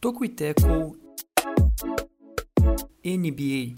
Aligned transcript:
Toco 0.00 0.24
e 0.24 0.28
Teco 0.28 0.96
NBA. 3.04 3.74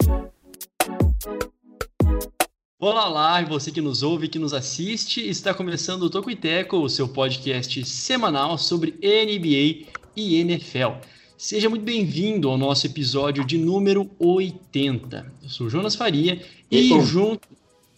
Olá 2.79 3.07
lá, 3.07 3.43
você 3.43 3.71
que 3.71 3.79
nos 3.79 4.01
ouve, 4.01 4.27
que 4.27 4.39
nos 4.39 4.53
assiste, 4.53 5.21
está 5.27 5.53
começando 5.53 6.03
o 6.03 6.09
Toco 6.09 6.31
e 6.31 6.35
Teco, 6.35 6.77
o 6.77 6.89
seu 6.89 7.07
podcast 7.07 7.85
semanal 7.85 8.57
sobre 8.57 8.91
NBA 9.01 9.90
e 10.15 10.35
NFL. 10.37 10.93
Seja 11.37 11.69
muito 11.69 11.83
bem-vindo 11.83 12.49
ao 12.49 12.57
nosso 12.57 12.85
episódio 12.85 13.43
de 13.45 13.57
número 13.57 14.09
80. 14.19 15.33
Eu 15.41 15.49
sou 15.49 15.67
o 15.67 15.69
Jonas 15.69 15.95
Faria 15.95 16.41
e, 16.69 16.93
E- 16.93 17.01
junto 17.01 17.47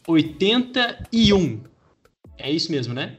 81. 0.07 1.61
É 2.37 2.51
isso 2.51 2.71
mesmo, 2.71 2.93
né? 2.93 3.17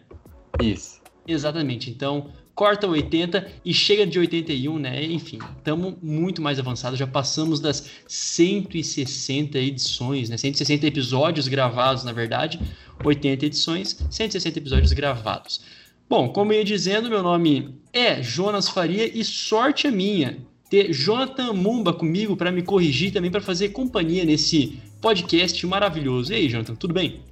Isso. 0.62 1.00
Exatamente. 1.26 1.90
Então, 1.90 2.30
corta 2.54 2.86
80 2.86 3.50
e 3.64 3.74
chega 3.74 4.06
de 4.06 4.18
81, 4.18 4.78
né? 4.78 5.04
Enfim, 5.04 5.38
estamos 5.58 5.94
muito 6.02 6.40
mais 6.40 6.58
avançados. 6.58 6.98
Já 6.98 7.06
passamos 7.06 7.60
das 7.60 7.90
160 8.06 9.58
edições, 9.58 10.28
né? 10.30 10.36
160 10.36 10.86
episódios 10.86 11.48
gravados, 11.48 12.04
na 12.04 12.12
verdade. 12.12 12.58
80 13.04 13.46
edições, 13.46 13.98
160 14.10 14.58
episódios 14.58 14.92
gravados. 14.92 15.60
Bom, 16.08 16.28
como 16.32 16.52
eu 16.52 16.58
ia 16.58 16.64
dizendo, 16.64 17.08
meu 17.08 17.22
nome 17.22 17.80
é 17.92 18.22
Jonas 18.22 18.68
Faria 18.68 19.06
e 19.06 19.24
sorte 19.24 19.86
a 19.86 19.90
minha 19.90 20.38
ter 20.68 20.92
Jonathan 20.92 21.52
Mumba 21.52 21.92
comigo 21.92 22.36
para 22.36 22.50
me 22.50 22.62
corrigir 22.62 23.12
também 23.12 23.30
para 23.30 23.40
fazer 23.40 23.70
companhia 23.70 24.24
nesse 24.24 24.82
podcast 25.00 25.64
maravilhoso. 25.66 26.32
E 26.32 26.36
aí, 26.36 26.48
Jonathan, 26.48 26.74
tudo 26.74 26.94
bem? 26.94 27.22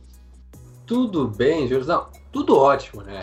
Tudo 0.86 1.28
bem? 1.28 1.68
Não, 1.68 2.06
tudo 2.30 2.56
ótimo, 2.56 3.02
né? 3.02 3.20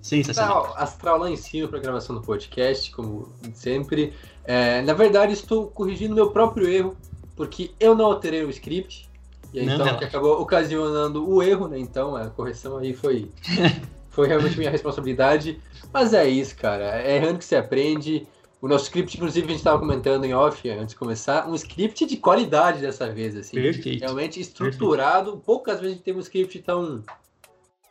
Sensacional. 0.00 0.64
Astral, 0.64 0.82
astral 0.82 1.18
lá 1.18 1.30
em 1.30 1.36
cima 1.36 1.68
para 1.68 1.78
gravação 1.78 2.16
do 2.16 2.22
podcast, 2.22 2.90
como 2.92 3.28
sempre. 3.54 4.12
É, 4.44 4.82
na 4.82 4.94
verdade, 4.94 5.32
estou 5.32 5.68
corrigindo 5.68 6.14
meu 6.14 6.30
próprio 6.30 6.68
erro, 6.68 6.96
porque 7.36 7.70
eu 7.78 7.94
não 7.94 8.06
alterei 8.06 8.44
o 8.44 8.50
script. 8.50 9.08
E 9.52 9.60
aí, 9.60 9.66
Não, 9.66 9.74
então, 9.74 9.84
relaxa. 9.84 9.98
que 9.98 10.04
acabou 10.04 10.40
ocasionando 10.40 11.28
o 11.28 11.42
erro, 11.42 11.68
né? 11.68 11.78
Então, 11.78 12.16
a 12.16 12.30
correção 12.30 12.78
aí 12.78 12.94
foi, 12.94 13.28
foi 14.12 14.28
realmente 14.28 14.56
minha 14.56 14.70
responsabilidade. 14.70 15.60
Mas 15.92 16.14
é 16.14 16.28
isso, 16.28 16.54
cara. 16.56 17.02
É 17.02 17.16
errando 17.16 17.38
que 17.38 17.44
se 17.44 17.56
aprende. 17.56 18.26
O 18.60 18.68
nosso 18.68 18.84
script, 18.84 19.16
inclusive, 19.16 19.44
a 19.44 19.48
gente 19.48 19.58
estava 19.58 19.78
comentando 19.80 20.24
em 20.24 20.32
off 20.32 20.68
antes 20.70 20.90
de 20.90 20.96
começar, 20.96 21.48
um 21.48 21.54
script 21.56 22.06
de 22.06 22.16
qualidade 22.16 22.80
dessa 22.80 23.10
vez, 23.10 23.34
assim. 23.34 23.56
Perfeito. 23.56 24.02
realmente 24.02 24.38
estruturado. 24.38 25.42
Poucas 25.44 25.80
vezes 25.80 25.94
a 25.94 25.94
gente 25.96 26.04
tem 26.04 26.14
um 26.14 26.20
script 26.20 26.60
tão. 26.60 27.02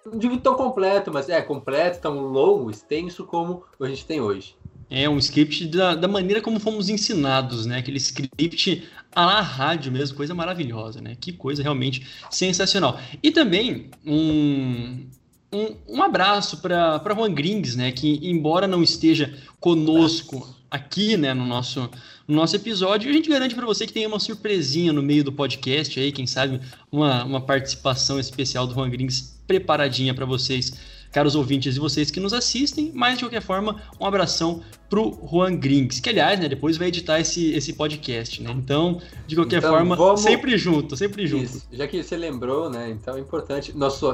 Não 0.05 0.17
digo 0.17 0.37
tão 0.37 0.55
completo, 0.55 1.11
mas 1.11 1.27
é 1.27 1.41
completo, 1.41 1.99
tão 1.99 2.21
longo, 2.21 2.71
extenso 2.71 3.25
como 3.25 3.63
a 3.79 3.87
gente 3.87 4.05
tem 4.05 4.21
hoje. 4.21 4.55
É 4.89 5.09
um 5.09 5.17
script 5.17 5.67
da, 5.67 5.95
da 5.95 6.07
maneira 6.07 6.41
como 6.41 6.59
fomos 6.59 6.89
ensinados, 6.89 7.65
né? 7.65 7.79
Aquele 7.79 7.97
script 7.97 8.87
à 9.13 9.41
rádio 9.41 9.91
mesmo, 9.91 10.17
coisa 10.17 10.33
maravilhosa, 10.33 11.01
né? 11.01 11.15
Que 11.19 11.33
coisa 11.33 11.61
realmente 11.63 12.07
sensacional. 12.29 12.99
E 13.21 13.31
também 13.31 13.89
um, 14.05 15.05
um, 15.53 15.75
um 15.97 16.03
abraço 16.03 16.57
para 16.57 17.01
Juan 17.15 17.33
Grings, 17.33 17.75
né? 17.75 17.91
Que 17.91 18.19
embora 18.23 18.67
não 18.67 18.81
esteja 18.83 19.33
conosco 19.59 20.47
aqui, 20.69 21.17
né, 21.17 21.33
no 21.33 21.45
nosso, 21.45 21.89
no 22.25 22.35
nosso 22.35 22.55
episódio, 22.55 23.09
a 23.09 23.13
gente 23.13 23.29
garante 23.29 23.53
para 23.53 23.65
você 23.65 23.85
que 23.85 23.91
tem 23.91 24.07
uma 24.07 24.19
surpresinha 24.19 24.93
no 24.93 25.03
meio 25.03 25.21
do 25.21 25.31
podcast 25.33 25.99
aí, 25.99 26.13
quem 26.13 26.25
sabe 26.25 26.61
uma, 26.89 27.25
uma 27.25 27.41
participação 27.41 28.17
especial 28.17 28.65
do 28.65 28.73
Juan 28.73 28.89
Grings 28.89 29.37
preparadinha 29.45 30.13
para 30.13 30.25
vocês, 30.25 30.71
caros 31.11 31.35
ouvintes 31.35 31.75
e 31.75 31.79
vocês 31.79 32.09
que 32.09 32.21
nos 32.21 32.31
assistem, 32.31 32.89
mas 32.95 33.17
de 33.17 33.25
qualquer 33.25 33.41
forma, 33.41 33.81
um 33.99 34.05
abração 34.05 34.61
pro 34.89 35.19
Juan 35.29 35.57
Grings, 35.57 35.99
que 35.99 36.09
aliás, 36.09 36.39
né, 36.39 36.47
depois 36.47 36.77
vai 36.77 36.87
editar 36.87 37.19
esse, 37.19 37.51
esse 37.51 37.73
podcast, 37.73 38.41
né? 38.41 38.49
Então, 38.51 39.01
de 39.27 39.35
qualquer 39.35 39.57
Então, 39.57 39.71
forma, 39.71 39.97
vamos- 39.97 40.21
sempre 40.21 40.57
junto, 40.57 40.95
sempre 40.95 41.27
junto. 41.27 41.43
Isso. 41.43 41.67
Já 41.69 41.85
que 41.85 42.01
você 42.01 42.15
lembrou, 42.15 42.69
né? 42.69 42.89
Então 42.91 43.17
é 43.17 43.19
importante. 43.19 43.75
Nosso, 43.75 44.09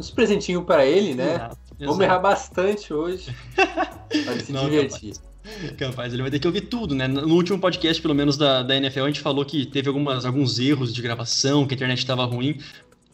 nosso 0.00 0.14
presentinho 0.14 0.62
para 0.64 0.84
ele, 0.86 1.14
né? 1.14 1.34
Exato, 1.34 1.58
Vamos 1.78 1.96
exato. 1.96 2.02
errar 2.02 2.18
bastante 2.18 2.92
hoje. 2.92 3.34
Para 3.56 4.40
se 4.40 4.52
Não, 4.52 4.64
divertir. 4.64 5.14
Capaz, 5.76 6.12
ele 6.12 6.22
vai 6.22 6.30
ter 6.30 6.38
que 6.38 6.46
ouvir 6.46 6.62
tudo, 6.62 6.94
né? 6.94 7.06
No 7.06 7.34
último 7.34 7.58
podcast, 7.58 8.00
pelo 8.00 8.14
menos 8.14 8.36
da, 8.36 8.62
da 8.62 8.76
NFL, 8.76 9.04
a 9.04 9.06
gente 9.06 9.20
falou 9.20 9.44
que 9.44 9.66
teve 9.66 9.88
algumas, 9.88 10.24
alguns 10.24 10.58
erros 10.58 10.92
de 10.92 11.00
gravação, 11.00 11.66
que 11.66 11.74
a 11.74 11.76
internet 11.76 11.98
estava 11.98 12.24
ruim. 12.24 12.58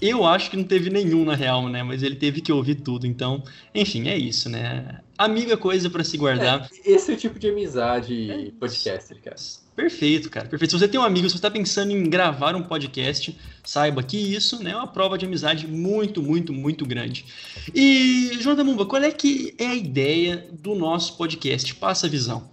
Eu 0.00 0.26
acho 0.26 0.50
que 0.50 0.56
não 0.56 0.64
teve 0.64 0.90
nenhum 0.90 1.24
na 1.24 1.34
real, 1.34 1.68
né? 1.68 1.82
Mas 1.82 2.02
ele 2.02 2.16
teve 2.16 2.40
que 2.40 2.52
ouvir 2.52 2.76
tudo. 2.76 3.06
Então, 3.06 3.42
enfim, 3.74 4.08
é 4.08 4.16
isso, 4.16 4.48
né? 4.48 5.00
Amigo 5.16 5.52
é 5.52 5.56
coisa 5.56 5.88
para 5.88 6.04
se 6.04 6.16
guardar. 6.18 6.68
Esse 6.84 7.12
é 7.12 7.14
o 7.14 7.16
tipo 7.16 7.38
de 7.38 7.48
amizade 7.48 8.30
É 8.30 8.50
podcaster, 8.58 9.18
cara. 9.22 9.36
Perfeito, 9.74 10.28
cara. 10.30 10.48
Perfeito. 10.48 10.70
Se 10.72 10.78
você 10.78 10.88
tem 10.88 11.00
um 11.00 11.02
amigo, 11.02 11.26
se 11.28 11.32
você 11.32 11.38
está 11.38 11.50
pensando 11.50 11.92
em 11.92 12.08
gravar 12.08 12.54
um 12.54 12.62
podcast, 12.62 13.36
saiba 13.66 14.02
que 14.02 14.16
isso 14.16 14.62
né, 14.62 14.70
é 14.70 14.76
uma 14.76 14.86
prova 14.86 15.18
de 15.18 15.26
amizade 15.26 15.66
muito, 15.66 16.22
muito, 16.22 16.52
muito 16.52 16.86
grande. 16.86 17.26
E, 17.74 18.30
Jonathan 18.40 18.64
Mumba, 18.64 18.86
qual 18.86 19.02
é 19.02 19.10
que 19.10 19.54
é 19.58 19.66
a 19.66 19.74
ideia 19.74 20.48
do 20.52 20.74
nosso 20.74 21.16
podcast? 21.18 21.74
Passa 21.74 22.06
a 22.06 22.10
visão. 22.10 22.48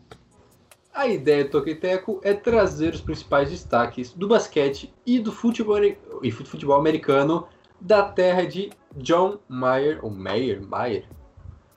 A 0.93 1.07
ideia 1.07 1.43
do 1.45 1.49
Toqueteco 1.51 2.19
é 2.23 2.33
trazer 2.33 2.93
os 2.93 3.01
principais 3.01 3.49
destaques 3.49 4.11
do 4.11 4.27
basquete 4.27 4.93
e 5.05 5.19
do 5.19 5.31
futebol, 5.31 5.77
e 6.21 6.31
fut- 6.31 6.47
futebol 6.49 6.75
americano 6.77 7.47
da 7.79 8.03
terra 8.03 8.43
de 8.45 8.69
John 8.97 9.39
Mayer, 9.47 9.99
ou 10.03 10.11
Mayer, 10.11 10.61
Mayer. 10.61 11.05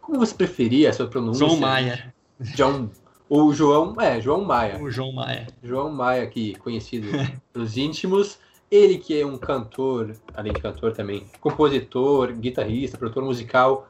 Como 0.01 0.19
você 0.19 0.35
preferir 0.35 0.89
a 0.89 0.93
sua 0.93 1.07
pronúncia? 1.09 1.47
João 1.47 1.59
Maia. 1.59 2.15
John, 2.55 2.91
ou 3.29 3.53
João, 3.53 3.99
é, 4.01 4.21
João 4.21 4.45
Maia. 4.45 4.79
O 4.83 4.91
João 4.91 5.13
Maia. 5.13 5.47
João 5.63 5.91
Maia, 5.91 6.23
aqui, 6.23 6.55
conhecido 6.57 7.09
pelos 7.53 7.77
íntimos. 7.77 8.39
Ele 8.71 8.99
que 8.99 9.21
é 9.21 9.25
um 9.25 9.39
cantor, 9.39 10.17
além 10.35 10.53
de 10.53 10.61
cantor 10.61 10.93
também, 10.93 11.27
compositor, 11.41 12.33
guitarrista, 12.33 12.99
produtor 12.99 13.25
musical, 13.25 13.89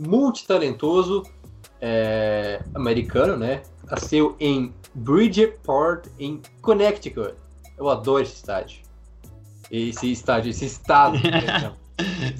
multitalentoso, 0.00 1.22
é, 1.80 2.62
americano, 2.74 3.36
né? 3.36 3.62
Nasceu 3.90 4.34
em 4.40 4.72
Bridgeport, 4.94 6.06
em 6.18 6.40
Connecticut. 6.62 7.34
Eu 7.76 7.88
adoro 7.88 8.22
esse 8.22 8.34
estádio. 8.34 8.80
Esse 9.70 10.10
estádio, 10.10 10.50
esse 10.50 10.64
estado. 10.64 11.20
perdão. 11.20 11.76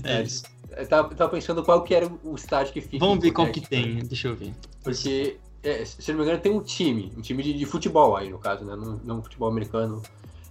É 0.04 0.22
isso. 0.22 0.44
Eu 0.70 0.86
tava, 0.86 1.08
eu 1.08 1.16
tava 1.16 1.30
pensando 1.30 1.62
qual 1.62 1.82
que 1.82 1.94
era 1.94 2.06
o 2.22 2.34
estádio 2.34 2.72
que 2.72 2.80
fica. 2.80 2.98
Vamos 2.98 3.22
ver 3.22 3.32
qual 3.32 3.50
que 3.50 3.60
tem. 3.60 3.98
Deixa 3.98 4.28
eu 4.28 4.36
ver. 4.36 4.52
Porque, 4.84 5.38
é, 5.62 5.84
se 5.84 6.10
não 6.12 6.18
me 6.18 6.24
engano, 6.24 6.40
tem 6.40 6.52
um 6.52 6.62
time, 6.62 7.12
um 7.16 7.20
time 7.20 7.42
de, 7.42 7.54
de 7.54 7.64
futebol 7.64 8.16
aí, 8.16 8.30
no 8.30 8.38
caso, 8.38 8.64
né? 8.64 8.76
Não, 8.76 9.00
não 9.02 9.22
futebol 9.22 9.48
americano. 9.48 10.02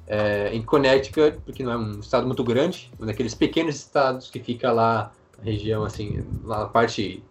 É, 0.07 0.53
em 0.53 0.61
Connecticut, 0.61 1.37
porque 1.43 1.63
não 1.63 1.71
é 1.71 1.77
um 1.77 1.99
estado 1.99 2.27
muito 2.27 2.43
grande, 2.43 2.91
um 2.99 3.05
daqueles 3.07 3.33
pequenos 3.33 3.75
estados 3.75 4.29
que 4.29 4.39
fica 4.39 4.71
lá 4.71 5.11
na 5.37 5.43
região, 5.43 5.83
assim, 5.83 6.23
lá 6.43 6.59
na 6.59 6.65
parte 6.67 7.23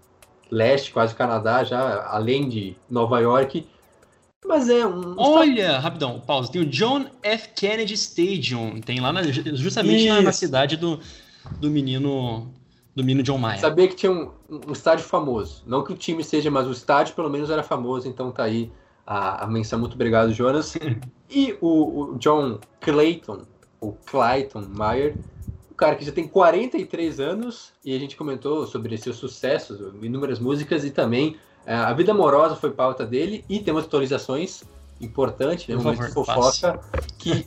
leste, 0.50 0.90
quase 0.92 1.14
Canadá, 1.14 1.62
já 1.62 2.04
além 2.08 2.48
de 2.48 2.76
Nova 2.90 3.20
York. 3.20 3.66
Mas 4.44 4.68
é 4.68 4.84
um. 4.86 4.98
estado- 5.12 5.16
Olha, 5.20 5.78
rapidão, 5.78 6.20
pausa. 6.20 6.50
Tem 6.52 6.60
o 6.60 6.66
John 6.66 7.06
F. 7.22 7.48
Kennedy 7.56 7.94
Stadium. 7.94 8.80
Tem 8.80 9.00
lá 9.00 9.12
na- 9.12 9.22
justamente 9.22 10.08
na, 10.08 10.20
na 10.20 10.32
cidade 10.32 10.76
do, 10.76 10.98
do 11.60 11.70
menino 11.70 12.52
do 12.94 13.02
menino 13.02 13.22
John 13.24 13.38
Maia. 13.38 13.58
Sabia 13.58 13.88
que 13.88 13.96
tinha 13.96 14.12
um, 14.12 14.30
um 14.68 14.72
estádio 14.72 15.04
famoso. 15.04 15.62
Não 15.66 15.82
que 15.82 15.92
o 15.92 15.96
time 15.96 16.22
seja, 16.22 16.50
mas 16.50 16.66
o 16.66 16.72
estádio 16.72 17.14
pelo 17.14 17.28
menos 17.30 17.50
era 17.50 17.62
famoso, 17.62 18.06
então 18.08 18.30
tá 18.30 18.44
aí 18.44 18.70
a, 19.06 19.44
a 19.44 19.46
menção. 19.46 19.78
Muito 19.78 19.94
obrigado, 19.94 20.32
Jonas. 20.32 20.74
E 21.30 21.56
o, 21.60 22.12
o 22.12 22.18
John 22.18 22.58
Clayton, 22.80 23.42
ou 23.80 23.98
Clayton 24.06 24.66
Meyer, 24.68 25.16
o 25.70 25.74
cara 25.74 25.96
que 25.96 26.04
já 26.04 26.12
tem 26.12 26.28
43 26.28 27.20
anos, 27.20 27.72
e 27.84 27.94
a 27.94 27.98
gente 27.98 28.16
comentou 28.16 28.66
sobre 28.66 28.96
seus 28.96 29.16
sucessos, 29.16 29.80
inúmeras 30.02 30.38
músicas, 30.38 30.84
e 30.84 30.90
também 30.90 31.36
eh, 31.66 31.74
a 31.74 31.92
vida 31.92 32.12
amorosa 32.12 32.54
foi 32.56 32.70
pauta 32.70 33.04
dele, 33.04 33.44
e 33.48 33.58
tem 33.58 33.74
umas 33.74 33.84
atualizações 33.84 34.62
importantes, 35.00 35.66
né? 35.66 35.76
Um 35.76 35.82
momento 35.82 36.06
de 36.06 36.12
fofoca, 36.12 36.80
que 37.18 37.46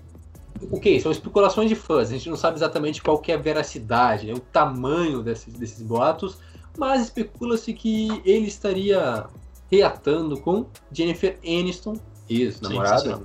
o 0.71 0.79
que? 0.79 0.99
São 0.99 1.11
especulações 1.11 1.69
de 1.69 1.75
fãs. 1.75 2.09
A 2.09 2.13
gente 2.13 2.29
não 2.29 2.37
sabe 2.37 2.57
exatamente 2.57 3.01
qual 3.01 3.19
que 3.19 3.31
é 3.31 3.35
a 3.35 3.37
veracidade, 3.37 4.27
né? 4.27 4.33
o 4.33 4.39
tamanho 4.39 5.21
desses, 5.21 5.53
desses 5.53 5.81
boatos, 5.81 6.37
mas 6.77 7.03
especula-se 7.03 7.73
que 7.73 8.21
ele 8.25 8.47
estaria 8.47 9.25
reatando 9.69 10.39
com 10.39 10.65
Jennifer 10.91 11.37
Aniston, 11.43 11.97
ex-namorada, 12.29 13.21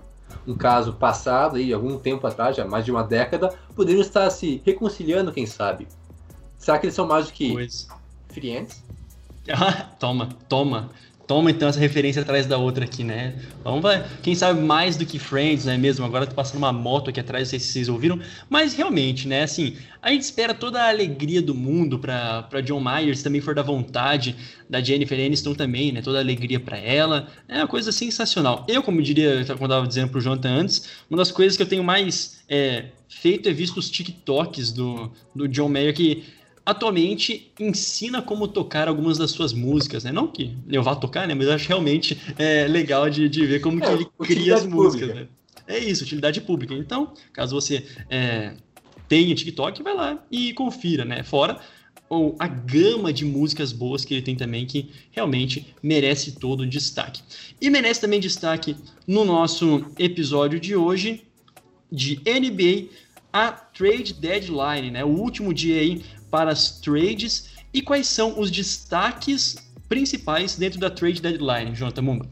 um 0.46 0.56
caso 0.56 0.94
passado 0.94 1.56
aí, 1.56 1.72
algum 1.72 1.98
tempo 1.98 2.26
atrás, 2.26 2.56
já 2.56 2.64
mais 2.64 2.84
de 2.84 2.90
uma 2.90 3.02
década, 3.02 3.54
poderiam 3.74 4.00
estar 4.00 4.28
se 4.30 4.60
reconciliando, 4.64 5.32
quem 5.32 5.46
sabe. 5.46 5.86
Será 6.58 6.78
que 6.78 6.86
eles 6.86 6.94
são 6.94 7.06
mais 7.06 7.26
do 7.26 7.32
que 7.32 7.52
Pois. 7.52 7.88
friends? 8.28 8.82
Ah, 9.50 9.90
toma, 9.98 10.28
toma, 10.48 10.90
Toma 11.32 11.50
então 11.50 11.66
essa 11.66 11.80
referência 11.80 12.20
atrás 12.20 12.44
da 12.44 12.58
outra 12.58 12.84
aqui, 12.84 13.02
né? 13.02 13.32
Vamos 13.64 13.80
vai, 13.80 14.04
quem 14.22 14.34
sabe 14.34 14.60
mais 14.60 14.98
do 14.98 15.06
que 15.06 15.18
Friends, 15.18 15.64
não 15.64 15.72
é 15.72 15.78
mesmo? 15.78 16.04
Agora 16.04 16.26
tá 16.26 16.34
passando 16.34 16.58
uma 16.58 16.74
moto 16.74 17.08
aqui 17.08 17.18
atrás, 17.18 17.44
não 17.44 17.50
sei 17.52 17.58
se 17.58 17.72
vocês 17.72 17.88
ouviram, 17.88 18.20
mas 18.50 18.74
realmente, 18.74 19.26
né, 19.26 19.44
assim, 19.44 19.74
a 20.02 20.10
gente 20.10 20.20
espera 20.20 20.52
toda 20.52 20.82
a 20.82 20.90
alegria 20.90 21.40
do 21.40 21.54
mundo 21.54 21.98
para 21.98 22.60
John 22.62 22.82
Myers, 22.84 23.22
também 23.22 23.40
for 23.40 23.54
da 23.54 23.62
vontade 23.62 24.36
da 24.68 24.78
Jennifer 24.82 25.18
Aniston 25.18 25.54
também, 25.54 25.90
né? 25.90 26.02
Toda 26.02 26.18
a 26.18 26.20
alegria 26.20 26.60
para 26.60 26.76
ela. 26.76 27.26
É 27.48 27.56
uma 27.56 27.66
coisa 27.66 27.90
sensacional. 27.92 28.66
Eu, 28.68 28.82
como 28.82 29.00
diria, 29.00 29.42
como 29.46 29.64
eu 29.64 29.68
tava 29.70 29.86
dizendo 29.86 30.10
pro 30.10 30.20
Jonathan 30.20 30.50
antes, 30.50 30.86
uma 31.08 31.16
das 31.16 31.32
coisas 31.32 31.56
que 31.56 31.62
eu 31.62 31.66
tenho 31.66 31.82
mais 31.82 32.42
é, 32.46 32.90
feito 33.08 33.48
é 33.48 33.54
visto 33.54 33.78
os 33.78 33.88
TikToks 33.88 34.70
do, 34.70 35.10
do 35.34 35.48
John 35.48 35.70
Mayer 35.70 35.94
que 35.94 36.24
atualmente 36.64 37.52
ensina 37.58 38.22
como 38.22 38.46
tocar 38.48 38.88
algumas 38.88 39.18
das 39.18 39.30
suas 39.30 39.52
músicas, 39.52 40.04
né? 40.04 40.12
Não 40.12 40.26
que 40.26 40.56
eu 40.68 40.82
vá 40.82 40.94
tocar, 40.94 41.26
né? 41.26 41.34
Mas 41.34 41.46
eu 41.46 41.52
acho 41.54 41.68
realmente 41.68 42.18
é, 42.38 42.66
legal 42.66 43.10
de, 43.10 43.28
de 43.28 43.46
ver 43.46 43.60
como 43.60 43.82
é, 43.82 43.86
que 43.86 43.92
ele 43.92 44.06
cria 44.20 44.54
as 44.54 44.66
músicas, 44.66 45.08
pública. 45.08 45.30
né? 45.66 45.74
É 45.74 45.78
isso, 45.78 46.04
utilidade 46.04 46.40
pública. 46.40 46.74
Então, 46.74 47.12
caso 47.32 47.54
você 47.54 47.86
é, 48.10 48.54
tenha 49.08 49.34
TikTok, 49.34 49.82
vai 49.82 49.94
lá 49.94 50.24
e 50.30 50.52
confira, 50.52 51.04
né? 51.04 51.22
Fora 51.22 51.60
ou 52.08 52.36
a 52.38 52.46
gama 52.46 53.10
de 53.10 53.24
músicas 53.24 53.72
boas 53.72 54.04
que 54.04 54.12
ele 54.12 54.20
tem 54.20 54.36
também, 54.36 54.66
que 54.66 54.90
realmente 55.12 55.74
merece 55.82 56.32
todo 56.32 56.60
o 56.60 56.66
destaque. 56.66 57.22
E 57.58 57.70
merece 57.70 58.02
também 58.02 58.20
destaque 58.20 58.76
no 59.06 59.24
nosso 59.24 59.86
episódio 59.98 60.60
de 60.60 60.76
hoje 60.76 61.22
de 61.90 62.16
NBA, 62.16 62.90
a 63.32 63.50
Trade 63.50 64.12
Deadline, 64.12 64.90
né? 64.90 65.02
O 65.02 65.08
último 65.08 65.54
dia 65.54 65.80
aí 65.80 66.02
para 66.32 66.50
as 66.50 66.80
trades 66.80 67.50
e 67.74 67.82
quais 67.82 68.06
são 68.06 68.40
os 68.40 68.50
destaques 68.50 69.54
principais 69.86 70.56
dentro 70.56 70.80
da 70.80 70.88
trade 70.88 71.20
deadline, 71.20 71.74
Jonathan 71.74 72.00
Mumba? 72.00 72.26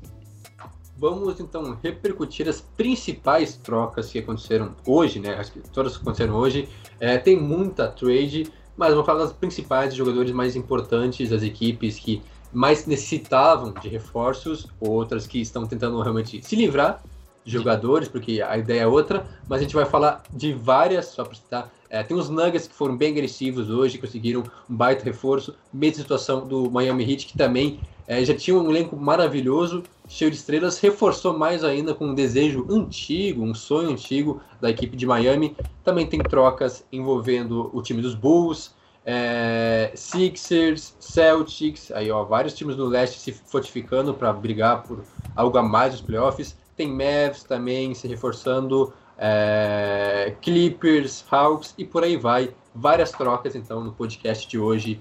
Vamos 0.97 1.39
então 1.39 1.79
repercutir 1.83 2.49
as 2.49 2.63
principais 2.63 3.57
trocas 3.57 4.11
que 4.11 4.19
aconteceram 4.19 4.75
hoje, 4.87 5.21
né? 5.21 5.35
Acho 5.35 5.53
que 5.53 5.61
todas 5.61 5.97
que 5.97 6.03
aconteceram 6.03 6.35
hoje. 6.35 6.67
É, 6.99 7.19
tem 7.19 7.39
muita 7.39 7.89
trade, 7.89 8.51
mas 8.77 8.91
vamos 8.91 9.05
falar 9.05 9.21
das 9.21 9.33
principais 9.35 9.95
jogadores 9.95 10.33
mais 10.33 10.57
importantes 10.57 11.29
das 11.29 11.43
equipes 11.43 11.99
que 11.99 12.23
mais 12.53 12.87
necessitavam 12.87 13.73
de 13.73 13.89
reforços, 13.89 14.67
outras 14.81 15.27
que 15.27 15.41
estão 15.41 15.67
tentando 15.67 16.01
realmente 16.01 16.43
se 16.43 16.57
livrar 16.57 17.03
de 17.45 17.53
jogadores, 17.53 18.09
porque 18.09 18.43
a 18.43 18.57
ideia 18.57 18.83
é 18.83 18.87
outra, 18.87 19.27
mas 19.49 19.61
a 19.61 19.63
gente 19.63 19.75
vai 19.75 19.85
falar 19.85 20.23
de 20.33 20.53
várias, 20.53 21.07
só 21.07 21.25
para 21.25 21.35
citar, 21.35 21.71
é, 21.91 22.05
tem 22.05 22.17
os 22.17 22.31
Nuggets 22.31 22.69
que 22.69 22.75
foram 22.75 22.97
bem 22.97 23.11
agressivos 23.11 23.69
hoje, 23.69 23.99
conseguiram 23.99 24.45
um 24.69 24.77
baita 24.77 25.05
reforço. 25.05 25.57
Mesma 25.73 26.03
situação 26.03 26.47
do 26.47 26.71
Miami 26.71 27.03
Heat, 27.03 27.27
que 27.27 27.37
também 27.37 27.81
é, 28.07 28.25
já 28.25 28.33
tinha 28.33 28.57
um 28.57 28.71
elenco 28.71 28.97
maravilhoso, 28.97 29.83
cheio 30.09 30.31
de 30.31 30.37
estrelas, 30.37 30.79
reforçou 30.79 31.37
mais 31.37 31.65
ainda 31.65 31.93
com 31.93 32.07
um 32.07 32.15
desejo 32.15 32.65
antigo, 32.71 33.43
um 33.43 33.55
sonho 33.55 33.91
antigo 33.91 34.41
da 34.61 34.71
equipe 34.71 34.97
de 34.97 35.05
Miami. 35.05 35.57
Também 35.83 36.07
tem 36.07 36.21
trocas 36.21 36.85
envolvendo 36.93 37.71
o 37.73 37.83
time 37.83 38.01
dos 38.01 38.15
Bulls, 38.15 38.73
é, 39.05 39.91
Sixers, 39.95 40.95
Celtics, 41.01 41.91
aí 41.91 42.09
ó, 42.11 42.23
vários 42.25 42.55
times 42.55 42.77
do 42.77 42.87
leste 42.87 43.19
se 43.19 43.33
fortificando 43.33 44.15
para 44.15 44.33
brigar 44.33 44.85
por 44.85 45.03
algo 45.35 45.59
a 45.59 45.63
mais 45.63 45.93
nos 45.93 46.01
playoffs. 46.01 46.57
Tem 46.77 46.89
Mavs 46.89 47.43
também 47.43 47.95
se 47.95 48.07
reforçando 48.07 48.93
é, 49.23 50.35
Clippers, 50.41 51.23
Hawks 51.31 51.75
e 51.77 51.85
por 51.85 52.03
aí 52.03 52.17
vai. 52.17 52.55
Várias 52.75 53.11
trocas 53.11 53.55
então 53.55 53.85
no 53.85 53.93
podcast 53.93 54.49
de 54.49 54.59
hoje 54.59 54.99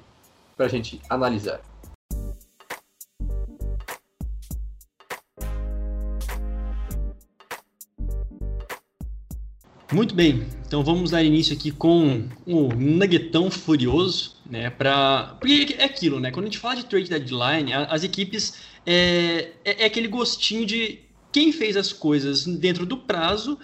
para 0.57 0.65
a 0.65 0.69
gente 0.69 0.99
analisar. 1.09 1.61
Muito 9.91 10.13
bem, 10.13 10.45
então 10.67 10.83
vamos 10.83 11.09
dar 11.09 11.23
início 11.23 11.55
aqui 11.55 11.71
com 11.71 12.27
o 12.45 12.67
Nuggetão 12.75 13.49
Furioso, 13.49 14.35
né? 14.45 14.69
Pra... 14.69 15.35
Porque 15.39 15.75
é 15.79 15.85
aquilo, 15.85 16.19
né? 16.19 16.29
Quando 16.29 16.45
a 16.45 16.49
gente 16.49 16.59
fala 16.59 16.75
de 16.75 16.85
trade 16.85 17.09
deadline, 17.09 17.73
as 17.73 18.03
equipes 18.03 18.59
é, 18.85 19.53
é, 19.65 19.83
é 19.83 19.85
aquele 19.85 20.07
gostinho 20.07 20.63
de 20.63 20.99
quem 21.31 21.51
fez 21.51 21.75
as 21.75 21.91
coisas 21.91 22.45
dentro 22.45 22.85
do 22.85 22.97
prazo 22.97 23.57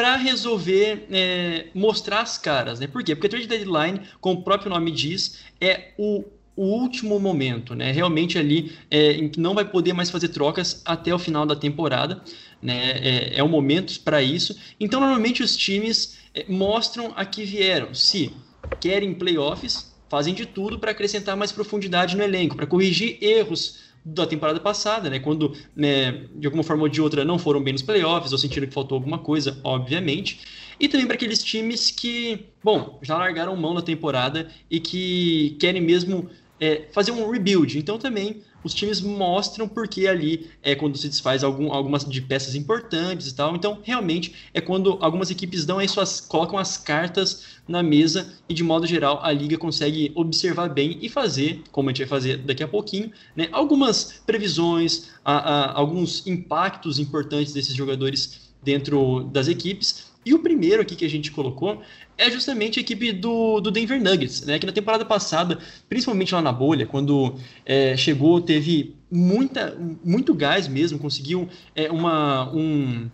para 0.00 0.16
resolver 0.16 1.06
é, 1.10 1.66
mostrar 1.74 2.22
as 2.22 2.38
caras, 2.38 2.80
né? 2.80 2.86
Por 2.86 3.04
quê? 3.04 3.14
Porque 3.14 3.28
trade 3.28 3.46
deadline, 3.46 4.00
como 4.18 4.40
o 4.40 4.42
próprio 4.42 4.70
nome 4.70 4.90
diz, 4.90 5.40
é 5.60 5.88
o, 5.98 6.24
o 6.56 6.64
último 6.64 7.20
momento, 7.20 7.74
né? 7.74 7.92
Realmente 7.92 8.38
ali 8.38 8.72
é, 8.90 9.12
em 9.12 9.28
que 9.28 9.38
não 9.38 9.54
vai 9.54 9.66
poder 9.66 9.92
mais 9.92 10.08
fazer 10.08 10.28
trocas 10.28 10.80
até 10.86 11.14
o 11.14 11.18
final 11.18 11.44
da 11.44 11.54
temporada, 11.54 12.22
né? 12.62 12.92
É, 12.92 13.40
é 13.40 13.42
o 13.42 13.48
momento 13.48 14.00
para 14.00 14.22
isso. 14.22 14.56
Então, 14.80 15.00
normalmente 15.00 15.42
os 15.42 15.54
times 15.54 16.16
é, 16.34 16.46
mostram 16.48 17.12
a 17.14 17.26
que 17.26 17.44
vieram. 17.44 17.94
Se 17.94 18.32
querem 18.80 19.12
playoffs, 19.12 19.94
fazem 20.08 20.32
de 20.32 20.46
tudo 20.46 20.78
para 20.78 20.92
acrescentar 20.92 21.36
mais 21.36 21.52
profundidade 21.52 22.16
no 22.16 22.22
elenco, 22.22 22.56
para 22.56 22.66
corrigir 22.66 23.18
erros 23.20 23.89
da 24.04 24.26
temporada 24.26 24.58
passada, 24.60 25.10
né? 25.10 25.18
Quando, 25.18 25.54
né, 25.76 26.26
de 26.34 26.46
alguma 26.46 26.62
forma 26.62 26.84
ou 26.84 26.88
de 26.88 27.00
outra, 27.00 27.24
não 27.24 27.38
foram 27.38 27.62
bem 27.62 27.72
nos 27.72 27.82
playoffs 27.82 28.32
ou 28.32 28.38
sentiram 28.38 28.66
que 28.66 28.72
faltou 28.72 28.96
alguma 28.96 29.18
coisa, 29.18 29.58
obviamente. 29.62 30.40
E 30.78 30.88
também 30.88 31.06
para 31.06 31.14
aqueles 31.14 31.42
times 31.42 31.90
que, 31.90 32.46
bom, 32.64 32.98
já 33.02 33.16
largaram 33.16 33.54
mão 33.56 33.74
na 33.74 33.82
temporada 33.82 34.48
e 34.70 34.80
que 34.80 35.56
querem 35.60 35.82
mesmo 35.82 36.30
é, 36.58 36.88
fazer 36.92 37.12
um 37.12 37.30
rebuild. 37.30 37.78
Então 37.78 37.98
também 37.98 38.42
os 38.62 38.74
times 38.74 39.00
mostram 39.00 39.66
porque 39.68 40.06
ali 40.06 40.50
é 40.62 40.74
quando 40.74 40.96
se 40.96 41.08
desfaz 41.08 41.42
algum, 41.42 41.72
algumas 41.72 42.04
de 42.04 42.20
peças 42.20 42.54
importantes 42.54 43.28
e 43.28 43.34
tal. 43.34 43.56
Então, 43.56 43.78
realmente 43.82 44.34
é 44.52 44.60
quando 44.60 44.98
algumas 45.00 45.30
equipes 45.30 45.64
dão 45.64 45.78
aí 45.78 45.88
suas, 45.88 46.20
colocam 46.20 46.58
as 46.58 46.76
cartas 46.76 47.44
na 47.66 47.82
mesa 47.82 48.32
e 48.48 48.54
de 48.54 48.62
modo 48.62 48.86
geral 48.86 49.20
a 49.22 49.32
liga 49.32 49.56
consegue 49.56 50.12
observar 50.14 50.68
bem 50.68 50.98
e 51.00 51.08
fazer, 51.08 51.62
como 51.70 51.88
a 51.88 51.92
gente 51.92 52.00
vai 52.00 52.08
fazer 52.08 52.38
daqui 52.38 52.62
a 52.62 52.68
pouquinho, 52.68 53.10
né, 53.34 53.48
algumas 53.52 54.20
previsões, 54.26 55.10
a, 55.24 55.36
a, 55.36 55.78
alguns 55.78 56.26
impactos 56.26 56.98
importantes 56.98 57.52
desses 57.52 57.74
jogadores 57.74 58.50
dentro 58.62 59.24
das 59.32 59.48
equipes 59.48 60.10
e 60.24 60.34
o 60.34 60.38
primeiro 60.38 60.82
aqui 60.82 60.94
que 60.94 61.04
a 61.04 61.08
gente 61.08 61.30
colocou 61.30 61.80
é 62.20 62.30
justamente 62.30 62.78
a 62.78 62.82
equipe 62.82 63.12
do, 63.12 63.60
do 63.60 63.70
Denver 63.70 64.00
Nuggets, 64.00 64.42
né? 64.42 64.58
Que 64.58 64.66
na 64.66 64.72
temporada 64.72 65.04
passada, 65.06 65.58
principalmente 65.88 66.34
lá 66.34 66.42
na 66.42 66.52
bolha, 66.52 66.86
quando 66.86 67.34
é, 67.64 67.96
chegou, 67.96 68.40
teve 68.42 68.94
muita, 69.10 69.76
muito 70.04 70.34
gás 70.34 70.68
mesmo, 70.68 70.98
conseguiu 70.98 71.48
é, 71.74 71.90
uma, 71.90 72.54
um, 72.54 73.08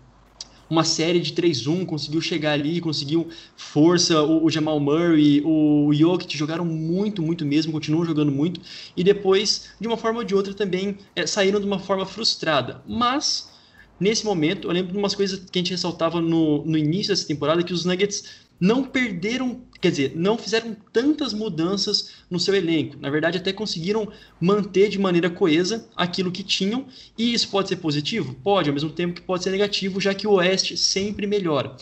uma 0.69 0.83
série 0.83 1.21
de 1.21 1.33
3-1, 1.33 1.87
conseguiu 1.87 2.21
chegar 2.21 2.53
ali, 2.53 2.81
conseguiu 2.81 3.29
força, 3.57 4.21
o, 4.23 4.45
o, 4.45 4.51
Jamal 4.51 4.81
Murray, 4.81 5.41
o 5.45 5.93
Jokic 5.93 6.37
jogaram 6.37 6.65
muito, 6.65 7.23
muito 7.23 7.47
mesmo, 7.47 7.73
continuam 7.73 8.05
jogando 8.05 8.33
muito, 8.33 8.61
e 8.97 9.05
depois, 9.05 9.71
de 9.81 9.87
uma 9.87 9.97
forma 9.97 10.19
ou 10.19 10.25
de 10.25 10.35
outra, 10.35 10.53
também 10.53 10.99
é, 11.15 11.27
saíram 11.27 11.61
de 11.61 11.67
uma 11.67 11.79
forma 11.79 12.05
frustrada. 12.05 12.83
Mas 12.89 13.55
nesse 13.99 14.25
momento, 14.25 14.69
eu 14.69 14.73
lembro 14.73 14.93
de 14.93 14.99
umas 14.99 15.15
coisas 15.15 15.38
que 15.38 15.59
a 15.59 15.61
gente 15.61 15.71
ressaltava 15.71 16.21
no, 16.21 16.65
no 16.65 16.76
início 16.76 17.12
dessa 17.12 17.26
temporada, 17.26 17.62
que 17.62 17.73
os 17.73 17.85
Nuggets 17.85 18.25
não 18.59 18.83
perderam, 18.85 19.61
quer 19.81 19.91
dizer, 19.91 20.12
não 20.15 20.38
fizeram 20.38 20.75
tantas 20.93 21.33
mudanças 21.33 22.12
no 22.31 22.41
seu 22.41 22.55
elenco. 22.55 22.97
Na 22.99 23.11
verdade, 23.11 23.38
até 23.38 23.53
conseguiram 23.53 24.11
manter 24.41 24.88
de 24.88 24.99
maneira 24.99 25.29
coesa 25.29 25.88
aquilo 25.95 26.33
que 26.33 26.43
tinham, 26.43 26.87
e 27.19 27.35
isso 27.35 27.49
pode 27.49 27.69
ser 27.69 27.76
positivo? 27.76 28.35
Pode, 28.43 28.71
ao 28.71 28.75
mesmo 28.75 28.91
tempo 28.91 29.15
que 29.15 29.21
pode 29.21 29.45
ser 29.45 29.50
negativo, 29.50 30.00
já 30.00 30.15
que 30.15 30.26
o 30.26 30.33
Oeste 30.33 30.76
sempre 30.76 31.26
melhora. 31.26 31.76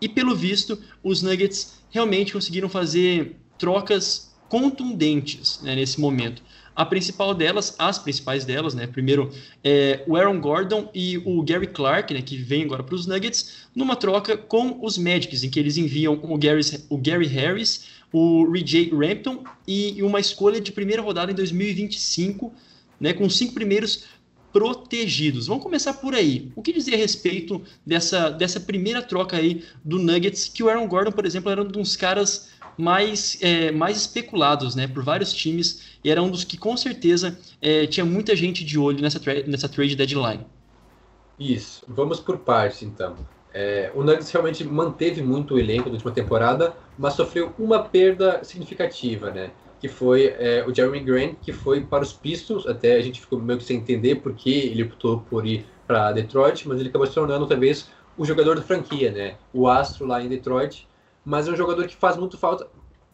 E 0.00 0.08
pelo 0.08 0.34
visto, 0.34 0.78
os 1.02 1.22
Nuggets 1.22 1.74
realmente 1.90 2.32
conseguiram 2.32 2.68
fazer 2.68 3.36
trocas 3.58 4.34
contundentes 4.48 5.60
né, 5.62 5.74
nesse 5.74 6.00
momento. 6.00 6.42
A 6.76 6.84
principal 6.84 7.32
delas, 7.34 7.74
as 7.78 7.98
principais 7.98 8.44
delas, 8.44 8.74
né? 8.74 8.86
Primeiro, 8.86 9.30
é, 9.62 10.02
o 10.08 10.16
Aaron 10.16 10.40
Gordon 10.40 10.90
e 10.92 11.18
o 11.18 11.42
Gary 11.42 11.68
Clark, 11.68 12.12
né? 12.12 12.20
Que 12.20 12.36
vem 12.36 12.64
agora 12.64 12.82
para 12.82 12.94
os 12.94 13.06
Nuggets, 13.06 13.68
numa 13.74 13.94
troca 13.94 14.36
com 14.36 14.78
os 14.82 14.98
Magics, 14.98 15.44
em 15.44 15.50
que 15.50 15.60
eles 15.60 15.76
enviam 15.76 16.18
o 16.22 16.36
Gary, 16.36 16.62
o 16.88 16.98
Gary 16.98 17.26
Harris, 17.26 17.86
o 18.12 18.44
RJ 18.52 18.90
Rampton 18.92 19.44
e 19.66 20.02
uma 20.02 20.18
escolha 20.18 20.60
de 20.60 20.72
primeira 20.72 21.02
rodada 21.02 21.30
em 21.30 21.34
2025, 21.34 22.52
né? 23.00 23.12
Com 23.12 23.28
cinco 23.30 23.54
primeiros 23.54 24.04
protegidos. 24.54 25.48
Vamos 25.48 25.64
começar 25.64 25.94
por 25.94 26.14
aí. 26.14 26.52
O 26.54 26.62
que 26.62 26.72
dizer 26.72 26.94
a 26.94 26.96
respeito 26.96 27.60
dessa, 27.84 28.30
dessa 28.30 28.60
primeira 28.60 29.02
troca 29.02 29.36
aí 29.36 29.64
do 29.84 29.98
Nuggets, 29.98 30.48
que 30.48 30.62
o 30.62 30.68
Aaron 30.68 30.86
Gordon, 30.86 31.10
por 31.10 31.26
exemplo, 31.26 31.50
era 31.50 31.60
um 31.60 31.66
dos 31.66 31.96
caras 31.96 32.50
mais, 32.78 33.36
é, 33.42 33.72
mais 33.72 33.96
especulados 33.96 34.76
né, 34.76 34.86
por 34.86 35.02
vários 35.02 35.32
times 35.32 35.82
e 36.04 36.10
era 36.10 36.22
um 36.22 36.30
dos 36.30 36.44
que 36.44 36.56
com 36.56 36.76
certeza 36.76 37.36
é, 37.60 37.84
tinha 37.88 38.06
muita 38.06 38.36
gente 38.36 38.64
de 38.64 38.78
olho 38.78 39.02
nessa, 39.02 39.18
tra 39.18 39.42
nessa 39.42 39.68
trade 39.68 39.96
deadline. 39.96 40.46
Isso, 41.36 41.84
vamos 41.88 42.20
por 42.20 42.38
partes 42.38 42.84
então. 42.84 43.16
É, 43.52 43.90
o 43.92 44.04
Nuggets 44.04 44.30
realmente 44.30 44.62
manteve 44.62 45.20
muito 45.20 45.54
o 45.54 45.58
elenco 45.58 45.88
da 45.88 45.94
última 45.94 46.12
temporada, 46.12 46.76
mas 46.96 47.14
sofreu 47.14 47.52
uma 47.58 47.82
perda 47.82 48.42
significativa, 48.44 49.32
né? 49.32 49.50
Que 49.80 49.88
foi 49.88 50.34
é, 50.38 50.64
o 50.66 50.74
Jeremy 50.74 51.00
Grant, 51.00 51.34
que 51.42 51.52
foi 51.52 51.80
para 51.82 52.02
os 52.02 52.12
Pistons, 52.12 52.66
até 52.66 52.96
a 52.96 53.00
gente 53.02 53.20
ficou 53.20 53.38
meio 53.40 53.58
que 53.58 53.64
sem 53.64 53.78
entender 53.78 54.16
por 54.16 54.34
que 54.34 54.52
ele 54.52 54.82
optou 54.82 55.20
por 55.20 55.46
ir 55.46 55.66
para 55.86 56.12
Detroit, 56.12 56.66
mas 56.66 56.80
ele 56.80 56.88
acabou 56.88 57.06
se 57.06 57.14
tornando 57.14 57.46
talvez 57.46 57.90
o 58.16 58.24
jogador 58.24 58.56
da 58.56 58.62
franquia, 58.62 59.10
né? 59.10 59.36
O 59.52 59.68
astro 59.68 60.06
lá 60.06 60.22
em 60.22 60.28
Detroit, 60.28 60.88
mas 61.24 61.48
é 61.48 61.52
um 61.52 61.56
jogador 61.56 61.86
que 61.86 61.96
faz 61.96 62.16
muito 62.16 62.38
falta 62.38 62.66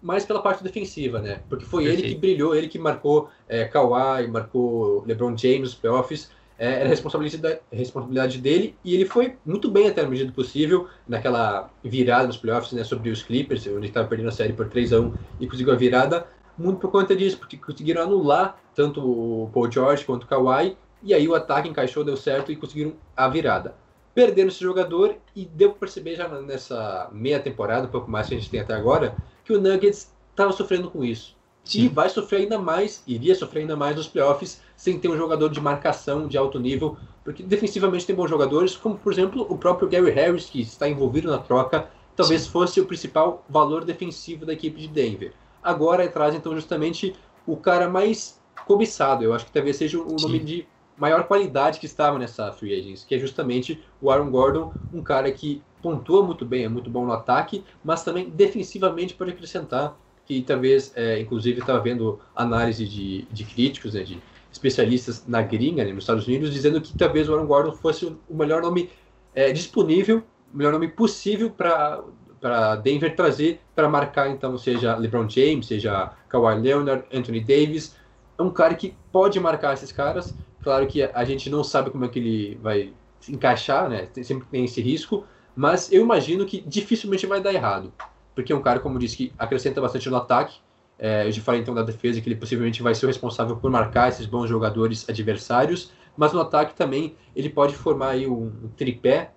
mais 0.02 0.24
pela 0.24 0.40
parte 0.40 0.62
defensiva, 0.62 1.20
né? 1.20 1.40
Porque 1.48 1.64
foi 1.64 1.84
Perfeito. 1.84 2.06
ele 2.06 2.14
que 2.14 2.20
brilhou, 2.20 2.54
ele 2.54 2.68
que 2.68 2.78
marcou 2.78 3.28
é, 3.48 3.64
Kawhi, 3.64 4.26
marcou 4.28 5.04
LeBron 5.06 5.36
James 5.36 5.74
playoffs, 5.74 6.30
é, 6.58 6.80
era 6.80 6.88
responsabilidade, 6.88 7.60
responsabilidade 7.72 8.38
dele 8.38 8.74
e 8.84 8.94
ele 8.94 9.06
foi 9.06 9.36
muito 9.46 9.70
bem 9.70 9.88
até 9.88 10.02
na 10.02 10.08
medida 10.08 10.30
do 10.30 10.34
possível 10.34 10.88
naquela 11.08 11.70
virada 11.82 12.26
nos 12.26 12.36
playoffs, 12.36 12.72
né? 12.72 12.84
Sobre 12.84 13.10
os 13.10 13.22
Clippers, 13.22 13.66
onde 13.66 13.88
estava 13.88 14.08
perdendo 14.08 14.28
a 14.28 14.32
série 14.32 14.52
por 14.52 14.68
3 14.68 14.92
a 14.92 15.00
1 15.00 15.14
e 15.40 15.46
conseguiu 15.46 15.72
a 15.72 15.76
virada, 15.76 16.26
muito 16.60 16.78
por 16.78 16.90
conta 16.90 17.16
disso, 17.16 17.38
porque 17.38 17.56
conseguiram 17.56 18.02
anular 18.02 18.60
tanto 18.74 19.00
o 19.00 19.50
Paul 19.52 19.70
George 19.70 20.04
quanto 20.04 20.24
o 20.24 20.26
Kawhi, 20.26 20.76
e 21.02 21.14
aí 21.14 21.26
o 21.26 21.34
ataque 21.34 21.68
encaixou, 21.68 22.04
deu 22.04 22.16
certo 22.16 22.52
e 22.52 22.56
conseguiram 22.56 22.92
a 23.16 23.28
virada. 23.28 23.74
Perderam 24.14 24.48
esse 24.48 24.60
jogador 24.60 25.16
e 25.34 25.46
deu 25.46 25.70
para 25.70 25.80
perceber 25.80 26.16
já 26.16 26.28
nessa 26.28 27.08
meia 27.12 27.40
temporada, 27.40 27.86
um 27.86 27.90
pouco 27.90 28.10
mais 28.10 28.28
que 28.28 28.34
a 28.34 28.38
gente 28.38 28.50
tem 28.50 28.60
até 28.60 28.74
agora, 28.74 29.16
que 29.42 29.52
o 29.52 29.60
Nuggets 29.60 30.12
estava 30.30 30.52
sofrendo 30.52 30.90
com 30.90 31.02
isso. 31.02 31.34
Sim. 31.64 31.84
E 31.84 31.88
vai 31.88 32.10
sofrer 32.10 32.42
ainda 32.42 32.58
mais, 32.58 33.02
iria 33.06 33.34
sofrer 33.34 33.60
ainda 33.60 33.76
mais 33.76 33.96
nos 33.96 34.08
playoffs, 34.08 34.60
sem 34.76 34.98
ter 34.98 35.08
um 35.08 35.16
jogador 35.16 35.48
de 35.48 35.60
marcação 35.60 36.28
de 36.28 36.36
alto 36.36 36.58
nível, 36.58 36.96
porque 37.24 37.42
defensivamente 37.42 38.06
tem 38.06 38.14
bons 38.14 38.28
jogadores, 38.28 38.76
como 38.76 38.98
por 38.98 39.12
exemplo 39.12 39.46
o 39.48 39.56
próprio 39.56 39.88
Gary 39.88 40.10
Harris, 40.10 40.46
que 40.46 40.60
está 40.60 40.88
envolvido 40.88 41.30
na 41.30 41.38
troca, 41.38 41.88
talvez 42.14 42.42
Sim. 42.42 42.50
fosse 42.50 42.80
o 42.80 42.86
principal 42.86 43.44
valor 43.48 43.84
defensivo 43.84 44.44
da 44.44 44.52
equipe 44.52 44.78
de 44.78 44.88
Denver 44.88 45.32
agora 45.62 46.08
traz 46.08 46.34
então 46.34 46.54
justamente 46.54 47.14
o 47.46 47.56
cara 47.56 47.88
mais 47.88 48.40
cobiçado. 48.66 49.24
Eu 49.24 49.34
acho 49.34 49.46
que 49.46 49.52
talvez 49.52 49.76
seja 49.76 49.98
o 49.98 50.16
nome 50.16 50.38
Sim. 50.38 50.44
de 50.44 50.68
maior 50.96 51.24
qualidade 51.24 51.80
que 51.80 51.86
estava 51.86 52.18
nessa 52.18 52.52
free 52.52 52.78
agents, 52.78 53.04
que 53.04 53.14
é 53.14 53.18
justamente 53.18 53.82
o 54.00 54.10
Aaron 54.10 54.30
Gordon, 54.30 54.72
um 54.92 55.02
cara 55.02 55.32
que 55.32 55.62
pontua 55.82 56.22
muito 56.22 56.44
bem, 56.44 56.64
é 56.64 56.68
muito 56.68 56.90
bom 56.90 57.06
no 57.06 57.12
ataque, 57.12 57.64
mas 57.82 58.04
também 58.04 58.28
defensivamente 58.28 59.14
pode 59.14 59.30
acrescentar, 59.30 59.96
que 60.26 60.42
talvez, 60.42 60.92
é, 60.94 61.18
inclusive, 61.18 61.60
estava 61.60 61.80
vendo 61.80 62.20
análise 62.36 62.86
de, 62.86 63.22
de 63.32 63.44
críticos, 63.44 63.94
né, 63.94 64.02
de 64.02 64.22
especialistas 64.52 65.26
na 65.26 65.40
gringa, 65.40 65.82
né, 65.84 65.92
nos 65.92 66.04
Estados 66.04 66.26
Unidos, 66.26 66.52
dizendo 66.52 66.80
que 66.82 66.94
talvez 66.94 67.28
o 67.28 67.34
Aaron 67.34 67.46
Gordon 67.46 67.72
fosse 67.72 68.04
o 68.28 68.36
melhor 68.36 68.60
nome 68.60 68.90
é, 69.34 69.52
disponível, 69.52 70.22
o 70.52 70.56
melhor 70.56 70.72
nome 70.72 70.88
possível 70.88 71.50
para 71.50 72.04
para 72.40 72.76
Denver 72.76 73.14
trazer 73.14 73.60
para 73.74 73.88
marcar, 73.88 74.30
então, 74.30 74.56
seja 74.56 74.96
LeBron 74.96 75.28
James, 75.28 75.66
seja 75.66 76.12
Kawhi 76.28 76.60
Leonard, 76.60 77.04
Anthony 77.12 77.40
Davis. 77.40 77.96
É 78.38 78.42
um 78.42 78.50
cara 78.50 78.74
que 78.74 78.94
pode 79.12 79.38
marcar 79.38 79.74
esses 79.74 79.92
caras. 79.92 80.34
Claro 80.62 80.86
que 80.86 81.02
a 81.02 81.24
gente 81.24 81.50
não 81.50 81.62
sabe 81.62 81.90
como 81.90 82.04
é 82.04 82.08
que 82.08 82.18
ele 82.18 82.58
vai 82.62 82.92
se 83.20 83.32
encaixar, 83.32 83.88
né? 83.88 84.08
Sempre 84.22 84.46
tem 84.50 84.64
esse 84.64 84.80
risco. 84.80 85.24
Mas 85.54 85.92
eu 85.92 86.00
imagino 86.00 86.46
que 86.46 86.60
dificilmente 86.62 87.26
vai 87.26 87.40
dar 87.40 87.52
errado. 87.52 87.92
Porque 88.34 88.52
é 88.52 88.56
um 88.56 88.62
cara, 88.62 88.80
como 88.80 88.98
disse, 88.98 89.16
que 89.16 89.32
acrescenta 89.38 89.80
bastante 89.80 90.08
no 90.08 90.16
ataque. 90.16 90.58
É, 90.98 91.26
eu 91.26 91.32
já 91.32 91.42
falei 91.42 91.60
então 91.60 91.74
da 91.74 91.82
defesa, 91.82 92.20
que 92.20 92.28
ele 92.28 92.36
possivelmente 92.36 92.82
vai 92.82 92.94
ser 92.94 93.06
o 93.06 93.08
responsável 93.08 93.56
por 93.56 93.70
marcar 93.70 94.08
esses 94.08 94.26
bons 94.26 94.48
jogadores 94.48 95.08
adversários. 95.08 95.92
Mas 96.16 96.32
no 96.32 96.40
ataque 96.40 96.74
também 96.74 97.16
ele 97.34 97.48
pode 97.48 97.74
formar 97.74 98.10
aí 98.10 98.26
um, 98.26 98.44
um 98.46 98.68
tripé. 98.76 99.32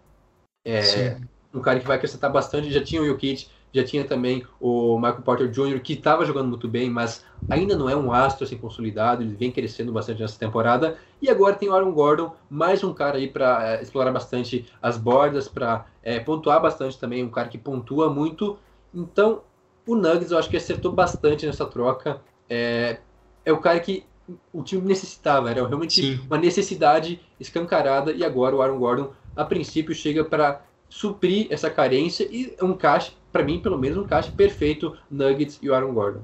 É, 0.65 1.17
um 1.53 1.61
cara 1.61 1.79
que 1.79 1.87
vai 1.87 1.97
acrescentar 1.97 2.31
bastante. 2.31 2.71
Já 2.71 2.83
tinha 2.83 3.01
o 3.01 3.05
Jokic, 3.05 3.47
já 3.73 3.83
tinha 3.83 4.03
também 4.03 4.45
o 4.59 4.97
Michael 4.97 5.21
Porter 5.21 5.49
Jr., 5.49 5.79
que 5.81 5.93
estava 5.93 6.25
jogando 6.25 6.47
muito 6.47 6.67
bem, 6.67 6.89
mas 6.89 7.25
ainda 7.49 7.75
não 7.75 7.89
é 7.89 7.95
um 7.95 8.11
astro 8.11 8.43
assim 8.43 8.57
consolidado, 8.57 9.23
ele 9.23 9.35
vem 9.35 9.51
crescendo 9.51 9.91
bastante 9.91 10.21
nessa 10.21 10.37
temporada. 10.37 10.97
E 11.21 11.29
agora 11.29 11.55
tem 11.55 11.69
o 11.69 11.73
Aaron 11.73 11.91
Gordon, 11.91 12.35
mais 12.49 12.83
um 12.83 12.93
cara 12.93 13.17
aí 13.17 13.27
para 13.27 13.67
é, 13.67 13.81
explorar 13.81 14.11
bastante 14.11 14.65
as 14.81 14.97
bordas, 14.97 15.47
para 15.47 15.85
é, 16.03 16.19
pontuar 16.19 16.61
bastante 16.61 16.99
também, 16.99 17.23
um 17.23 17.29
cara 17.29 17.49
que 17.49 17.57
pontua 17.57 18.09
muito. 18.09 18.57
Então, 18.93 19.41
o 19.87 19.95
Nuggets 19.95 20.31
eu 20.31 20.37
acho 20.37 20.49
que 20.49 20.57
acertou 20.57 20.91
bastante 20.91 21.45
nessa 21.45 21.65
troca. 21.65 22.21
É, 22.47 22.99
é 23.43 23.51
o 23.51 23.57
cara 23.57 23.79
que 23.79 24.05
o 24.53 24.63
time 24.63 24.83
necessitava, 24.83 25.49
era 25.49 25.67
realmente 25.67 26.01
Sim. 26.01 26.21
uma 26.27 26.37
necessidade 26.37 27.19
escancarada, 27.39 28.11
e 28.11 28.23
agora 28.23 28.55
o 28.55 28.61
Aaron 28.61 28.79
Gordon, 28.79 29.11
a 29.35 29.43
princípio, 29.43 29.93
chega 29.93 30.23
para 30.23 30.61
suprir 30.93 31.47
essa 31.49 31.71
carência 31.71 32.27
e 32.31 32.53
um 32.61 32.73
caixa, 32.73 33.11
para 33.31 33.43
mim, 33.43 33.59
pelo 33.59 33.79
menos, 33.79 33.97
um 33.97 34.05
caixa 34.05 34.31
perfeito 34.31 34.95
Nuggets 35.09 35.57
e 35.59 35.67
o 35.67 35.73
Aaron 35.73 35.91
Gordon. 35.91 36.21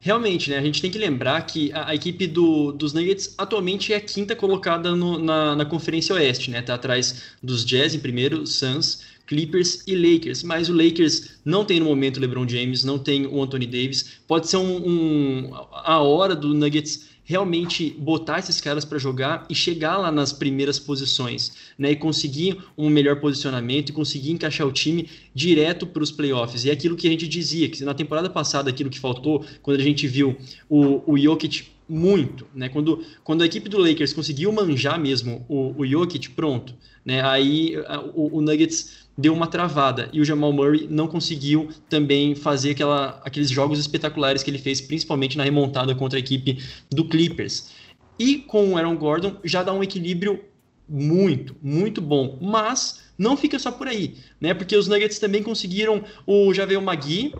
Realmente, 0.00 0.48
né? 0.48 0.56
A 0.56 0.62
gente 0.62 0.80
tem 0.80 0.90
que 0.90 0.96
lembrar 0.96 1.42
que 1.42 1.70
a, 1.72 1.90
a 1.90 1.94
equipe 1.94 2.26
do, 2.26 2.72
dos 2.72 2.94
Nuggets 2.94 3.34
atualmente 3.36 3.92
é 3.92 3.96
a 3.96 4.00
quinta 4.00 4.34
colocada 4.34 4.96
no, 4.96 5.18
na, 5.18 5.54
na 5.54 5.64
Conferência 5.66 6.14
Oeste, 6.14 6.50
né? 6.50 6.62
Tá 6.62 6.74
atrás 6.74 7.24
dos 7.42 7.62
Jazz 7.62 7.94
em 7.94 7.98
primeiro, 7.98 8.46
Suns, 8.46 9.02
Clippers 9.26 9.82
e 9.86 9.94
Lakers. 9.94 10.42
Mas 10.42 10.70
o 10.70 10.72
Lakers 10.74 11.38
não 11.44 11.64
tem 11.64 11.78
no 11.78 11.86
momento 11.86 12.16
o 12.16 12.20
LeBron 12.20 12.48
James, 12.48 12.84
não 12.84 12.98
tem 12.98 13.26
o 13.26 13.42
Anthony 13.42 13.66
Davis. 13.66 14.18
Pode 14.26 14.48
ser 14.48 14.56
um, 14.56 14.88
um 14.88 15.50
a 15.72 16.00
hora 16.00 16.34
do 16.34 16.54
Nuggets 16.54 17.15
realmente 17.26 17.90
botar 17.98 18.38
esses 18.38 18.60
caras 18.60 18.84
para 18.84 18.98
jogar 18.98 19.44
e 19.50 19.54
chegar 19.54 19.98
lá 19.98 20.12
nas 20.12 20.32
primeiras 20.32 20.78
posições, 20.78 21.52
né? 21.76 21.90
E 21.90 21.96
conseguir 21.96 22.56
um 22.78 22.88
melhor 22.88 23.20
posicionamento 23.20 23.90
e 23.90 23.92
conseguir 23.92 24.30
encaixar 24.30 24.66
o 24.66 24.72
time 24.72 25.10
direto 25.34 25.86
para 25.86 26.02
os 26.02 26.12
playoffs. 26.12 26.64
E 26.64 26.70
é 26.70 26.72
aquilo 26.72 26.96
que 26.96 27.06
a 27.06 27.10
gente 27.10 27.26
dizia, 27.26 27.68
que 27.68 27.84
na 27.84 27.92
temporada 27.92 28.30
passada 28.30 28.70
aquilo 28.70 28.88
que 28.88 28.98
faltou, 28.98 29.44
quando 29.60 29.80
a 29.80 29.82
gente 29.82 30.06
viu 30.06 30.36
o, 30.68 31.02
o 31.12 31.18
Jokic 31.18 31.75
muito, 31.88 32.46
né? 32.54 32.68
Quando, 32.68 33.04
quando 33.22 33.42
a 33.42 33.46
equipe 33.46 33.68
do 33.68 33.78
Lakers 33.78 34.12
conseguiu 34.12 34.52
manjar 34.52 34.98
mesmo 34.98 35.44
o, 35.48 35.74
o 35.76 35.86
Jokic, 35.86 36.30
pronto, 36.30 36.74
né? 37.04 37.22
Aí 37.22 37.76
o, 38.14 38.38
o 38.38 38.40
Nuggets 38.40 39.06
deu 39.16 39.32
uma 39.32 39.46
travada 39.46 40.08
e 40.12 40.20
o 40.20 40.24
Jamal 40.24 40.52
Murray 40.52 40.86
não 40.90 41.06
conseguiu 41.06 41.68
também 41.88 42.34
fazer 42.34 42.72
aquela, 42.72 43.20
aqueles 43.24 43.48
jogos 43.48 43.78
espetaculares 43.78 44.42
que 44.42 44.50
ele 44.50 44.58
fez, 44.58 44.80
principalmente 44.80 45.38
na 45.38 45.44
remontada 45.44 45.94
contra 45.94 46.18
a 46.18 46.20
equipe 46.20 46.58
do 46.90 47.08
Clippers. 47.08 47.70
E 48.18 48.38
com 48.38 48.72
o 48.72 48.76
Aaron 48.76 48.96
Gordon 48.96 49.36
já 49.44 49.62
dá 49.62 49.72
um 49.72 49.82
equilíbrio 49.82 50.42
muito, 50.88 51.54
muito 51.62 52.00
bom, 52.00 52.38
mas 52.40 53.02
não 53.18 53.36
fica 53.36 53.58
só 53.58 53.70
por 53.70 53.88
aí, 53.88 54.16
né? 54.40 54.54
Porque 54.54 54.76
os 54.76 54.88
Nuggets 54.88 55.18
também 55.18 55.42
conseguiram 55.42 56.04
o 56.26 56.52
Javel 56.52 56.80
Magui, 56.80 57.34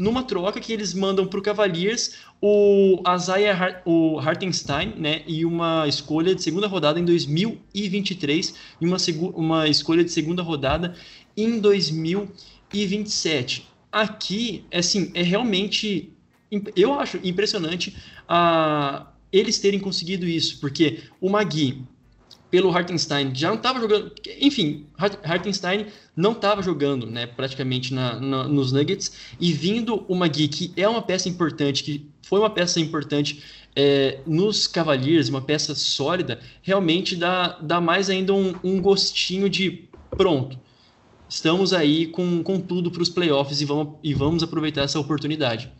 numa 0.00 0.22
troca 0.22 0.58
que 0.58 0.72
eles 0.72 0.94
mandam 0.94 1.26
para 1.26 1.38
o 1.38 1.42
Cavaliers 1.42 2.14
o 2.40 3.02
Isaiah 3.14 3.82
o 3.84 4.18
Hartenstein 4.18 4.94
né, 4.96 5.22
e 5.26 5.44
uma 5.44 5.86
escolha 5.86 6.34
de 6.34 6.42
segunda 6.42 6.66
rodada 6.66 6.98
em 6.98 7.04
2023 7.04 8.54
e 8.80 8.86
uma, 8.86 8.96
uma 9.34 9.68
escolha 9.68 10.02
de 10.02 10.10
segunda 10.10 10.42
rodada 10.42 10.96
em 11.36 11.60
2027. 11.60 13.68
Aqui, 13.92 14.64
assim, 14.72 15.10
é 15.12 15.22
realmente, 15.22 16.10
eu 16.74 16.98
acho 16.98 17.20
impressionante 17.22 17.94
a, 18.26 19.06
eles 19.30 19.58
terem 19.58 19.80
conseguido 19.80 20.26
isso, 20.26 20.58
porque 20.60 21.00
o 21.20 21.28
Magui 21.28 21.84
pelo 22.50 22.70
Hartenstein 22.70 23.34
já 23.34 23.48
não 23.48 23.56
estava 23.56 23.80
jogando. 23.80 24.12
Enfim, 24.40 24.86
Hartenstein 24.98 25.86
não 26.16 26.32
estava 26.32 26.62
jogando 26.62 27.06
né, 27.06 27.26
praticamente 27.26 27.94
na, 27.94 28.18
na, 28.18 28.48
nos 28.48 28.72
Nuggets. 28.72 29.12
E 29.38 29.52
vindo 29.52 30.04
o 30.08 30.14
Magui, 30.14 30.48
que 30.48 30.72
é 30.76 30.88
uma 30.88 31.02
peça 31.02 31.28
importante, 31.28 31.84
que 31.84 32.10
foi 32.22 32.40
uma 32.40 32.50
peça 32.50 32.80
importante 32.80 33.42
é, 33.76 34.18
nos 34.26 34.66
Cavaliers, 34.66 35.28
uma 35.28 35.40
peça 35.40 35.74
sólida, 35.74 36.40
realmente 36.62 37.16
dá, 37.16 37.58
dá 37.60 37.80
mais 37.80 38.10
ainda 38.10 38.34
um, 38.34 38.54
um 38.64 38.80
gostinho 38.80 39.48
de 39.48 39.88
pronto. 40.10 40.58
Estamos 41.28 41.72
aí 41.72 42.08
com, 42.08 42.42
com 42.42 42.60
tudo 42.60 42.90
para 42.90 43.02
os 43.02 43.08
playoffs 43.08 43.60
e 43.60 43.64
vamos, 43.64 43.94
e 44.02 44.12
vamos 44.12 44.42
aproveitar 44.42 44.82
essa 44.82 44.98
oportunidade. 44.98 45.72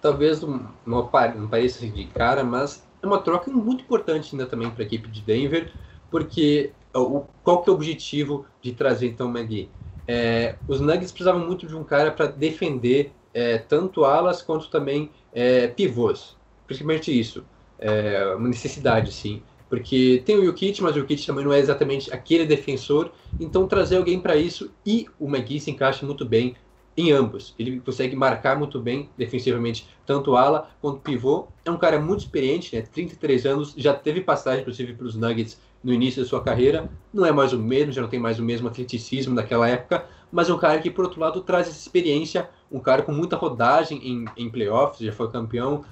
Talvez 0.00 0.40
não 0.86 1.08
pareça 1.08 1.86
de 1.86 2.04
cara, 2.06 2.44
mas 2.44 2.82
é 3.02 3.06
uma 3.06 3.20
troca 3.20 3.50
muito 3.50 3.82
importante 3.82 4.30
ainda 4.32 4.46
também 4.46 4.70
para 4.70 4.82
a 4.82 4.86
equipe 4.86 5.08
de 5.08 5.20
Denver, 5.22 5.72
porque 6.10 6.72
o, 6.94 7.24
qual 7.42 7.62
que 7.62 7.70
é 7.70 7.72
o 7.72 7.76
objetivo 7.76 8.46
de 8.60 8.72
trazer 8.72 9.08
então 9.08 9.28
o 9.28 9.32
Magui? 9.32 9.70
É, 10.06 10.56
os 10.66 10.80
Nuggets 10.80 11.12
precisavam 11.12 11.46
muito 11.46 11.66
de 11.66 11.76
um 11.76 11.84
cara 11.84 12.10
para 12.10 12.26
defender 12.26 13.12
é, 13.32 13.58
tanto 13.58 14.04
alas 14.04 14.42
quanto 14.42 14.68
também 14.68 15.10
é, 15.32 15.68
pivôs, 15.68 16.36
principalmente 16.66 17.16
isso, 17.16 17.44
é, 17.78 18.34
uma 18.34 18.48
necessidade 18.48 19.12
sim, 19.12 19.42
porque 19.68 20.20
tem 20.26 20.36
o 20.36 20.44
Jokic, 20.44 20.82
mas 20.82 20.96
o 20.96 20.98
Jokic 20.98 21.24
também 21.24 21.44
não 21.44 21.52
é 21.52 21.60
exatamente 21.60 22.12
aquele 22.12 22.44
defensor, 22.44 23.12
então 23.38 23.68
trazer 23.68 23.98
alguém 23.98 24.18
para 24.20 24.34
isso 24.34 24.72
e 24.84 25.06
o 25.18 25.28
Magui 25.28 25.60
se 25.60 25.70
encaixa 25.70 26.04
muito 26.04 26.24
bem 26.24 26.56
em 27.00 27.12
ambos. 27.12 27.54
Ele 27.58 27.80
consegue 27.80 28.14
marcar 28.14 28.58
muito 28.58 28.80
bem 28.80 29.08
defensivamente, 29.16 29.88
tanto 30.06 30.36
ala 30.36 30.70
quanto 30.80 31.00
pivô. 31.00 31.48
É 31.64 31.70
um 31.70 31.76
cara 31.76 32.00
muito 32.00 32.20
experiente, 32.20 32.74
né? 32.74 32.82
33 32.82 33.46
anos, 33.46 33.74
já 33.76 33.94
teve 33.94 34.20
passagem, 34.20 34.60
inclusive, 34.60 34.94
para 34.94 35.06
os 35.06 35.14
Nuggets 35.14 35.60
no 35.82 35.92
início 35.92 36.22
da 36.22 36.28
sua 36.28 36.42
carreira. 36.42 36.90
Não 37.12 37.24
é 37.24 37.32
mais 37.32 37.52
o 37.52 37.58
mesmo, 37.58 37.92
já 37.92 38.02
não 38.02 38.08
tem 38.08 38.20
mais 38.20 38.38
o 38.38 38.42
mesmo 38.42 38.68
atleticismo 38.68 39.34
daquela 39.34 39.68
época, 39.68 40.06
mas 40.30 40.48
é 40.48 40.54
um 40.54 40.58
cara 40.58 40.78
que, 40.80 40.90
por 40.90 41.04
outro 41.04 41.20
lado, 41.20 41.40
traz 41.40 41.68
essa 41.68 41.78
experiência 41.78 42.48
um 42.70 42.78
cara 42.78 43.02
com 43.02 43.12
muita 43.12 43.36
rodagem 43.36 43.98
em, 44.06 44.24
em 44.36 44.48
playoffs, 44.48 45.04
já 45.04 45.12
foi 45.12 45.28
campeão, 45.30 45.84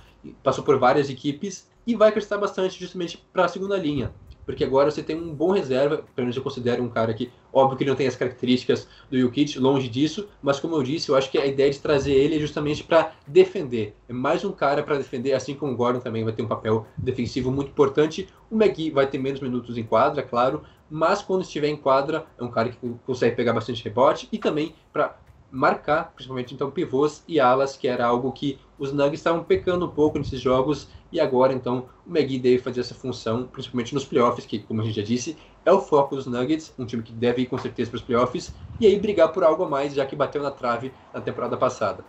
passou 0.45 0.63
por 0.63 0.79
várias 0.79 1.11
equipes 1.11 1.69
e 1.87 1.95
vai 1.97 2.11
acrescentar 2.11 2.39
bastante 2.39 2.79
justamente 2.79 3.19
para 3.33 3.47
a 3.47 3.49
segunda 3.49 3.77
linha 3.77 4.13
porque 4.49 4.65
agora 4.65 4.91
você 4.91 5.03
tem 5.03 5.15
um 5.15 5.35
bom 5.35 5.51
reserva, 5.51 5.99
pelo 5.99 6.25
menos 6.25 6.35
eu 6.35 6.43
considero 6.43 6.83
um 6.83 6.89
cara 6.89 7.13
que, 7.13 7.31
óbvio 7.53 7.77
que 7.77 7.85
ele 7.85 7.91
não 7.91 7.97
tem 7.99 8.07
as 8.07 8.17
características 8.17 8.89
do 9.11 9.21
Jokic, 9.21 9.59
longe 9.59 9.89
disso, 9.89 10.27
mas 10.41 10.59
como 10.59 10.75
eu 10.75 10.83
disse, 10.83 11.11
eu 11.11 11.17
acho 11.17 11.31
que 11.31 11.37
a 11.37 11.45
ideia 11.45 11.71
de 11.71 11.79
trazer 11.79 12.15
ele 12.15 12.37
é 12.37 12.39
justamente 12.39 12.83
para 12.83 13.13
defender. 13.27 13.95
É 14.09 14.13
mais 14.15 14.47
um 14.47 14.53
cara 14.53 14.83
para 14.83 14.97
defender, 14.97 15.35
assim 15.35 15.55
como 15.55 15.75
o 15.75 15.77
Gordon 15.77 16.01
também 16.01 16.25
vai 16.25 16.33
ter 16.33 16.41
um 16.41 16.49
papel 16.49 16.87
defensivo 16.97 17.53
muito 17.53 17.69
importante. 17.69 18.27
O 18.51 18.57
McGee 18.57 18.91
vai 18.91 19.07
ter 19.07 19.19
menos 19.19 19.39
minutos 19.39 19.77
em 19.77 19.85
quadra, 19.85 20.23
claro, 20.23 20.63
mas 20.89 21.21
quando 21.21 21.43
estiver 21.43 21.69
em 21.69 21.77
quadra, 21.77 22.25
é 22.39 22.43
um 22.43 22.51
cara 22.51 22.71
que 22.71 22.79
consegue 23.05 23.37
pegar 23.37 23.53
bastante 23.53 23.85
rebote 23.85 24.31
e 24.33 24.39
também 24.39 24.75
para 24.91 25.19
marcar, 25.51 26.13
principalmente 26.15 26.55
então 26.55 26.71
pivôs 26.71 27.23
e 27.29 27.39
alas, 27.39 27.77
que 27.77 27.87
era 27.87 28.07
algo 28.07 28.33
que 28.33 28.59
os 28.79 28.93
Nuggets 28.93 29.21
estavam 29.21 29.43
pecando 29.43 29.87
um 29.87 29.89
pouco 29.89 30.19
nesses 30.19 30.41
jogos 30.41 30.89
e 31.11 31.19
agora, 31.19 31.53
então, 31.53 31.89
o 32.07 32.11
McGee 32.11 32.39
deve 32.39 32.59
fazer 32.59 32.81
essa 32.81 32.95
função, 32.95 33.47
principalmente 33.47 33.95
nos 33.95 34.05
playoffs, 34.05 34.45
que, 34.45 34.59
como 34.59 34.83
a 34.83 34.85
gente 34.85 34.97
já 34.97 35.03
disse, 35.03 35.37
é 35.65 35.73
o 35.73 35.81
foco 35.81 36.15
dos 36.15 36.27
Nuggets, 36.27 36.73
um 36.79 36.85
time 36.85 37.03
que 37.03 37.13
deve 37.13 37.43
ir 37.43 37.47
com 37.47 37.57
certeza 37.57 37.91
para 37.91 37.97
os 37.97 38.03
playoffs, 38.03 38.53
e 38.79 38.87
aí 38.87 38.99
brigar 38.99 39.33
por 39.33 39.43
algo 39.43 39.65
a 39.65 39.69
mais, 39.69 39.95
já 39.95 40.05
que 40.05 40.15
bateu 40.15 40.43
na 40.43 40.51
trave 40.51 40.93
na 41.13 41.21
temporada 41.21 41.57
passada. 41.57 42.05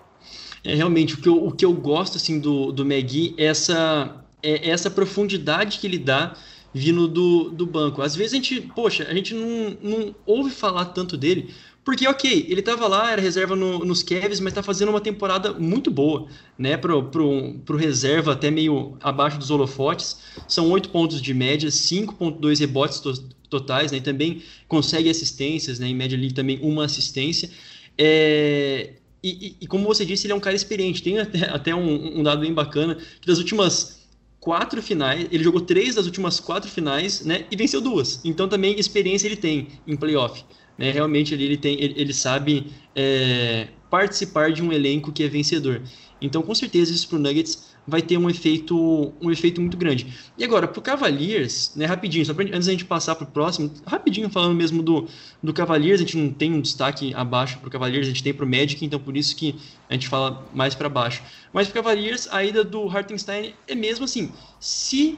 É, 0.64 0.76
realmente, 0.76 1.16
o 1.16 1.22
que 1.22 1.30
eu, 1.30 1.46
o 1.46 1.52
que 1.52 1.66
eu 1.66 1.74
gosto 1.74 2.18
assim, 2.18 2.40
do, 2.40 2.72
do 2.72 2.84
McGee 2.84 3.36
é 3.38 3.46
essa, 3.46 4.26
é 4.44 4.70
essa 4.70 4.92
profundidade 4.92 5.80
que 5.80 5.88
ele 5.88 5.98
dá 5.98 6.36
vindo 6.74 7.08
do, 7.08 7.50
do 7.50 7.66
banco. 7.66 8.02
Às 8.02 8.16
vezes 8.16 8.34
a 8.34 8.36
gente, 8.36 8.62
poxa, 8.62 9.08
a 9.10 9.14
gente 9.14 9.34
não, 9.34 9.78
não 9.82 10.16
ouve 10.26 10.52
falar 10.52 10.86
tanto 10.86 11.18
dele, 11.18 11.54
porque, 11.90 12.08
ok, 12.08 12.46
ele 12.48 12.60
estava 12.60 12.88
lá, 12.88 13.12
era 13.12 13.20
reserva 13.20 13.56
no, 13.56 13.80
nos 13.80 14.04
Cavs, 14.04 14.40
mas 14.40 14.52
está 14.52 14.62
fazendo 14.62 14.90
uma 14.90 15.02
temporada 15.02 15.54
muito 15.54 15.90
boa, 15.90 16.28
né? 16.56 16.78
Pro, 16.78 17.06
pro, 17.06 17.56
pro 17.66 17.76
reserva 17.76 18.34
até 18.34 18.52
meio 18.52 18.96
abaixo 19.02 19.40
dos 19.40 19.50
holofotes. 19.50 20.20
São 20.48 20.70
8 20.70 20.90
pontos 20.90 21.20
de 21.20 21.34
média, 21.34 21.68
5.2 21.68 22.60
rebotes 22.60 23.00
to 23.00 23.14
totais, 23.50 23.92
né? 23.92 24.00
Também 24.00 24.44
consegue 24.68 25.10
assistências, 25.10 25.80
né? 25.80 25.88
Em 25.88 25.96
média 25.96 26.16
ali 26.16 26.32
também 26.32 26.60
uma 26.62 26.86
assistência. 26.86 27.50
É... 27.98 28.92
E, 29.24 29.48
e, 29.48 29.56
e, 29.62 29.66
como 29.66 29.88
você 29.88 30.06
disse, 30.06 30.28
ele 30.28 30.34
é 30.34 30.36
um 30.36 30.40
cara 30.40 30.56
experiente. 30.56 31.02
Tem 31.02 31.18
até, 31.18 31.50
até 31.50 31.74
um, 31.74 32.20
um 32.20 32.22
dado 32.22 32.42
bem 32.42 32.54
bacana, 32.54 33.00
que 33.20 33.26
das 33.26 33.40
últimas 33.40 34.00
quatro 34.40 34.80
finais, 34.80 35.28
ele 35.32 35.44
jogou 35.44 35.62
três 35.62 35.96
das 35.96 36.06
últimas 36.06 36.40
quatro 36.40 36.70
finais, 36.70 37.26
né? 37.26 37.46
E 37.50 37.56
venceu 37.56 37.82
duas. 37.82 38.22
Então 38.24 38.48
também 38.48 38.80
experiência 38.80 39.28
ele 39.28 39.38
tem 39.38 39.70
em 39.88 39.96
playoff. 39.98 40.46
Né? 40.80 40.92
Realmente 40.92 41.34
ele, 41.34 41.44
ele, 41.44 41.58
tem, 41.58 41.80
ele, 41.80 41.94
ele 41.98 42.14
sabe 42.14 42.68
é, 42.96 43.68
participar 43.90 44.54
de 44.54 44.64
um 44.64 44.72
elenco 44.72 45.12
que 45.12 45.22
é 45.22 45.28
vencedor. 45.28 45.82
Então, 46.22 46.42
com 46.42 46.56
certeza, 46.56 46.92
isso 46.92 47.08
para 47.10 47.18
o 47.18 47.20
Nuggets 47.20 47.70
vai 47.86 48.02
ter 48.02 48.18
um 48.18 48.30
efeito, 48.30 49.14
um 49.22 49.30
efeito 49.30 49.60
muito 49.60 49.76
grande. 49.76 50.08
E 50.38 50.44
agora, 50.44 50.68
para 50.68 50.80
o 50.80 50.82
Cavaliers, 50.82 51.74
né, 51.76 51.86
rapidinho, 51.86 52.26
só 52.26 52.34
pra, 52.34 52.46
antes 52.46 52.66
da 52.66 52.72
gente 52.72 52.86
passar 52.86 53.16
para 53.16 53.26
o 53.26 53.28
próximo, 53.28 53.72
rapidinho 53.86 54.30
falando 54.30 54.56
mesmo 54.56 54.82
do, 54.82 55.08
do 55.44 55.54
Cavaliers, 55.54 56.00
a 56.00 56.04
gente 56.04 56.18
não 56.18 56.32
tem 56.32 56.54
um 56.54 56.62
destaque 56.62 57.14
abaixo 57.14 57.58
para 57.58 57.68
o 57.68 57.72
Cavaliers, 57.72 58.06
a 58.06 58.10
gente 58.10 58.24
tem 58.24 58.34
para 58.34 58.46
o 58.46 58.50
Magic, 58.50 58.86
então 58.86 59.00
por 59.00 59.18
isso 59.18 59.36
que 59.36 59.56
a 59.90 59.94
gente 59.94 60.08
fala 60.08 60.46
mais 60.54 60.76
para 60.76 60.88
baixo. 60.88 61.22
Mas 61.52 61.68
para 61.68 61.80
o 61.80 61.84
Cavaliers, 61.84 62.28
a 62.32 62.44
ida 62.44 62.64
do 62.64 62.88
Hartenstein 62.88 63.54
é 63.68 63.76
mesmo 63.76 64.06
assim, 64.06 64.32
se 64.60 65.18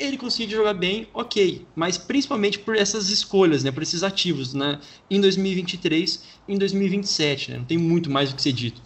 ele 0.00 0.16
conseguir 0.16 0.52
jogar 0.52 0.74
bem, 0.74 1.06
ok, 1.12 1.66
mas 1.76 1.98
principalmente 1.98 2.58
por 2.58 2.74
essas 2.74 3.10
escolhas, 3.10 3.62
né, 3.62 3.70
por 3.70 3.82
esses 3.82 4.02
ativos, 4.02 4.54
né, 4.54 4.80
em 5.10 5.20
2023 5.20 6.24
em 6.48 6.58
2027, 6.58 7.50
né, 7.52 7.58
não 7.58 7.64
tem 7.64 7.78
muito 7.78 8.10
mais 8.10 8.32
o 8.32 8.34
que 8.34 8.42
ser 8.42 8.52
dito. 8.52 8.80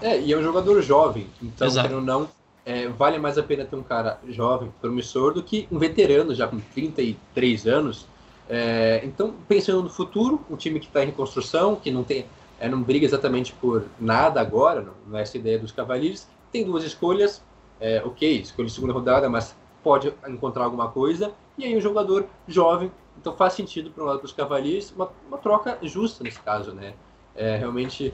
É, 0.00 0.20
e 0.20 0.32
é 0.32 0.38
um 0.38 0.42
jogador 0.42 0.80
jovem, 0.80 1.26
então, 1.42 1.70
querendo 1.70 1.96
ou 1.96 2.00
não, 2.00 2.28
é, 2.64 2.88
vale 2.88 3.18
mais 3.18 3.36
a 3.36 3.42
pena 3.42 3.64
ter 3.64 3.76
um 3.76 3.82
cara 3.82 4.18
jovem, 4.28 4.72
promissor, 4.80 5.34
do 5.34 5.42
que 5.42 5.68
um 5.70 5.78
veterano 5.78 6.34
já 6.34 6.48
com 6.48 6.58
33 6.58 7.66
anos. 7.66 8.06
É, 8.48 9.02
então, 9.04 9.34
pensando 9.46 9.82
no 9.82 9.90
futuro, 9.90 10.40
um 10.50 10.56
time 10.56 10.80
que 10.80 10.86
está 10.86 11.02
em 11.02 11.06
reconstrução, 11.06 11.76
que 11.76 11.90
não 11.90 12.02
tem, 12.02 12.26
é, 12.58 12.68
não 12.68 12.82
briga 12.82 13.04
exatamente 13.04 13.52
por 13.52 13.84
nada 14.00 14.40
agora, 14.40 14.80
não, 14.80 14.94
não 15.06 15.18
é 15.18 15.22
essa 15.22 15.36
ideia 15.36 15.58
dos 15.58 15.72
Cavaliers, 15.72 16.26
tem 16.50 16.64
duas 16.64 16.84
escolhas, 16.84 17.42
é, 17.80 18.02
ok, 18.04 18.40
escolha 18.40 18.68
segunda 18.68 18.92
rodada, 18.92 19.28
mas 19.28 19.54
pode 19.84 20.12
encontrar 20.26 20.64
alguma 20.64 20.88
coisa, 20.88 21.32
e 21.58 21.64
aí 21.64 21.76
um 21.76 21.80
jogador 21.80 22.26
jovem, 22.48 22.90
então 23.20 23.34
faz 23.34 23.52
sentido 23.52 23.90
para 23.90 24.02
o 24.02 24.06
lado 24.06 24.22
dos 24.22 24.32
Cavaliers, 24.32 24.90
uma, 24.90 25.10
uma, 25.28 25.38
troca 25.38 25.78
justa 25.82 26.24
nesse 26.24 26.40
caso, 26.40 26.72
né? 26.72 26.94
É 27.36 27.56
realmente 27.56 28.12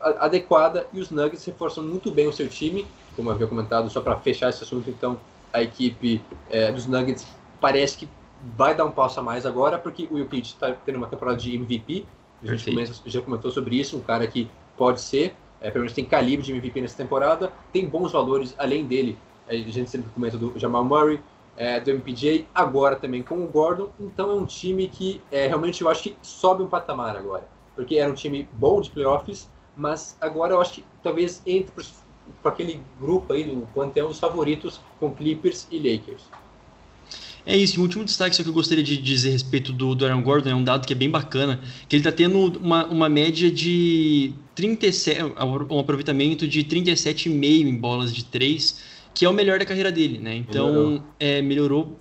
adequada 0.00 0.86
e 0.92 1.00
os 1.00 1.10
Nuggets 1.10 1.44
reforçam 1.44 1.82
muito 1.82 2.10
bem 2.10 2.28
o 2.28 2.32
seu 2.32 2.48
time, 2.48 2.86
como 3.16 3.28
eu 3.28 3.34
havia 3.34 3.46
comentado, 3.46 3.90
só 3.90 4.00
para 4.00 4.16
fechar 4.20 4.50
esse 4.50 4.62
assunto, 4.62 4.88
então 4.88 5.18
a 5.52 5.62
equipe 5.62 6.22
é, 6.48 6.70
dos 6.70 6.86
Nuggets 6.86 7.26
parece 7.60 7.96
que 7.96 8.08
vai 8.56 8.74
dar 8.74 8.84
um 8.84 8.90
passo 8.90 9.20
a 9.20 9.22
mais 9.22 9.46
agora, 9.46 9.78
porque 9.78 10.06
o 10.10 10.18
Jokic 10.18 10.46
está 10.46 10.72
tendo 10.72 10.96
uma 10.96 11.06
temporada 11.06 11.38
de 11.38 11.54
MVP, 11.54 12.04
a 12.42 12.46
gente 12.54 12.70
começa, 12.70 13.02
já 13.06 13.22
comentou 13.22 13.50
sobre 13.50 13.76
isso, 13.76 13.96
um 13.96 14.00
cara 14.00 14.26
que 14.26 14.50
pode 14.76 15.00
ser, 15.00 15.34
é, 15.60 15.70
pelo 15.70 15.84
menos 15.84 15.94
tem 15.94 16.04
calibre 16.04 16.44
de 16.44 16.52
MVP 16.52 16.80
nessa 16.82 16.96
temporada, 16.96 17.50
tem 17.72 17.88
bons 17.88 18.12
valores 18.12 18.54
além 18.58 18.84
dele, 18.84 19.16
a 19.48 19.54
gente 19.54 19.90
sempre 19.90 20.10
comenta 20.10 20.36
do 20.36 20.52
Jamal 20.58 20.84
Murray, 20.84 21.20
é, 21.56 21.78
do 21.78 21.90
MPJ, 21.90 22.46
agora 22.54 22.96
também 22.96 23.22
com 23.22 23.44
o 23.44 23.46
Gordon. 23.46 23.90
Então 24.00 24.30
é 24.30 24.34
um 24.34 24.46
time 24.46 24.88
que 24.88 25.20
é, 25.30 25.46
realmente 25.46 25.82
eu 25.82 25.88
acho 25.88 26.02
que 26.02 26.16
sobe 26.22 26.62
um 26.62 26.66
patamar 26.66 27.16
agora. 27.16 27.46
Porque 27.74 27.96
era 27.96 28.10
um 28.10 28.14
time 28.14 28.48
bom 28.52 28.80
de 28.80 28.90
playoffs, 28.90 29.50
mas 29.76 30.16
agora 30.20 30.54
eu 30.54 30.60
acho 30.60 30.74
que 30.74 30.84
talvez 31.02 31.42
entre 31.46 31.72
para 32.42 32.52
aquele 32.52 32.80
grupo 32.98 33.32
aí 33.32 33.44
do 33.44 33.66
panteão 33.74 34.08
dos 34.08 34.18
favoritos 34.18 34.80
com 34.98 35.12
Clippers 35.12 35.66
e 35.70 35.76
Lakers. 35.78 36.22
É 37.46 37.54
isso, 37.54 37.78
o 37.78 37.82
último 37.82 38.04
destaque 38.04 38.42
que 38.42 38.48
eu 38.48 38.52
gostaria 38.54 38.82
de 38.82 38.96
dizer 38.96 39.28
a 39.28 39.32
respeito 39.32 39.70
do, 39.70 39.94
do 39.94 40.06
Aaron 40.06 40.22
Gordon 40.22 40.48
é 40.48 40.54
um 40.54 40.64
dado 40.64 40.86
que 40.86 40.94
é 40.94 40.96
bem 40.96 41.10
bacana, 41.10 41.60
que 41.86 41.94
ele 41.94 42.00
está 42.00 42.10
tendo 42.10 42.38
uma, 42.58 42.86
uma 42.86 43.08
média 43.08 43.50
de 43.50 44.32
37, 44.54 45.22
um 45.68 45.78
aproveitamento 45.78 46.48
de 46.48 46.64
37,5 46.64 47.36
em 47.36 47.76
bolas 47.76 48.14
de 48.14 48.24
3, 48.24 48.80
que 49.14 49.24
é 49.24 49.28
o 49.28 49.32
melhor 49.32 49.58
da 49.58 49.64
carreira 49.64 49.92
dele, 49.92 50.18
né? 50.18 50.34
Então, 50.34 50.68
melhorou, 50.68 51.02
é, 51.20 51.42
melhorou 51.42 51.98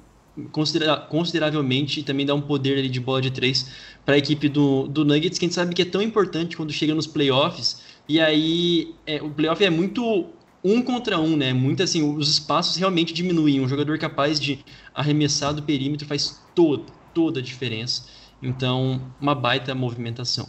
considera 0.52 0.98
consideravelmente 0.98 2.00
e 2.00 2.04
também 2.04 2.26
dá 2.26 2.34
um 2.34 2.42
poder 2.42 2.80
ali 2.80 2.90
de 2.90 3.00
bola 3.00 3.22
de 3.22 3.32
três 3.32 3.72
para 4.04 4.16
a 4.16 4.18
equipe 4.18 4.50
do, 4.50 4.88
do 4.88 5.06
Nuggets, 5.06 5.38
que 5.38 5.46
a 5.46 5.48
gente 5.48 5.56
sabe 5.56 5.76
que 5.76 5.82
é 5.84 5.86
tão 5.86 6.02
importante 6.02 6.58
quando 6.58 6.74
chega 6.74 6.94
nos 6.94 7.06
playoffs. 7.06 7.82
E 8.10 8.20
aí, 8.20 8.94
é, 9.06 9.22
o 9.22 9.30
playoff 9.30 9.64
é 9.64 9.70
muito 9.70 10.28
um 10.64 10.82
contra 10.82 11.20
um, 11.20 11.36
né? 11.38 11.54
Muito 11.54 11.84
assim, 11.84 12.02
os 12.16 12.30
espaços 12.30 12.78
realmente 12.78 13.14
diminuem. 13.14 13.62
Um 13.62 13.68
jogador 13.68 13.98
capaz 14.00 14.40
de 14.40 14.60
arremessar 14.94 15.54
do 15.54 15.62
perímetro 15.62 16.08
faz 16.08 16.42
toda, 16.56 16.84
toda 17.14 17.40
a 17.40 17.44
diferença. 17.44 18.06
Então, 18.42 19.02
uma 19.22 19.36
baita 19.36 19.74
movimentação. 19.76 20.48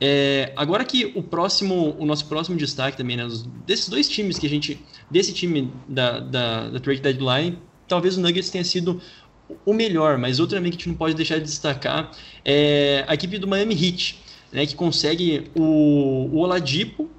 É, 0.00 0.52
agora 0.56 0.84
que 0.84 1.12
o 1.14 1.22
próximo, 1.22 1.94
o 1.98 2.06
nosso 2.06 2.24
próximo 2.26 2.56
destaque 2.56 2.96
também, 2.96 3.16
né, 3.16 3.28
desses 3.66 3.88
dois 3.88 4.08
times 4.08 4.38
que 4.38 4.46
a 4.46 4.48
gente, 4.48 4.80
desse 5.10 5.32
time 5.34 5.70
da, 5.86 6.20
da, 6.20 6.70
da 6.70 6.80
trade 6.80 7.00
deadline, 7.00 7.58
talvez 7.86 8.16
o 8.16 8.20
Nuggets 8.20 8.48
tenha 8.48 8.64
sido 8.64 9.00
o 9.66 9.74
melhor, 9.74 10.16
mas 10.16 10.40
outro 10.40 10.56
também 10.56 10.70
que 10.70 10.76
a 10.76 10.78
gente 10.78 10.88
não 10.88 10.96
pode 10.96 11.14
deixar 11.14 11.36
de 11.36 11.44
destacar 11.44 12.10
é 12.44 13.04
a 13.06 13.14
equipe 13.14 13.36
do 13.36 13.46
Miami 13.46 13.74
Heat, 13.74 14.18
né, 14.50 14.64
que 14.64 14.74
consegue 14.74 15.50
o, 15.54 16.30
o 16.32 16.38
Oladipo, 16.38 17.10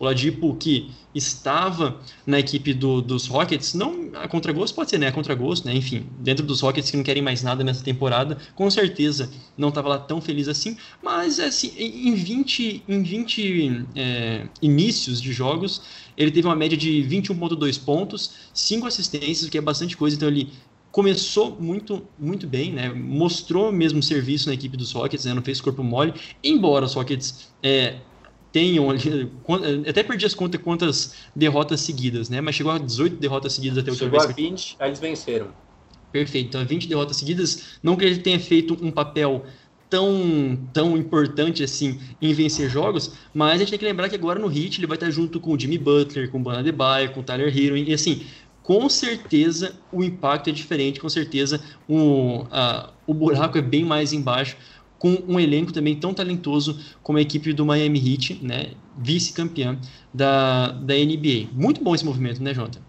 Oladipo 0.00 0.56
que 0.56 0.90
estava 1.14 2.00
na 2.26 2.40
equipe 2.40 2.72
do, 2.72 3.02
dos 3.02 3.26
Rockets, 3.26 3.74
não 3.74 4.10
a 4.14 4.26
contragosto 4.26 4.74
pode 4.74 4.88
ser, 4.88 4.96
né? 4.96 5.08
A 5.08 5.12
contragosto, 5.12 5.66
né? 5.68 5.74
Enfim, 5.74 6.06
dentro 6.18 6.46
dos 6.46 6.62
Rockets 6.62 6.90
que 6.90 6.96
não 6.96 7.04
querem 7.04 7.22
mais 7.22 7.42
nada 7.42 7.62
nessa 7.62 7.84
temporada, 7.84 8.38
com 8.54 8.70
certeza 8.70 9.30
não 9.58 9.68
estava 9.68 9.90
lá 9.90 9.98
tão 9.98 10.18
feliz 10.18 10.48
assim, 10.48 10.74
mas 11.02 11.38
assim, 11.38 11.74
em 11.76 12.14
20, 12.14 12.82
em 12.88 13.02
20 13.02 13.86
é, 13.94 14.48
inícios 14.62 15.20
de 15.20 15.34
jogos, 15.34 15.82
ele 16.16 16.30
teve 16.30 16.48
uma 16.48 16.56
média 16.56 16.78
de 16.78 17.06
21,2 17.06 17.84
pontos, 17.84 18.32
5 18.54 18.86
assistências, 18.86 19.42
o 19.42 19.50
que 19.50 19.58
é 19.58 19.60
bastante 19.60 19.98
coisa, 19.98 20.16
então 20.16 20.28
ele 20.28 20.50
começou 20.90 21.56
muito 21.60 22.02
muito 22.18 22.46
bem, 22.46 22.72
né? 22.72 22.88
Mostrou 22.88 23.70
mesmo 23.70 24.02
serviço 24.02 24.48
na 24.48 24.54
equipe 24.54 24.78
dos 24.78 24.92
Rockets, 24.92 25.26
né? 25.26 25.34
não 25.34 25.42
fez 25.42 25.60
corpo 25.60 25.84
mole, 25.84 26.14
embora 26.42 26.86
os 26.86 26.94
Rockets 26.94 27.52
é, 27.62 27.98
tenham 28.52 28.90
ali, 28.90 29.30
até 29.88 30.02
perdi 30.02 30.26
as 30.26 30.34
contas 30.34 30.60
quantas 30.60 31.14
derrotas 31.34 31.80
seguidas, 31.80 32.28
né? 32.28 32.40
Mas 32.40 32.54
chegou 32.54 32.72
a 32.72 32.78
18 32.78 33.16
derrotas 33.16 33.52
seguidas 33.52 33.78
até 33.78 33.90
o 33.90 33.94
Chegou 33.94 34.18
vez. 34.18 34.30
A 34.30 34.34
20, 34.34 34.76
aí 34.78 34.88
eles 34.88 34.98
venceram. 34.98 35.48
Perfeito, 36.12 36.48
então 36.48 36.64
20 36.64 36.88
derrotas 36.88 37.16
seguidas, 37.16 37.78
não 37.82 37.96
que 37.96 38.04
ele 38.04 38.18
tenha 38.18 38.40
feito 38.40 38.76
um 38.82 38.90
papel 38.90 39.44
tão, 39.88 40.58
tão 40.72 40.96
importante 40.96 41.62
assim 41.62 42.00
em 42.20 42.32
vencer 42.32 42.68
jogos, 42.68 43.12
mas 43.32 43.54
a 43.54 43.58
gente 43.58 43.70
tem 43.70 43.78
que 43.78 43.84
lembrar 43.84 44.08
que 44.08 44.16
agora 44.16 44.38
no 44.38 44.50
Heat 44.50 44.80
ele 44.80 44.86
vai 44.86 44.96
estar 44.96 45.10
junto 45.10 45.38
com 45.38 45.52
o 45.52 45.58
Jimmy 45.58 45.78
Butler, 45.78 46.30
com 46.30 46.38
o 46.38 46.42
Bana 46.42 46.62
Debaio, 46.62 47.12
com 47.12 47.20
o 47.20 47.22
Tyler 47.22 47.56
Hero, 47.56 47.76
e 47.76 47.92
assim, 47.92 48.24
com 48.62 48.88
certeza 48.88 49.74
o 49.92 50.02
impacto 50.02 50.50
é 50.50 50.52
diferente, 50.52 51.00
com 51.00 51.08
certeza 51.08 51.60
o, 51.88 52.44
a, 52.50 52.90
o 53.06 53.14
buraco 53.14 53.58
é 53.58 53.62
bem 53.62 53.84
mais 53.84 54.12
embaixo 54.12 54.56
com 55.00 55.16
um 55.26 55.40
elenco 55.40 55.72
também 55.72 55.98
tão 55.98 56.12
talentoso 56.12 56.78
como 57.02 57.16
a 57.18 57.22
equipe 57.22 57.54
do 57.54 57.64
Miami 57.64 57.98
Heat, 57.98 58.44
né, 58.44 58.74
vice-campeã 58.94 59.80
da, 60.12 60.72
da 60.72 60.94
NBA. 60.94 61.48
Muito 61.54 61.82
bom 61.82 61.94
esse 61.94 62.04
movimento, 62.04 62.42
né, 62.42 62.52
Jonathan? 62.52 62.82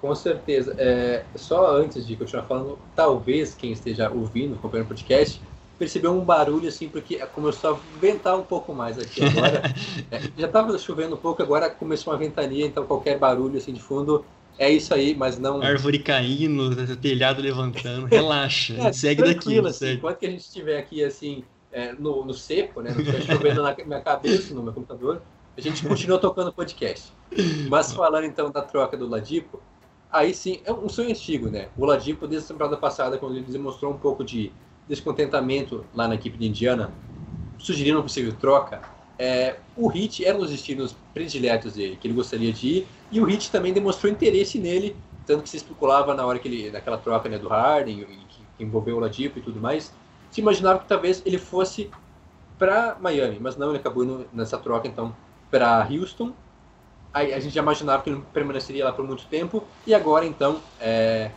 Com 0.00 0.14
certeza. 0.14 0.74
É, 0.78 1.26
só 1.34 1.76
antes 1.76 2.06
de 2.06 2.16
continuar 2.16 2.44
falando, 2.46 2.78
talvez 2.94 3.52
quem 3.54 3.72
esteja 3.72 4.10
ouvindo, 4.12 4.54
acompanhando 4.54 4.86
o 4.86 4.88
podcast, 4.88 5.42
percebeu 5.76 6.12
um 6.12 6.24
barulho 6.24 6.68
assim, 6.68 6.88
porque 6.88 7.18
começou 7.26 7.74
a 7.74 7.98
ventar 7.98 8.38
um 8.38 8.44
pouco 8.44 8.72
mais 8.72 8.96
aqui 8.96 9.24
agora. 9.24 9.62
é, 10.08 10.20
já 10.36 10.46
estava 10.46 10.78
chovendo 10.78 11.16
um 11.16 11.18
pouco, 11.18 11.42
agora 11.42 11.68
começou 11.68 12.12
uma 12.12 12.18
ventania, 12.18 12.64
então 12.64 12.86
qualquer 12.86 13.18
barulho 13.18 13.58
assim 13.58 13.72
de 13.72 13.80
fundo 13.80 14.24
é 14.58 14.70
isso 14.70 14.94
aí, 14.94 15.14
mas 15.14 15.38
não. 15.38 15.62
Árvore 15.62 15.98
caindo, 15.98 16.96
telhado 16.96 17.40
levantando, 17.40 18.06
relaxa, 18.06 18.74
é, 18.88 18.92
segue 18.92 19.22
daqui. 19.22 19.58
Assim, 19.58 19.92
enquanto 19.92 20.18
que 20.18 20.26
a 20.26 20.30
gente 20.30 20.40
estiver 20.40 20.78
aqui 20.78 21.02
assim, 21.02 21.44
é, 21.72 21.92
no, 21.92 22.24
no 22.24 22.34
seco, 22.34 22.80
né? 22.80 22.94
Não 22.94 23.36
chovendo 23.36 23.62
na 23.62 23.74
minha 23.84 24.00
cabeça, 24.00 24.54
no 24.54 24.62
meu 24.62 24.72
computador, 24.72 25.22
a 25.56 25.60
gente 25.60 25.86
continua 25.86 26.18
tocando 26.18 26.52
podcast. 26.52 27.12
Mas 27.68 27.92
falando 27.92 28.24
então 28.24 28.50
da 28.50 28.62
troca 28.62 28.96
do 28.96 29.08
Ladipo, 29.08 29.60
aí 30.10 30.34
sim, 30.34 30.60
é 30.64 30.72
um 30.72 30.88
sonho 30.88 31.10
antigo, 31.10 31.48
né? 31.48 31.68
O 31.76 31.84
Ladipo, 31.86 32.26
desde 32.26 32.46
a 32.46 32.48
temporada 32.48 32.76
passada, 32.76 33.18
quando 33.18 33.36
ele 33.36 33.46
demonstrou 33.46 33.92
um 33.92 33.98
pouco 33.98 34.22
de 34.22 34.52
descontentamento 34.86 35.84
lá 35.94 36.06
na 36.06 36.14
equipe 36.14 36.36
de 36.36 36.46
Indiana, 36.46 36.92
sugerindo 37.58 37.96
uma 37.96 38.02
possível 38.02 38.32
troca, 38.34 38.82
é, 39.22 39.56
o 39.76 39.86
Hit 39.86 40.24
era 40.24 40.36
um 40.36 40.40
dos 40.40 40.50
destinos 40.50 40.96
prediletos 41.14 41.74
dele, 41.74 41.96
que 41.96 42.08
ele 42.08 42.14
gostaria 42.14 42.52
de 42.52 42.66
ir, 42.66 42.88
e 43.12 43.20
o 43.20 43.24
Hit 43.24 43.52
também 43.52 43.72
demonstrou 43.72 44.12
interesse 44.12 44.58
nele, 44.58 44.96
tanto 45.24 45.44
que 45.44 45.48
se 45.48 45.58
especulava 45.58 46.12
na 46.12 46.26
hora 46.26 46.40
que 46.40 46.48
ele, 46.48 46.72
naquela 46.72 46.98
troca 46.98 47.28
né, 47.28 47.38
do 47.38 47.46
Harden, 47.46 48.04
que, 48.28 48.40
que 48.56 48.64
envolveu 48.64 48.96
o 48.96 48.98
Ladipo 48.98 49.38
e 49.38 49.42
tudo 49.42 49.60
mais, 49.60 49.94
se 50.28 50.40
imaginava 50.40 50.80
que 50.80 50.88
talvez 50.88 51.22
ele 51.24 51.38
fosse 51.38 51.88
para 52.58 52.96
Miami, 53.00 53.38
mas 53.40 53.56
não, 53.56 53.68
ele 53.68 53.78
acabou 53.78 54.02
indo 54.02 54.26
nessa 54.32 54.58
troca 54.58 54.88
então 54.88 55.14
para 55.48 55.86
Houston. 55.88 56.32
Aí 57.14 57.32
a 57.32 57.38
gente 57.38 57.54
já 57.54 57.62
imaginava 57.62 58.02
que 58.02 58.10
ele 58.10 58.24
permaneceria 58.32 58.84
lá 58.84 58.92
por 58.92 59.06
muito 59.06 59.26
tempo, 59.26 59.62
e 59.86 59.94
agora 59.94 60.26
então 60.26 60.60
é, 60.80 61.30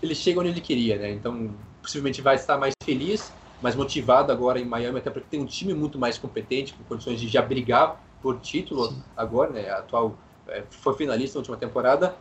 ele 0.00 0.14
chega 0.14 0.38
onde 0.38 0.50
ele 0.50 0.60
queria, 0.60 0.96
né? 0.96 1.10
Então 1.10 1.50
possivelmente 1.82 2.22
vai 2.22 2.36
estar 2.36 2.56
mais 2.56 2.72
feliz 2.84 3.32
mais 3.62 3.76
motivado 3.76 4.32
agora 4.32 4.58
em 4.58 4.64
Miami, 4.64 4.98
até 4.98 5.10
porque 5.10 5.28
tem 5.30 5.40
um 5.40 5.46
time 5.46 5.72
muito 5.72 5.98
mais 5.98 6.18
competente, 6.18 6.74
com 6.74 6.82
condições 6.84 7.20
de 7.20 7.28
já 7.28 7.40
brigar 7.40 8.02
por 8.20 8.40
título 8.40 8.86
Sim. 8.86 9.02
agora, 9.16 9.50
né? 9.50 9.70
atual 9.70 10.16
é, 10.48 10.64
foi 10.68 10.94
finalista 10.94 11.38
na 11.38 11.40
última 11.40 11.56
temporada. 11.56 12.16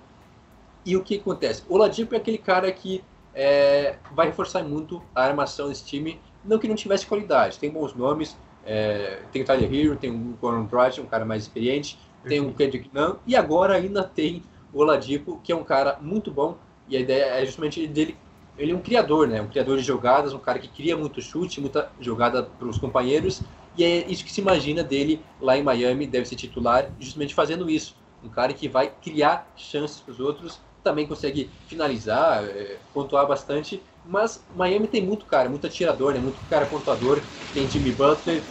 E 0.85 0.95
o 0.95 1.03
que 1.03 1.17
acontece? 1.17 1.63
O 1.67 1.77
Ladipo 1.77 2.13
é 2.15 2.17
aquele 2.17 2.37
cara 2.37 2.71
que 2.71 3.03
é, 3.33 3.97
vai 4.11 4.27
reforçar 4.27 4.63
muito 4.63 5.01
a 5.15 5.23
armação 5.23 5.69
desse 5.69 5.85
time, 5.85 6.19
não 6.43 6.57
que 6.57 6.67
não 6.67 6.75
tivesse 6.75 7.05
qualidade, 7.05 7.59
tem 7.59 7.69
bons 7.69 7.93
nomes, 7.93 8.37
é, 8.65 9.21
tem 9.31 9.41
o 9.41 9.45
Tyler 9.45 9.73
Hero, 9.73 9.95
tem 9.95 10.11
o 10.11 10.37
Gordon 10.39 10.65
Bright, 10.65 10.99
um 11.01 11.05
cara 11.05 11.25
mais 11.25 11.43
experiente, 11.43 11.99
tem 12.23 12.39
o 12.39 12.53
Kendrick 12.53 12.89
Nunn, 12.93 13.15
e 13.25 13.35
agora 13.35 13.75
ainda 13.75 14.03
tem 14.03 14.43
o 14.73 14.79
Oladipo, 14.79 15.39
que 15.43 15.51
é 15.51 15.55
um 15.55 15.63
cara 15.63 15.97
muito 16.01 16.31
bom, 16.31 16.57
e 16.87 16.97
a 16.97 16.99
ideia 16.99 17.25
é 17.25 17.45
justamente 17.45 17.85
dele 17.87 18.17
ele 18.61 18.71
é 18.71 18.75
um 18.75 18.81
criador, 18.81 19.27
né? 19.27 19.41
Um 19.41 19.47
criador 19.47 19.77
de 19.77 19.83
jogadas, 19.83 20.33
um 20.33 20.39
cara 20.39 20.59
que 20.59 20.67
cria 20.67 20.95
muito 20.95 21.21
chute, 21.21 21.59
muita 21.59 21.91
jogada 21.99 22.43
para 22.43 22.67
os 22.67 22.77
companheiros. 22.77 23.41
E 23.75 23.83
é 23.83 24.07
isso 24.07 24.23
que 24.23 24.31
se 24.31 24.41
imagina 24.41 24.83
dele 24.83 25.25
lá 25.39 25.57
em 25.57 25.63
Miami, 25.63 26.05
deve 26.05 26.25
ser 26.25 26.35
titular, 26.35 26.91
justamente 26.99 27.33
fazendo 27.33 27.69
isso. 27.69 27.95
Um 28.23 28.29
cara 28.29 28.53
que 28.53 28.67
vai 28.67 28.91
criar 29.01 29.51
chances 29.55 29.99
para 29.99 30.11
os 30.11 30.19
outros, 30.19 30.59
também 30.83 31.07
consegue 31.07 31.49
finalizar, 31.65 32.43
é, 32.43 32.77
pontuar 32.93 33.27
bastante. 33.27 33.81
Mas 34.05 34.43
Miami 34.55 34.87
tem 34.87 35.01
muito 35.01 35.25
cara, 35.25 35.49
muito 35.49 35.65
atirador, 35.65 36.13
né? 36.13 36.19
Muito 36.19 36.39
cara 36.49 36.65
pontuador. 36.65 37.23
Tem 37.53 37.67
Jimmy 37.69 37.91
Butler, 37.91 38.43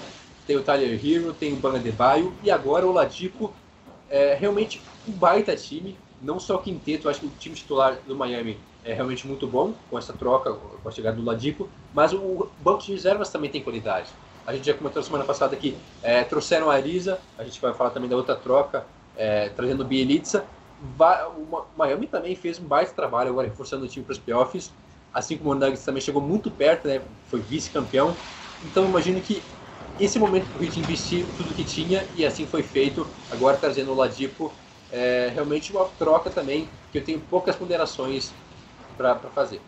tem 0.46 0.56
o 0.56 0.62
Tyler 0.62 1.00
Hero, 1.04 1.32
tem 1.32 1.52
o 1.52 1.56
Banga 1.56 1.80
Baio 1.92 2.36
e 2.42 2.50
agora 2.50 2.86
o 2.86 2.92
Ladipo. 2.92 3.54
É 4.08 4.34
realmente 4.34 4.82
um 5.06 5.12
baita 5.12 5.54
time, 5.54 5.96
não 6.20 6.40
só 6.40 6.56
o 6.56 6.62
quinteto, 6.62 7.08
acho 7.08 7.20
que 7.20 7.26
o 7.26 7.30
time 7.30 7.54
titular 7.54 8.00
do 8.06 8.16
Miami 8.16 8.58
é 8.84 8.94
realmente 8.94 9.26
muito 9.26 9.46
bom 9.46 9.74
com 9.90 9.98
essa 9.98 10.12
troca, 10.12 10.52
com 10.52 10.88
a 10.88 10.92
chegada 10.92 11.16
do 11.16 11.24
Ladipo, 11.24 11.68
mas 11.94 12.12
o 12.12 12.48
banco 12.58 12.82
de 12.82 12.92
reservas 12.92 13.28
também 13.30 13.50
tem 13.50 13.62
qualidade. 13.62 14.08
A 14.46 14.54
gente 14.54 14.66
já 14.66 14.74
comentou 14.74 15.02
semana 15.02 15.24
passada 15.24 15.54
que 15.54 15.76
é, 16.02 16.24
trouxeram 16.24 16.70
a 16.70 16.74
Arisa, 16.74 17.18
a 17.38 17.44
gente 17.44 17.60
vai 17.60 17.74
falar 17.74 17.90
também 17.90 18.08
da 18.08 18.16
outra 18.16 18.34
troca, 18.34 18.84
é, 19.16 19.48
trazendo 19.50 19.82
o 19.82 19.84
Bielitsa. 19.84 20.44
O 20.80 21.62
Miami 21.76 22.06
também 22.06 22.34
fez 22.34 22.58
um 22.58 22.64
baita 22.64 22.92
trabalho 22.92 23.30
agora 23.30 23.46
reforçando 23.46 23.84
o 23.84 23.88
time 23.88 24.04
para 24.04 24.12
os 24.12 24.18
playoffs, 24.18 24.72
assim 25.12 25.36
como 25.36 25.50
o 25.50 25.54
Nuggets 25.54 25.84
também 25.84 26.00
chegou 26.00 26.22
muito 26.22 26.50
perto, 26.50 26.88
né, 26.88 27.02
foi 27.26 27.40
vice-campeão. 27.40 28.16
Então 28.64 28.86
imagino 28.86 29.20
que 29.20 29.42
esse 29.98 30.18
momento 30.18 30.46
o 30.58 30.64
Heat 30.64 30.80
investir 30.80 31.26
tudo 31.36 31.52
que 31.54 31.64
tinha 31.64 32.06
e 32.16 32.24
assim 32.24 32.46
foi 32.46 32.62
feito, 32.62 33.06
agora 33.30 33.58
trazendo 33.58 33.92
o 33.92 33.94
Ladipo, 33.94 34.50
é 34.90 35.30
realmente 35.32 35.70
uma 35.70 35.84
troca 35.84 36.30
também 36.30 36.66
que 36.90 36.98
eu 36.98 37.04
tenho 37.04 37.20
poucas 37.20 37.54
ponderações 37.54 38.32
para 39.00 39.30
fazer. 39.30 39.60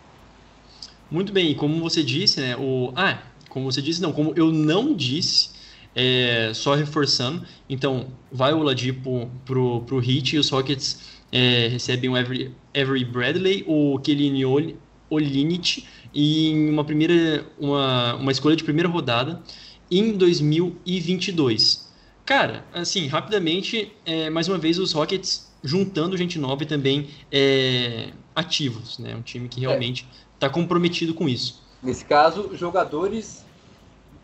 Muito 1.11 1.33
bem, 1.33 1.55
como 1.55 1.81
você 1.81 2.03
disse, 2.03 2.41
né? 2.41 2.57
O, 2.57 2.93
ah, 2.97 3.19
como 3.49 3.71
você 3.71 3.83
disse, 3.83 4.01
não, 4.01 4.13
como 4.13 4.33
eu 4.35 4.51
não 4.51 4.95
disse, 4.95 5.51
é, 5.95 6.53
só 6.55 6.75
reforçando, 6.75 7.45
então 7.69 8.07
vai 8.31 8.53
o 8.53 8.63
Ladipo 8.63 9.31
pro, 9.45 9.83
pro 9.83 10.03
Heat 10.03 10.37
e 10.37 10.39
os 10.39 10.49
Rockets 10.49 11.21
é, 11.31 11.69
recebem 11.69 12.09
o 12.09 12.17
Avery, 12.17 12.55
Avery 12.75 13.05
Bradley, 13.05 13.65
o 13.67 13.99
Kelly 13.99 14.77
Olinich 15.11 15.87
e 16.15 16.53
uma 16.71 16.85
primeira 16.85 17.47
uma, 17.59 18.15
uma 18.15 18.33
escolha 18.33 18.57
de 18.57 18.65
primeira 18.65 18.89
rodada 18.89 19.43
em 19.91 20.13
2022. 20.13 21.91
Cara, 22.25 22.65
assim, 22.73 23.07
rapidamente, 23.09 23.93
é, 24.07 24.31
mais 24.31 24.49
uma 24.49 24.57
vez 24.57 24.79
os 24.79 24.93
Rockets 24.93 25.53
juntando 25.63 26.17
gente 26.17 26.39
nova 26.39 26.63
e 26.63 26.67
também 26.67 27.09
é, 27.31 28.11
ativos, 28.35 28.99
né? 28.99 29.15
Um 29.15 29.23
time 29.23 29.49
que 29.49 29.61
realmente 29.61 30.07
está 30.35 30.47
é. 30.47 30.51
comprometido 30.51 31.15
com 31.15 31.29
isso. 31.29 31.63
Nesse 31.83 32.05
caso, 32.05 32.51
jogadores 32.57 33.45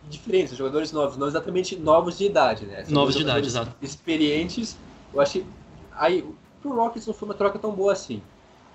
diferentes, 0.09 0.57
jogadores 0.57 0.93
novos, 0.93 1.17
não 1.17 1.27
exatamente 1.27 1.77
novos 1.77 2.19
de 2.19 2.25
idade, 2.25 2.65
né? 2.65 2.85
São 2.85 2.95
novos 2.95 3.15
de 3.15 3.23
idade, 3.23 3.47
exato. 3.47 3.75
Experientes, 3.83 4.77
eu 5.13 5.21
acho 5.21 5.33
que 5.33 5.47
aí 5.93 6.25
pro 6.63 6.75
Rockets 6.75 7.07
não 7.07 7.15
foi 7.15 7.29
uma 7.29 7.35
troca 7.35 7.59
tão 7.59 7.73
boa 7.73 7.93
assim. 7.93 8.23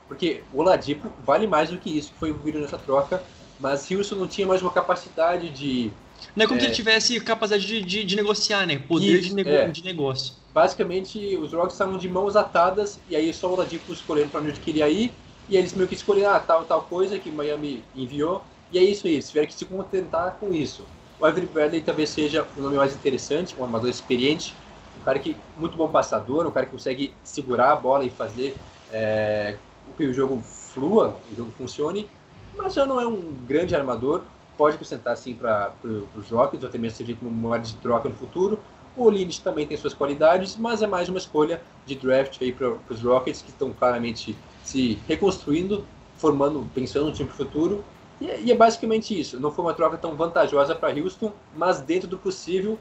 Porque 0.08 0.44
o 0.54 0.60
Oladipo 0.60 1.10
vale 1.26 1.48
mais 1.48 1.70
do 1.70 1.78
que 1.78 1.98
isso 1.98 2.12
que 2.12 2.20
foi 2.20 2.30
envolvido 2.30 2.60
nessa 2.60 2.78
troca, 2.78 3.24
mas 3.60 3.90
Houston 3.90 4.16
não 4.16 4.28
tinha 4.28 4.46
mais 4.46 4.62
uma 4.62 4.72
capacidade 4.72 5.50
de 5.50 5.92
não 6.36 6.46
é 6.46 6.48
como 6.48 6.58
é... 6.58 6.62
se 6.62 6.68
ele 6.68 6.76
tivesse 6.76 7.20
capacidade 7.20 7.66
de, 7.66 7.82
de, 7.82 8.04
de 8.04 8.16
negociar, 8.16 8.66
né? 8.66 8.78
Poder 8.78 9.20
Isso, 9.20 9.30
de, 9.30 9.36
nego... 9.36 9.50
é. 9.50 9.68
de 9.68 9.84
negócio. 9.84 10.36
Basicamente, 10.54 11.36
os 11.38 11.52
Rocks 11.52 11.74
estavam 11.74 11.98
de 11.98 12.08
mãos 12.08 12.36
atadas 12.36 13.00
e 13.10 13.16
aí 13.16 13.34
só 13.34 13.50
o 13.50 13.54
Oladipo 13.54 13.92
escolhendo 13.92 14.30
para 14.30 14.42
onde 14.42 14.60
queria 14.60 14.88
ir 14.88 15.12
e 15.48 15.58
eles 15.58 15.74
meio 15.74 15.88
que 15.88 15.96
escolheram 15.96 16.32
ah, 16.32 16.40
tal 16.40 16.66
tal 16.66 16.84
coisa 16.84 17.20
que 17.20 17.32
Miami 17.32 17.84
enviou 17.94 18.44
e 18.72 18.78
é 18.78 18.84
isso 18.84 19.06
aí, 19.06 19.14
eles 19.14 19.28
tiveram 19.28 19.48
que 19.48 19.54
se 19.54 19.66
contentar 19.66 20.38
com 20.40 20.52
isso. 20.52 20.88
O 21.20 21.26
Avery 21.26 21.46
Bradley 21.46 21.82
talvez 21.82 22.10
seja 22.10 22.48
o 22.56 22.62
nome 22.62 22.76
mais 22.76 22.96
interessante, 22.96 23.56
um 23.60 23.64
armador 23.64 23.90
experiente, 23.90 24.56
um 24.98 25.02
cara 25.02 25.20
que 25.20 25.38
muito 25.56 25.78
bom 25.78 25.90
passador, 25.92 26.48
um 26.48 26.52
cara 26.52 26.66
que 26.66 26.72
consegue 26.72 27.14
segurar 27.24 27.72
a 27.72 27.76
bola 27.76 28.04
e 28.04 28.10
fazer 28.10 28.58
é, 28.90 29.60
que 29.96 30.06
o 30.08 30.14
jogo 30.14 30.42
flua, 30.42 31.22
o 31.32 31.36
jogo 31.36 31.52
funcione, 31.52 32.10
mas 32.58 32.74
já 32.74 32.86
não 32.86 33.00
é 33.00 33.08
um 33.08 33.34
grande 33.46 33.76
armador, 33.76 34.22
pode 34.58 34.76
acrescentar 34.76 35.16
sim 35.18 35.36
para 35.36 35.74
os 36.16 36.30
Rockets, 36.30 36.64
ou 36.64 36.70
até 36.70 36.78
mesmo 36.78 36.98
servir 36.98 37.16
como 37.16 37.32
moeda 37.32 37.64
de 37.64 37.76
troca 37.76 38.10
no 38.10 38.16
futuro. 38.16 38.60
O 38.96 39.10
Linus 39.10 39.40
também 39.40 39.66
tem 39.66 39.76
suas 39.76 39.94
qualidades, 39.94 40.56
mas 40.56 40.82
é 40.82 40.88
mais 40.88 41.10
uma 41.10 41.18
escolha 41.18 41.62
de 41.86 41.96
draft 41.96 42.42
aí 42.42 42.52
para 42.52 42.78
os 42.90 43.02
Rockets, 43.02 43.42
que 43.42 43.50
estão 43.50 43.72
claramente 43.74 44.36
se 44.64 44.98
reconstruindo, 45.08 45.86
formando, 46.18 46.68
pensando 46.74 47.08
no 47.08 47.12
time 47.12 47.28
para 47.28 47.34
o 47.34 47.38
futuro. 47.38 47.84
E, 48.20 48.26
e, 48.46 48.52
é 48.52 48.56
basicamente 48.56 49.20
isso. 49.20 49.40
Não 49.40 49.52
foi 49.52 49.66
uma 49.66 49.74
troca 49.74 49.98
tão 49.98 50.16
vantajosa 50.16 50.74
para 50.74 50.98
Houston, 50.98 51.32
mas 51.56 51.82
dentro 51.82 52.08
do 52.08 52.18
possível, 52.18 52.78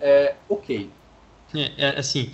é 0.00 0.34
ok. 0.48 0.88
É, 1.54 1.72
é, 1.76 1.98
assim, 1.98 2.30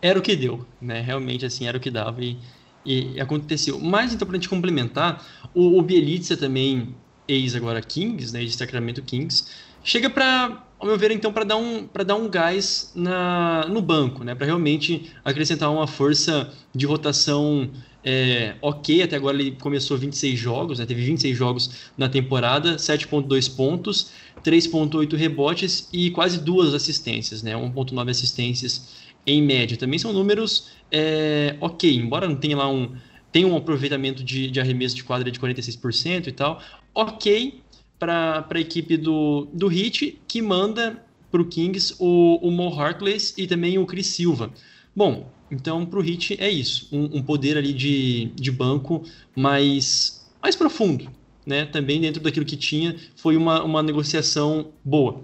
era 0.00 0.18
o 0.18 0.22
que 0.22 0.34
deu, 0.34 0.66
né? 0.80 1.00
Realmente, 1.00 1.46
assim, 1.46 1.66
era 1.66 1.78
o 1.78 1.80
que 1.80 1.90
dava 1.90 2.22
e, 2.22 2.38
e 2.84 3.20
aconteceu. 3.20 3.78
Mas, 3.78 4.12
então, 4.12 4.26
para 4.26 4.36
a 4.36 4.38
gente 4.38 4.48
complementar, 4.48 5.24
o, 5.54 5.78
o 5.78 5.82
Bielitsa 5.82 6.36
também 6.36 6.94
ex 7.28 7.54
agora 7.54 7.80
Kings, 7.80 8.32
né, 8.32 8.44
de 8.44 8.52
Sacramento 8.52 9.02
Kings, 9.02 9.44
chega 9.84 10.08
para, 10.08 10.64
ao 10.78 10.86
meu 10.86 10.98
ver, 10.98 11.10
então, 11.10 11.32
para 11.32 11.44
dar 11.44 11.56
um 11.56 11.88
dar 12.06 12.14
um 12.16 12.28
gás 12.28 12.92
na, 12.94 13.66
no 13.68 13.80
banco, 13.80 14.24
né, 14.24 14.34
para 14.34 14.46
realmente 14.46 15.10
acrescentar 15.24 15.70
uma 15.70 15.86
força 15.86 16.52
de 16.74 16.86
rotação 16.86 17.70
é, 18.04 18.56
ok. 18.60 19.02
Até 19.02 19.16
agora 19.16 19.40
ele 19.40 19.52
começou 19.52 19.96
26 19.96 20.38
jogos, 20.38 20.78
né, 20.78 20.86
teve 20.86 21.02
26 21.02 21.36
jogos 21.36 21.70
na 21.96 22.08
temporada, 22.08 22.76
7.2 22.76 23.54
pontos, 23.54 24.10
3.8 24.44 25.16
rebotes 25.16 25.88
e 25.92 26.10
quase 26.10 26.40
duas 26.40 26.74
assistências, 26.74 27.42
né, 27.42 27.54
1.9 27.54 28.10
assistências 28.10 29.02
em 29.26 29.40
média. 29.40 29.76
Também 29.76 29.98
são 29.98 30.12
números 30.12 30.70
é, 30.90 31.56
ok, 31.60 31.94
embora 31.94 32.28
não 32.28 32.36
tenha 32.36 32.56
lá 32.56 32.68
um 32.68 32.90
tem 33.30 33.46
um 33.46 33.56
aproveitamento 33.56 34.22
de, 34.22 34.50
de 34.50 34.60
arremesso 34.60 34.94
de 34.94 35.02
quadra 35.02 35.30
de 35.30 35.40
46% 35.40 36.26
e 36.26 36.32
tal 36.32 36.60
ok 36.94 37.61
para 38.02 38.44
a 38.50 38.58
equipe 38.58 38.96
do, 38.96 39.46
do 39.52 39.70
Heat, 39.70 40.20
que 40.26 40.42
manda 40.42 41.00
para 41.30 41.40
o 41.40 41.44
Kings 41.44 41.94
o, 42.00 42.36
o 42.42 42.50
Mo 42.50 42.68
Harkless 42.68 43.32
e 43.38 43.46
também 43.46 43.78
o 43.78 43.86
Chris 43.86 44.08
Silva. 44.08 44.50
Bom, 44.94 45.30
então 45.48 45.86
para 45.86 46.00
o 46.00 46.04
Heat 46.04 46.36
é 46.40 46.50
isso, 46.50 46.88
um, 46.90 47.18
um, 47.18 47.22
poder 47.22 47.56
ali 47.56 47.72
de, 47.72 48.24
de 48.34 48.50
banco 48.50 49.04
mais, 49.36 50.28
mais 50.42 50.56
profundo, 50.56 51.08
né? 51.46 51.64
Também 51.64 52.00
dentro 52.00 52.20
daquilo 52.20 52.44
que 52.44 52.56
tinha, 52.56 52.96
foi 53.14 53.36
uma, 53.36 53.62
uma 53.62 53.80
negociação 53.84 54.72
boa. 54.84 55.20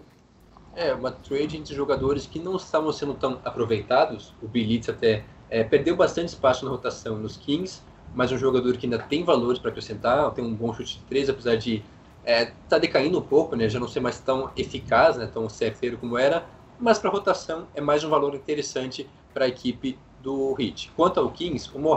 É, 0.77 0.95
uma 0.95 1.11
trade 1.11 1.57
entre 1.57 1.75
jogadores 1.75 2.29
que 2.29 2.39
não 2.39 2.55
estavam 2.55 2.93
sendo 2.93 3.15
tão 3.15 3.41
aproveitados. 3.45 4.33
O 4.41 4.47
Bilitz 4.47 4.89
até 4.89 5.25
é, 5.51 5.65
perdeu 5.65 5.97
bastante 5.97 6.29
espaço 6.29 6.65
na 6.65 6.71
rotação 6.71 7.19
nos 7.19 7.37
Kings, 7.37 7.83
mas 8.15 8.31
um 8.31 8.39
jogador 8.39 8.77
que 8.77 8.87
ainda 8.87 9.01
tem 9.01 9.25
valores 9.25 9.59
para 9.59 9.71
acrescentar, 9.71 10.31
tem 10.31 10.45
um 10.45 10.55
bom 10.55 10.73
chute 10.73 10.99
de 10.99 11.05
três, 11.07 11.29
apesar 11.29 11.57
de 11.57 11.83
é, 12.29 12.53
tá 12.69 12.77
decaindo 12.77 13.19
um 13.19 13.23
pouco, 13.23 13.57
né? 13.57 13.71
Já 13.71 13.81
não 13.81 13.89
ser 13.89 14.01
mais 14.01 14.21
tão 14.21 14.51
eficaz, 14.55 15.17
né? 15.17 15.27
Tão 15.33 15.49
certeiro 15.49 15.97
como 15.97 16.19
era, 16.19 16.45
mas 16.79 16.99
para 16.99 17.09
rotação 17.09 17.67
é 17.75 17.81
mais 17.81 18.05
um 18.05 18.11
valor 18.11 18.35
interessante 18.35 19.09
para 19.33 19.47
a 19.47 19.49
equipe 19.49 19.99
do 20.23 20.55
Heat. 20.61 20.93
Quanto 20.95 21.19
ao 21.19 21.31
Kings, 21.31 21.71
o 21.75 21.79
Mo 21.79 21.97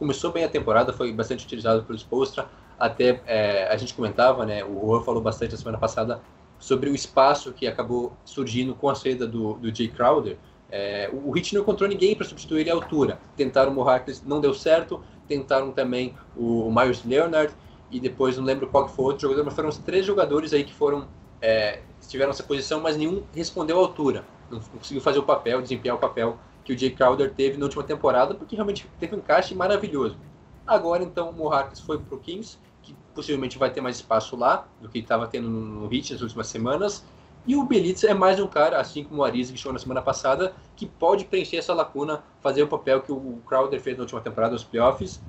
começou 0.00 0.32
bem 0.32 0.42
a 0.42 0.48
temporada, 0.48 0.92
foi 0.92 1.12
bastante 1.12 1.44
utilizado 1.44 1.84
pelo 1.84 1.96
Spolstra, 1.96 2.48
até 2.76 3.22
é, 3.24 3.68
a 3.68 3.76
gente 3.76 3.94
comentava, 3.94 4.44
né? 4.44 4.64
O 4.64 4.80
Juan 4.80 5.02
falou 5.04 5.22
bastante 5.22 5.52
na 5.52 5.58
semana 5.58 5.78
passada 5.78 6.20
sobre 6.58 6.90
o 6.90 6.94
espaço 6.94 7.52
que 7.52 7.64
acabou 7.64 8.16
surgindo 8.24 8.74
com 8.74 8.88
a 8.88 8.96
saída 8.96 9.28
do, 9.28 9.54
do 9.54 9.72
Jay 9.72 9.86
Crowder. 9.86 10.38
É, 10.72 11.08
o 11.12 11.36
Heat 11.36 11.54
não 11.54 11.62
encontrou 11.62 11.88
ninguém 11.88 12.16
para 12.16 12.26
substituir 12.26 12.62
ele 12.62 12.70
à 12.70 12.74
altura. 12.74 13.20
Tentaram 13.36 13.70
o 13.70 13.74
Mo 13.76 13.84
não 14.26 14.40
deu 14.40 14.54
certo. 14.54 15.04
Tentaram 15.28 15.70
também 15.70 16.16
o 16.36 16.68
Myers 16.68 17.04
Leonard 17.04 17.54
e 17.92 18.00
depois 18.00 18.36
não 18.36 18.44
lembro 18.44 18.66
qual 18.66 18.86
que 18.86 18.92
foi 18.92 19.04
outro 19.04 19.22
jogador, 19.22 19.44
mas 19.44 19.54
foram 19.54 19.68
os 19.68 19.78
três 19.78 20.04
jogadores 20.04 20.52
aí 20.52 20.64
que 20.64 20.72
foram 20.72 21.06
é, 21.40 21.80
tiveram 22.08 22.30
essa 22.30 22.42
posição, 22.42 22.80
mas 22.80 22.96
nenhum 22.96 23.22
respondeu 23.34 23.76
à 23.78 23.80
altura, 23.80 24.24
não 24.50 24.58
conseguiu 24.60 25.02
fazer 25.02 25.18
o 25.18 25.22
papel, 25.22 25.60
desempenhar 25.60 25.96
o 25.96 26.00
papel 26.00 26.38
que 26.64 26.72
o 26.72 26.78
Jay 26.78 26.90
Crowder 26.90 27.32
teve 27.32 27.58
na 27.58 27.64
última 27.64 27.82
temporada, 27.82 28.34
porque 28.34 28.54
realmente 28.56 28.88
teve 28.98 29.14
um 29.14 29.18
encaixe 29.18 29.54
maravilhoso. 29.54 30.16
Agora 30.66 31.02
então 31.02 31.30
o 31.30 31.32
Moharkis 31.32 31.80
foi 31.80 31.98
para 31.98 32.14
o 32.14 32.18
Kings, 32.18 32.58
que 32.82 32.94
possivelmente 33.14 33.58
vai 33.58 33.70
ter 33.70 33.80
mais 33.80 33.96
espaço 33.96 34.36
lá 34.36 34.66
do 34.80 34.88
que 34.88 34.98
estava 34.98 35.26
tendo 35.26 35.48
no 35.48 35.92
Heat 35.92 36.12
nas 36.12 36.22
últimas 36.22 36.46
semanas. 36.46 37.04
E 37.44 37.56
o 37.56 37.64
Belitz 37.64 38.04
é 38.04 38.14
mais 38.14 38.38
um 38.38 38.46
cara, 38.46 38.80
assim 38.80 39.02
como 39.02 39.20
o 39.20 39.24
Ariza 39.24 39.52
que 39.52 39.58
chegou 39.58 39.72
na 39.72 39.78
semana 39.78 40.00
passada, 40.00 40.54
que 40.76 40.86
pode 40.86 41.24
preencher 41.24 41.56
essa 41.56 41.74
lacuna, 41.74 42.22
fazer 42.40 42.62
o 42.62 42.68
papel 42.68 43.00
que 43.00 43.10
o 43.10 43.40
Crowder 43.44 43.80
fez 43.80 43.96
na 43.96 44.02
última 44.02 44.20
temporada 44.20 44.52
nos 44.52 44.62
playoffs, 44.62 45.20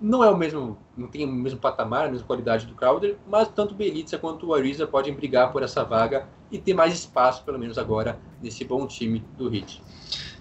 não 0.00 0.22
é 0.22 0.30
o 0.30 0.36
mesmo, 0.36 0.78
não 0.96 1.08
tem 1.08 1.24
o 1.24 1.32
mesmo 1.32 1.58
patamar, 1.58 2.06
a 2.06 2.10
mesma 2.10 2.26
qualidade 2.26 2.66
do 2.66 2.74
Crowder, 2.74 3.16
mas 3.28 3.48
tanto 3.48 3.72
o 3.72 3.76
Belitza 3.76 4.18
quanto 4.18 4.46
o 4.46 4.54
Ariza 4.54 4.86
podem 4.86 5.14
brigar 5.14 5.52
por 5.52 5.62
essa 5.62 5.84
vaga 5.84 6.28
e 6.50 6.58
ter 6.58 6.74
mais 6.74 6.94
espaço, 6.94 7.42
pelo 7.44 7.58
menos 7.58 7.78
agora, 7.78 8.18
nesse 8.42 8.64
bom 8.64 8.86
time 8.86 9.24
do 9.36 9.52
Heat. 9.54 9.82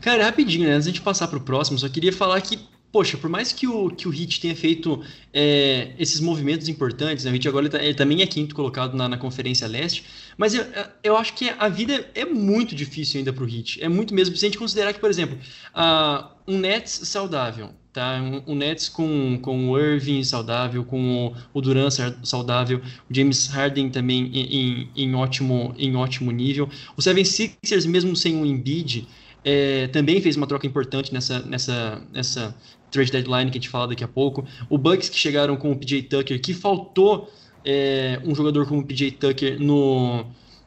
Cara, 0.01 0.25
rapidinho, 0.25 0.67
né? 0.67 0.73
Antes 0.73 0.85
de 0.85 0.89
a 0.89 0.93
gente 0.93 1.03
passar 1.03 1.27
para 1.27 1.37
o 1.37 1.41
próximo, 1.41 1.79
só 1.79 1.89
queria 1.89 2.13
falar 2.13 2.39
que, 2.41 2.59
poxa, 2.91 3.17
por 3.17 3.29
mais 3.29 3.51
que 3.51 3.67
o, 3.67 3.89
que 3.89 4.07
o 4.07 4.13
Heat 4.13 4.39
tenha 4.39 4.55
feito 4.55 5.01
é, 5.33 5.93
esses 5.97 6.19
movimentos 6.19 6.67
importantes, 6.67 7.25
né? 7.25 7.31
o 7.31 7.35
Heat 7.35 7.47
agora 7.47 7.65
ele, 7.65 7.71
tá, 7.71 7.83
ele, 7.83 7.95
também 7.95 8.21
é 8.21 8.27
quinto 8.27 8.53
colocado 8.53 8.95
na, 8.95 9.07
na 9.07 9.17
Conferência 9.17 9.67
Leste, 9.67 10.03
mas 10.37 10.53
eu, 10.53 10.65
eu 11.03 11.17
acho 11.17 11.33
que 11.33 11.49
a 11.49 11.67
vida 11.69 12.07
é 12.13 12.25
muito 12.25 12.75
difícil 12.75 13.19
ainda 13.19 13.33
para 13.33 13.43
o 13.43 13.49
Heat. 13.49 13.81
É 13.81 13.87
muito 13.87 14.13
mesmo, 14.13 14.35
se 14.35 14.45
a 14.45 14.49
gente 14.49 14.59
considerar 14.59 14.93
que, 14.93 14.99
por 14.99 15.09
exemplo, 15.09 15.37
uh, 15.73 16.27
um 16.47 16.59
Nets 16.59 16.91
saudável, 17.05 17.71
Tá? 17.95 18.19
O 18.45 18.53
Nets 18.53 18.89
com, 18.89 19.39
com 19.41 19.69
o 19.69 19.79
Irving 19.79 20.21
saudável, 20.21 20.84
com 20.84 21.27
o, 21.27 21.34
o 21.53 21.62
Durant 21.62 21.93
saudável, 22.23 22.81
o 23.10 23.15
James 23.15 23.47
Harden 23.47 23.89
também 23.89 24.29
em, 24.34 24.41
em, 24.43 24.89
em, 24.97 25.15
ótimo, 25.15 25.73
em 25.77 25.95
ótimo 25.95 26.29
nível. 26.29 26.67
O 26.97 27.01
Seven 27.01 27.23
Sixers, 27.23 27.86
mesmo 27.86 28.13
sem 28.13 28.36
um 28.36 28.45
Embiid, 28.45 29.08
é, 29.45 29.88
também 29.88 30.19
fez 30.19 30.36
uma 30.36 30.45
troca 30.45 30.67
importante 30.67 31.13
nessa, 31.13 31.39
nessa, 31.43 32.01
nessa 32.12 32.53
trade 32.91 33.13
deadline 33.13 33.49
que 33.49 33.58
a 33.60 33.62
gente 33.62 33.69
fala 33.69 33.88
daqui 33.88 34.03
a 34.03 34.10
pouco. 34.10 34.45
O 34.69 34.77
Bucks 34.77 35.08
que 35.08 35.17
chegaram 35.17 35.55
com 35.55 35.71
o 35.71 35.75
PJ 35.77 36.01
Tucker, 36.01 36.41
que 36.41 36.53
faltou 36.53 37.31
é, 37.63 38.19
um 38.25 38.36
jogador 38.36 38.67
como 38.67 38.81
o 38.81 38.86
PJ 38.86 39.12
Tucker 39.12 39.58
no, 39.58 40.25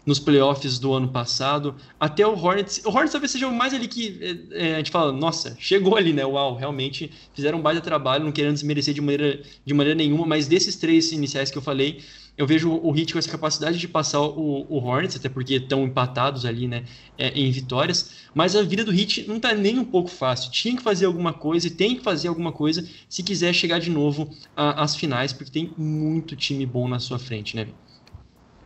nos 0.08 0.18
playoffs 0.18 0.78
do 0.78 0.94
ano 0.94 1.08
passado, 1.08 1.74
até 2.00 2.26
o 2.26 2.32
Hornets. 2.32 2.80
O 2.82 2.88
Hornets 2.88 3.12
talvez 3.12 3.30
seja 3.30 3.46
o 3.46 3.54
mais 3.54 3.74
ali 3.74 3.86
que 3.86 4.18
é, 4.52 4.68
é, 4.68 4.74
a 4.74 4.78
gente 4.78 4.90
fala, 4.90 5.12
nossa, 5.12 5.54
chegou 5.60 5.98
ali, 5.98 6.14
né? 6.14 6.24
Uau, 6.24 6.56
realmente 6.56 7.10
fizeram 7.34 7.58
um 7.58 7.60
baita 7.60 7.82
trabalho, 7.82 8.24
não 8.24 8.32
querendo 8.32 8.54
desmerecer 8.54 8.94
de 8.94 9.02
maneira, 9.02 9.42
de 9.66 9.74
maneira 9.74 9.94
nenhuma, 9.94 10.24
mas 10.24 10.48
desses 10.48 10.76
três 10.76 11.12
iniciais 11.12 11.50
que 11.50 11.58
eu 11.58 11.62
falei, 11.62 12.00
eu 12.38 12.46
vejo 12.46 12.72
o 12.72 12.96
Heat 12.96 13.12
com 13.12 13.18
essa 13.18 13.28
capacidade 13.28 13.78
de 13.78 13.86
passar 13.86 14.22
o, 14.22 14.66
o 14.70 14.76
Hornets, 14.78 15.16
até 15.16 15.28
porque 15.28 15.56
estão 15.56 15.84
empatados 15.84 16.46
ali, 16.46 16.66
né, 16.66 16.84
é, 17.18 17.28
em 17.38 17.50
vitórias, 17.50 18.12
mas 18.34 18.56
a 18.56 18.62
vida 18.62 18.82
do 18.82 18.94
Heat 18.94 19.28
não 19.28 19.36
está 19.36 19.52
nem 19.52 19.78
um 19.78 19.84
pouco 19.84 20.08
fácil. 20.08 20.50
Tinha 20.50 20.74
que 20.74 20.82
fazer 20.82 21.04
alguma 21.04 21.34
coisa 21.34 21.66
e 21.66 21.70
tem 21.70 21.96
que 21.96 22.02
fazer 22.02 22.28
alguma 22.28 22.50
coisa 22.50 22.88
se 23.10 23.22
quiser 23.22 23.52
chegar 23.52 23.78
de 23.78 23.90
novo 23.90 24.30
às 24.56 24.96
finais, 24.96 25.34
porque 25.34 25.52
tem 25.52 25.70
muito 25.76 26.34
time 26.34 26.64
bom 26.64 26.88
na 26.88 26.98
sua 26.98 27.18
frente, 27.18 27.54
né, 27.54 27.64
Vitor? 27.64 27.87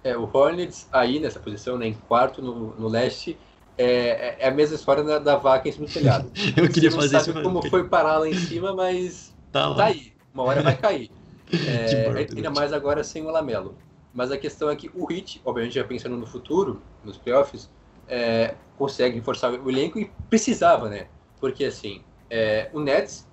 É, 0.05 0.17
o 0.17 0.29
Hornets 0.33 0.89
aí 0.91 1.21
nessa 1.21 1.39
posição, 1.39 1.79
né, 1.79 1.87
em 1.87 1.95
quarto 1.95 2.43
no, 2.43 2.75
no 2.75 2.89
leste, 2.89 3.39
é, 3.79 4.37
é 4.45 4.49
a 4.49 4.51
mesma 4.51 4.75
história 4.75 5.03
da, 5.03 5.19
da 5.19 5.37
vaca 5.37 5.69
em 5.69 5.73
cima 5.73 5.87
do 5.87 5.93
telhado. 5.93 6.31
eu 6.57 6.69
queria 6.69 6.91
Você 6.91 6.97
fazer 6.97 7.21
sabe 7.21 7.31
isso. 7.31 7.43
como 7.43 7.69
foi 7.69 7.89
parar 7.89 8.19
lá 8.19 8.29
em 8.29 8.35
cima, 8.35 8.75
mas 8.75 9.35
tá, 9.51 9.75
tá 9.75 9.87
aí. 9.87 10.13
Uma 10.35 10.45
hora 10.45 10.63
vai 10.63 10.77
cair. 10.77 11.11
É, 11.53 12.09
ainda 12.35 12.49
mais 12.49 12.73
agora 12.73 13.05
sem 13.05 13.27
o 13.27 13.31
Lamelo. 13.31 13.77
Mas 14.15 14.31
a 14.31 14.39
questão 14.39 14.71
é 14.71 14.77
que 14.77 14.91
o 14.95 15.13
Heat, 15.13 15.43
obviamente 15.45 15.75
já 15.75 15.85
pensando 15.85 16.17
no 16.17 16.27
futuro, 16.27 16.81
nos 17.05 17.19
playoffs, 17.19 17.69
é, 18.09 18.55
consegue 18.79 19.17
reforçar 19.17 19.53
o 19.53 19.71
elenco 19.71 19.99
e 19.99 20.11
precisava, 20.31 20.89
né? 20.89 21.09
Porque 21.39 21.65
assim, 21.67 22.03
é, 22.31 22.71
o 22.73 22.81
Nets 22.81 23.29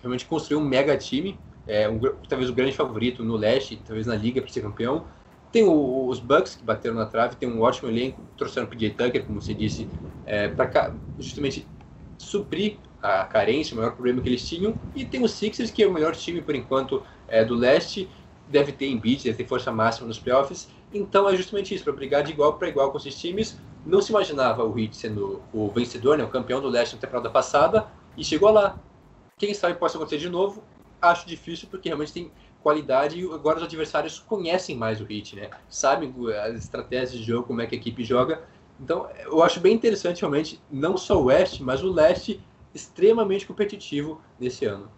realmente 0.00 0.24
construiu 0.26 0.58
um 0.58 0.64
mega 0.64 0.96
time, 0.96 1.38
é, 1.66 1.86
um, 1.88 1.98
talvez 2.28 2.48
o 2.48 2.54
grande 2.54 2.72
favorito 2.72 3.22
no 3.22 3.36
leste, 3.36 3.76
talvez 3.84 4.06
na 4.06 4.14
liga 4.14 4.40
para 4.40 4.50
ser 4.50 4.62
campeão, 4.62 5.04
tem 5.54 5.62
o, 5.62 6.08
os 6.08 6.18
Bucks 6.18 6.56
que 6.56 6.64
bateram 6.64 6.96
na 6.96 7.06
trave, 7.06 7.36
tem 7.36 7.48
um 7.48 7.62
ótimo 7.62 7.88
elenco, 7.88 8.18
trouxeram 8.36 8.66
o 8.66 8.70
PJ 8.70 8.90
Tucker, 8.90 9.24
como 9.24 9.40
você 9.40 9.54
disse, 9.54 9.88
é, 10.26 10.48
para 10.48 10.92
justamente 11.16 11.64
suprir 12.18 12.78
a 13.00 13.22
carência, 13.22 13.72
o 13.72 13.76
maior 13.76 13.92
problema 13.92 14.20
que 14.20 14.28
eles 14.28 14.48
tinham. 14.48 14.74
E 14.96 15.04
tem 15.04 15.22
o 15.22 15.28
Sixers, 15.28 15.70
que 15.70 15.84
é 15.84 15.86
o 15.86 15.92
melhor 15.92 16.16
time 16.16 16.42
por 16.42 16.56
enquanto 16.56 17.04
é, 17.28 17.44
do 17.44 17.54
leste, 17.54 18.08
deve 18.48 18.72
ter 18.72 18.88
Embiid, 18.88 19.22
deve 19.22 19.36
ter 19.36 19.46
força 19.46 19.70
máxima 19.70 20.08
nos 20.08 20.18
playoffs. 20.18 20.68
Então 20.92 21.28
é 21.28 21.36
justamente 21.36 21.72
isso, 21.72 21.84
para 21.84 21.92
brigar 21.92 22.24
de 22.24 22.32
igual 22.32 22.54
para 22.54 22.68
igual 22.68 22.90
com 22.90 22.98
esses 22.98 23.16
times. 23.16 23.56
Não 23.86 24.02
se 24.02 24.10
imaginava 24.10 24.64
o 24.64 24.76
Heat 24.76 24.96
sendo 24.96 25.40
o 25.52 25.70
vencedor, 25.70 26.18
né, 26.18 26.24
o 26.24 26.28
campeão 26.28 26.60
do 26.60 26.68
leste 26.68 26.96
na 26.96 27.00
temporada 27.00 27.30
passada, 27.30 27.86
e 28.16 28.24
chegou 28.24 28.50
lá. 28.50 28.76
Quem 29.38 29.54
sabe 29.54 29.78
possa 29.78 29.98
acontecer 29.98 30.18
de 30.18 30.28
novo? 30.28 30.64
Acho 31.00 31.28
difícil, 31.28 31.68
porque 31.70 31.88
realmente 31.88 32.12
tem 32.12 32.32
qualidade 32.64 33.20
e 33.20 33.24
agora 33.30 33.58
os 33.58 33.62
adversários 33.62 34.18
conhecem 34.18 34.74
mais 34.74 34.98
o 34.98 35.04
Heat, 35.04 35.36
né? 35.36 35.50
Sabem 35.68 36.12
as 36.42 36.56
estratégias 36.56 37.12
de 37.12 37.22
jogo, 37.22 37.46
como 37.46 37.60
é 37.60 37.66
que 37.66 37.74
a 37.74 37.78
equipe 37.78 38.02
joga. 38.02 38.42
Então, 38.80 39.06
eu 39.26 39.42
acho 39.42 39.60
bem 39.60 39.74
interessante 39.74 40.22
realmente, 40.22 40.58
não 40.72 40.96
só 40.96 41.20
o 41.20 41.26
Oeste, 41.26 41.62
mas 41.62 41.84
o 41.84 41.92
Leste 41.92 42.40
extremamente 42.74 43.46
competitivo 43.46 44.20
nesse 44.40 44.64
ano. 44.64 44.90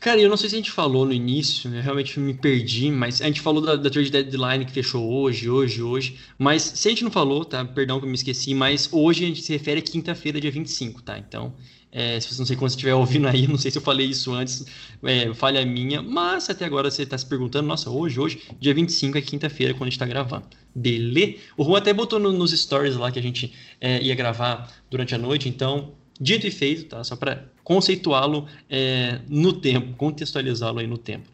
Cara, 0.00 0.20
eu 0.20 0.28
não 0.28 0.36
sei 0.36 0.48
se 0.48 0.54
a 0.54 0.58
gente 0.58 0.70
falou 0.70 1.06
no 1.06 1.12
início, 1.12 1.74
eu 1.74 1.82
realmente 1.82 2.18
me 2.18 2.34
perdi, 2.34 2.90
mas 2.90 3.22
a 3.22 3.26
gente 3.26 3.40
falou 3.40 3.62
da, 3.62 3.76
da 3.76 3.88
trade 3.88 4.10
deadline 4.10 4.64
que 4.64 4.72
fechou 4.72 5.02
hoje, 5.10 5.48
hoje, 5.48 5.82
hoje. 5.82 6.18
Mas 6.38 6.62
se 6.62 6.88
a 6.88 6.90
gente 6.90 7.04
não 7.04 7.10
falou, 7.10 7.44
tá? 7.44 7.64
Perdão 7.64 7.98
que 7.98 8.04
eu 8.04 8.08
me 8.08 8.14
esqueci, 8.14 8.54
mas 8.54 8.88
hoje 8.92 9.24
a 9.24 9.28
gente 9.28 9.42
se 9.42 9.52
refere 9.52 9.80
a 9.80 9.82
quinta-feira, 9.82 10.40
dia 10.40 10.50
25, 10.50 11.02
tá? 11.02 11.18
Então, 11.18 11.54
é, 11.96 12.18
se 12.18 12.34
você 12.34 12.40
não 12.40 12.46
sei 12.46 12.56
quando 12.56 12.70
estiver 12.70 12.92
ouvindo 12.92 13.28
aí, 13.28 13.46
não 13.46 13.56
sei 13.56 13.70
se 13.70 13.78
eu 13.78 13.82
falei 13.82 14.08
isso 14.08 14.34
antes, 14.34 14.66
é, 15.04 15.32
falha 15.32 15.64
minha, 15.64 16.02
mas 16.02 16.50
até 16.50 16.64
agora 16.64 16.90
você 16.90 17.04
está 17.04 17.16
se 17.16 17.24
perguntando, 17.24 17.68
nossa, 17.68 17.88
hoje, 17.88 18.18
hoje, 18.18 18.42
dia 18.58 18.74
25 18.74 19.16
é 19.16 19.20
quinta-feira, 19.20 19.72
quando 19.72 19.82
a 19.82 19.86
gente 19.86 19.92
está 19.92 20.06
gravando. 20.06 20.44
Beleza? 20.74 21.36
O 21.56 21.62
Juan 21.62 21.78
até 21.78 21.92
botou 21.92 22.18
no, 22.18 22.32
nos 22.32 22.50
stories 22.50 22.96
lá 22.96 23.12
que 23.12 23.18
a 23.20 23.22
gente 23.22 23.54
é, 23.80 24.02
ia 24.02 24.14
gravar 24.16 24.68
durante 24.90 25.14
a 25.14 25.18
noite, 25.18 25.48
então, 25.48 25.92
dito 26.20 26.48
e 26.48 26.50
feito, 26.50 26.86
tá? 26.86 27.04
Só 27.04 27.14
para 27.14 27.44
conceituá-lo 27.62 28.48
é, 28.68 29.20
no 29.28 29.52
tempo, 29.52 29.96
contextualizá-lo 29.96 30.80
aí 30.80 30.88
no 30.88 30.98
tempo. 30.98 31.28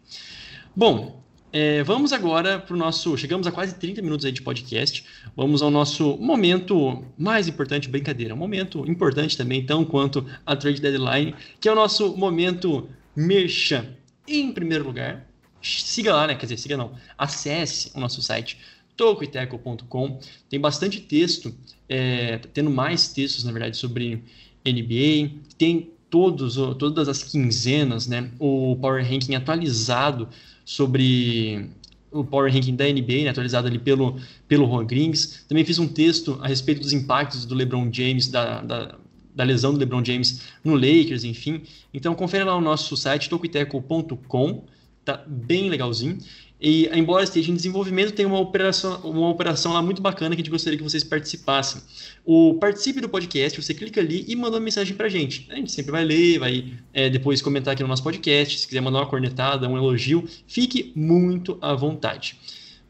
Bom, 0.77 1.20
é, 1.53 1.83
vamos 1.83 2.13
agora 2.13 2.59
para 2.59 2.75
o 2.75 2.79
nosso. 2.79 3.17
Chegamos 3.17 3.47
a 3.47 3.53
quase 3.53 3.75
30 3.75 4.01
minutos 4.03 4.25
aí 4.25 4.31
de 4.31 4.41
podcast. 4.41 5.05
Vamos 5.37 5.63
ao 5.63 5.71
nosso 5.71 6.17
momento 6.19 7.05
mais 7.19 7.49
importante, 7.49 7.89
brincadeira. 7.89 8.35
Um 8.35 8.39
momento 8.39 8.89
importante 8.89 9.37
também, 9.37 9.65
tão 9.65 9.85
quanto 9.85 10.25
a 10.47 10.55
trade 10.55 10.81
deadline, 10.81 11.35
que 11.61 11.69
é 11.69 11.73
o 11.73 11.75
nosso 11.75 12.17
momento 12.17 12.89
merchan. 13.17 13.87
Em 14.29 14.53
primeiro 14.53 14.85
lugar, 14.85 15.27
siga 15.61 16.15
lá, 16.15 16.27
né? 16.29 16.35
Quer 16.37 16.47
dizer, 16.47 16.59
siga 16.59 16.77
não. 16.77 16.93
Acesse 17.19 17.91
o 17.95 18.01
nosso 18.01 18.23
site 18.23 18.57
tocoiteco.com. 18.97 20.21
Tem 20.49 20.61
bastante 20.61 21.01
texto, 21.01 21.53
é, 21.89 22.39
tendo 22.53 22.71
mais 22.71 23.09
textos, 23.09 23.43
na 23.43 23.51
verdade, 23.51 23.77
sobre 23.77 24.23
NBA. 24.65 25.33
Tem 25.59 25.91
todos, 26.09 26.57
todas 26.79 27.09
as 27.09 27.23
quinzenas, 27.23 28.07
né? 28.07 28.31
O 28.39 28.77
Power 28.77 29.03
Ranking 29.03 29.35
atualizado 29.35 30.29
sobre 30.71 31.69
o 32.13 32.23
Power 32.23 32.53
Ranking 32.53 32.77
da 32.77 32.85
NBA, 32.85 33.25
né, 33.25 33.31
atualizado 33.31 33.67
ali 33.67 33.79
pelo, 33.79 34.21
pelo 34.47 34.69
Juan 34.69 34.87
Grings. 34.87 35.45
Também 35.49 35.65
fiz 35.65 35.81
um 35.81 35.89
texto 35.89 36.39
a 36.41 36.47
respeito 36.47 36.81
dos 36.81 36.93
impactos 36.93 37.45
do 37.45 37.57
LeBron 37.57 37.91
James, 37.93 38.29
da, 38.29 38.61
da, 38.61 38.95
da 39.35 39.45
lesão 39.45 39.73
do 39.73 39.81
LeBron 39.81 40.05
James 40.05 40.43
no 40.63 40.75
Lakers, 40.75 41.25
enfim. 41.25 41.63
Então 41.93 42.15
confere 42.15 42.45
lá 42.45 42.55
no 42.55 42.61
nosso 42.61 42.97
site, 42.97 43.29
tocoiteco.com, 43.29 44.65
tá 45.05 45.25
bem 45.27 45.69
legalzinho. 45.69 46.19
E, 46.61 46.91
embora 46.93 47.25
esteja 47.25 47.51
em 47.51 47.55
desenvolvimento, 47.55 48.13
tem 48.13 48.27
uma 48.27 48.39
operação, 48.39 49.01
uma 49.03 49.31
operação 49.31 49.73
lá 49.73 49.81
muito 49.81 50.03
bacana 50.03 50.37
que 50.37 50.43
a 50.43 50.45
gente 50.45 50.51
gostaria 50.51 50.77
que 50.77 50.85
vocês 50.85 51.03
participassem. 51.03 51.81
O 52.25 52.55
Participe 52.55 53.01
do 53.01 53.09
podcast, 53.09 53.63
você 53.63 53.73
clica 53.73 54.01
ali 54.01 54.27
e 54.29 54.37
manda 54.37 54.57
uma 54.57 54.63
mensagem 54.63 54.95
pra 54.95 55.09
gente. 55.09 55.47
A 55.51 55.55
gente 55.55 55.73
sempre 55.73 55.91
vai 55.91 56.05
ler, 56.05 56.39
vai 56.39 56.73
é, 56.93 57.09
depois 57.09 57.41
comentar 57.41 57.73
aqui 57.73 57.83
no 57.83 57.89
nosso 57.89 58.03
podcast. 58.03 58.59
Se 58.59 58.69
quiser 58.69 58.83
mandar 58.83 58.99
uma 58.99 59.07
cornetada, 59.07 59.67
um 59.67 59.77
elogio, 59.77 60.29
fique 60.47 60.93
muito 60.95 61.57
à 61.63 61.75
vontade. 61.75 62.37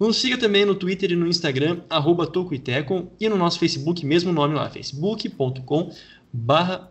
Nos 0.00 0.16
siga 0.16 0.36
também 0.36 0.64
no 0.64 0.74
Twitter 0.74 1.12
e 1.12 1.16
no 1.16 1.28
Instagram, 1.28 1.82
arroba 1.88 2.26
e 3.20 3.28
no 3.28 3.36
nosso 3.36 3.58
Facebook, 3.58 4.04
mesmo 4.04 4.32
nome 4.32 4.54
lá, 4.54 4.68
facebook.com 4.68 5.92
barra 6.32 6.90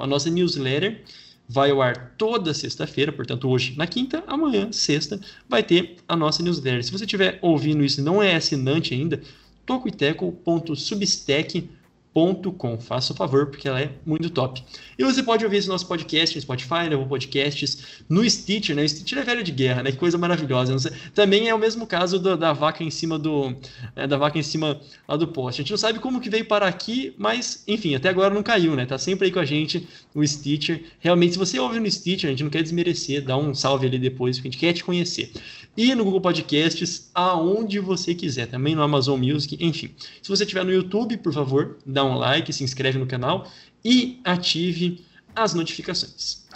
A 0.00 0.06
nossa 0.08 0.28
newsletter 0.28 1.04
vai 1.52 1.72
ao 1.72 1.82
ar 1.82 2.14
toda 2.16 2.54
sexta-feira, 2.54 3.10
portanto 3.10 3.48
hoje 3.48 3.76
na 3.76 3.84
quinta, 3.84 4.22
amanhã, 4.28 4.70
sexta, 4.70 5.20
vai 5.48 5.64
ter 5.64 5.96
a 6.06 6.14
nossa 6.14 6.44
newsletter. 6.44 6.84
Se 6.84 6.92
você 6.92 7.04
estiver 7.04 7.40
ouvindo 7.42 7.84
isso 7.84 8.00
e 8.00 8.04
não 8.04 8.22
é 8.22 8.36
assinante 8.36 8.94
ainda, 8.94 9.20
tocoiteco.substack.com 9.66 11.79
Com. 12.12 12.78
Faça 12.80 13.12
o 13.12 13.16
favor, 13.16 13.46
porque 13.46 13.68
ela 13.68 13.80
é 13.80 13.90
muito 14.04 14.30
top. 14.30 14.62
E 14.98 15.04
você 15.04 15.22
pode 15.22 15.44
ouvir 15.44 15.58
esse 15.58 15.68
nosso 15.68 15.86
podcast 15.86 16.34
no 16.34 16.42
Spotify, 16.42 16.90
no 16.90 17.06
Podcasts, 17.06 18.02
no 18.08 18.28
Stitcher, 18.28 18.74
né? 18.74 18.82
O 18.82 18.88
Stitcher 18.88 19.18
é 19.18 19.22
velho 19.22 19.44
de 19.44 19.52
guerra, 19.52 19.84
né? 19.84 19.92
Que 19.92 19.96
coisa 19.96 20.18
maravilhosa. 20.18 20.92
Também 21.14 21.48
é 21.48 21.54
o 21.54 21.58
mesmo 21.58 21.86
caso 21.86 22.18
do, 22.18 22.36
da 22.36 22.52
vaca 22.52 22.82
em 22.82 22.90
cima 22.90 23.16
do. 23.16 23.54
É, 23.94 24.08
da 24.08 24.16
vaca 24.16 24.36
em 24.38 24.42
cima 24.42 24.80
lá 25.06 25.16
do 25.16 25.28
poste. 25.28 25.60
A 25.60 25.62
gente 25.62 25.70
não 25.70 25.78
sabe 25.78 26.00
como 26.00 26.20
que 26.20 26.28
veio 26.28 26.44
parar 26.44 26.66
aqui, 26.66 27.14
mas, 27.16 27.62
enfim, 27.68 27.94
até 27.94 28.08
agora 28.08 28.34
não 28.34 28.42
caiu, 28.42 28.74
né? 28.74 28.84
Tá 28.86 28.98
sempre 28.98 29.26
aí 29.26 29.32
com 29.32 29.38
a 29.38 29.44
gente 29.44 29.86
o 30.12 30.26
Stitcher. 30.26 30.82
Realmente, 30.98 31.34
se 31.34 31.38
você 31.38 31.60
ouve 31.60 31.78
no 31.78 31.88
Stitcher, 31.88 32.28
a 32.28 32.32
gente 32.32 32.42
não 32.42 32.50
quer 32.50 32.62
desmerecer, 32.62 33.24
dá 33.24 33.36
um 33.36 33.54
salve 33.54 33.86
ali 33.86 33.98
depois, 33.98 34.36
porque 34.36 34.48
a 34.48 34.50
gente 34.50 34.60
quer 34.60 34.72
te 34.72 34.82
conhecer 34.82 35.30
e 35.76 35.94
no 35.94 36.04
Google 36.04 36.20
Podcasts, 36.20 37.10
aonde 37.14 37.78
você 37.78 38.14
quiser, 38.14 38.46
também 38.46 38.74
no 38.74 38.82
Amazon 38.82 39.20
Music, 39.20 39.56
enfim. 39.60 39.94
Se 40.20 40.28
você 40.28 40.42
estiver 40.44 40.64
no 40.64 40.72
YouTube, 40.72 41.16
por 41.18 41.32
favor, 41.32 41.78
dá 41.86 42.04
um 42.04 42.16
like, 42.16 42.52
se 42.52 42.64
inscreve 42.64 42.98
no 42.98 43.06
canal 43.06 43.50
e 43.84 44.20
ative 44.24 45.04
as 45.34 45.54
notificações. 45.54 46.46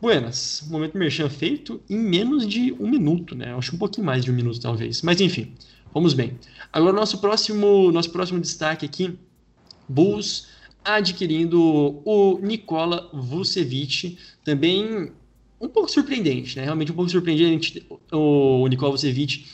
Buenas, 0.00 0.62
momento 0.68 0.98
merchan 0.98 1.28
feito 1.28 1.80
em 1.88 1.96
menos 1.96 2.46
de 2.46 2.72
um 2.78 2.88
minuto, 2.88 3.34
né? 3.34 3.54
Acho 3.54 3.74
um 3.74 3.78
pouquinho 3.78 4.06
mais 4.06 4.24
de 4.24 4.30
um 4.30 4.34
minuto, 4.34 4.60
talvez. 4.60 5.00
Mas 5.00 5.20
enfim, 5.20 5.54
vamos 5.92 6.12
bem. 6.12 6.38
Agora, 6.72 6.92
nosso 6.92 7.18
próximo, 7.18 7.90
nosso 7.90 8.10
próximo 8.10 8.38
destaque 8.38 8.84
aqui: 8.84 9.18
Bulls 9.88 10.48
adquirindo 10.84 12.00
o 12.04 12.38
Nikola 12.40 13.10
Vucevic, 13.12 14.16
também 14.44 15.10
um 15.60 15.68
pouco 15.68 15.90
surpreendente, 15.90 16.56
né? 16.56 16.64
Realmente 16.64 16.92
um 16.92 16.94
pouco 16.94 17.10
surpreendente 17.10 17.86
o 18.12 18.66
Nikola 18.68 18.92
Vucevic 18.92 19.46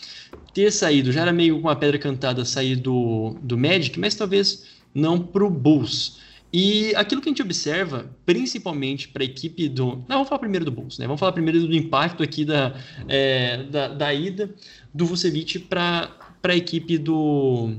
ter 0.53 0.71
saído. 0.71 1.13
Já 1.13 1.23
era 1.23 1.33
meio 1.33 1.59
uma 1.59 1.77
pedra 1.77 1.99
cantada 1.99 2.45
sair 2.45 2.77
do, 2.77 3.37
do 3.43 3.57
Magic, 3.57 3.99
mas 3.99 4.15
talvez 4.15 4.67
não 4.95 5.19
para 5.19 5.45
o 5.45 5.51
Bulls. 5.51 6.21
E 6.53 6.95
aquilo 6.97 7.23
que 7.23 7.31
a 7.31 7.31
gente 7.31 7.41
observa, 7.41 8.15
principalmente 8.27 9.09
para 9.09 9.23
a 9.23 9.25
equipe 9.25 9.69
do. 9.69 9.97
Não, 10.07 10.17
vamos 10.17 10.29
falar 10.29 10.39
primeiro 10.39 10.67
do 10.67 10.71
Bulls, 10.71 10.99
né? 10.99 11.07
Vamos 11.07 11.19
falar 11.19 11.33
primeiro 11.33 11.67
do 11.67 11.75
impacto 11.75 12.23
aqui 12.23 12.45
da, 12.45 12.79
é, 13.09 13.63
da, 13.65 13.89
da, 13.89 14.13
ida 14.13 14.55
do 14.93 15.07
Vucevic 15.07 15.59
para 15.61 16.15
a 16.43 16.55
equipe 16.55 16.99
do, 16.99 17.75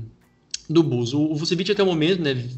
do 0.68 0.82
Bulls. 0.82 1.12
O, 1.12 1.20
o 1.20 1.36
Vucevic 1.36 1.70
até 1.70 1.84
o 1.84 1.86
momento, 1.86 2.20
né? 2.20 2.48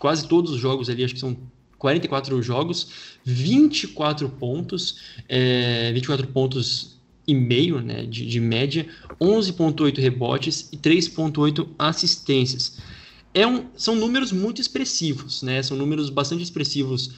Quase 0.00 0.26
todos 0.26 0.50
os 0.50 0.58
jogos 0.58 0.90
ali, 0.90 1.04
acho 1.04 1.14
que 1.14 1.20
são 1.20 1.36
44 1.80 2.40
jogos, 2.42 2.88
24 3.24 4.28
pontos, 4.28 5.00
é, 5.26 5.90
24 5.92 6.28
pontos 6.28 7.00
e 7.26 7.34
meio 7.34 7.80
né, 7.80 8.04
de, 8.04 8.26
de 8.26 8.38
média, 8.38 8.86
11,8 9.18 9.98
rebotes 9.98 10.68
e 10.70 10.76
3,8 10.76 11.66
assistências. 11.78 12.78
É 13.32 13.46
um, 13.46 13.66
são 13.74 13.96
números 13.96 14.30
muito 14.30 14.60
expressivos, 14.60 15.42
né? 15.42 15.62
São 15.62 15.76
números 15.76 16.10
bastante 16.10 16.42
expressivos 16.42 17.14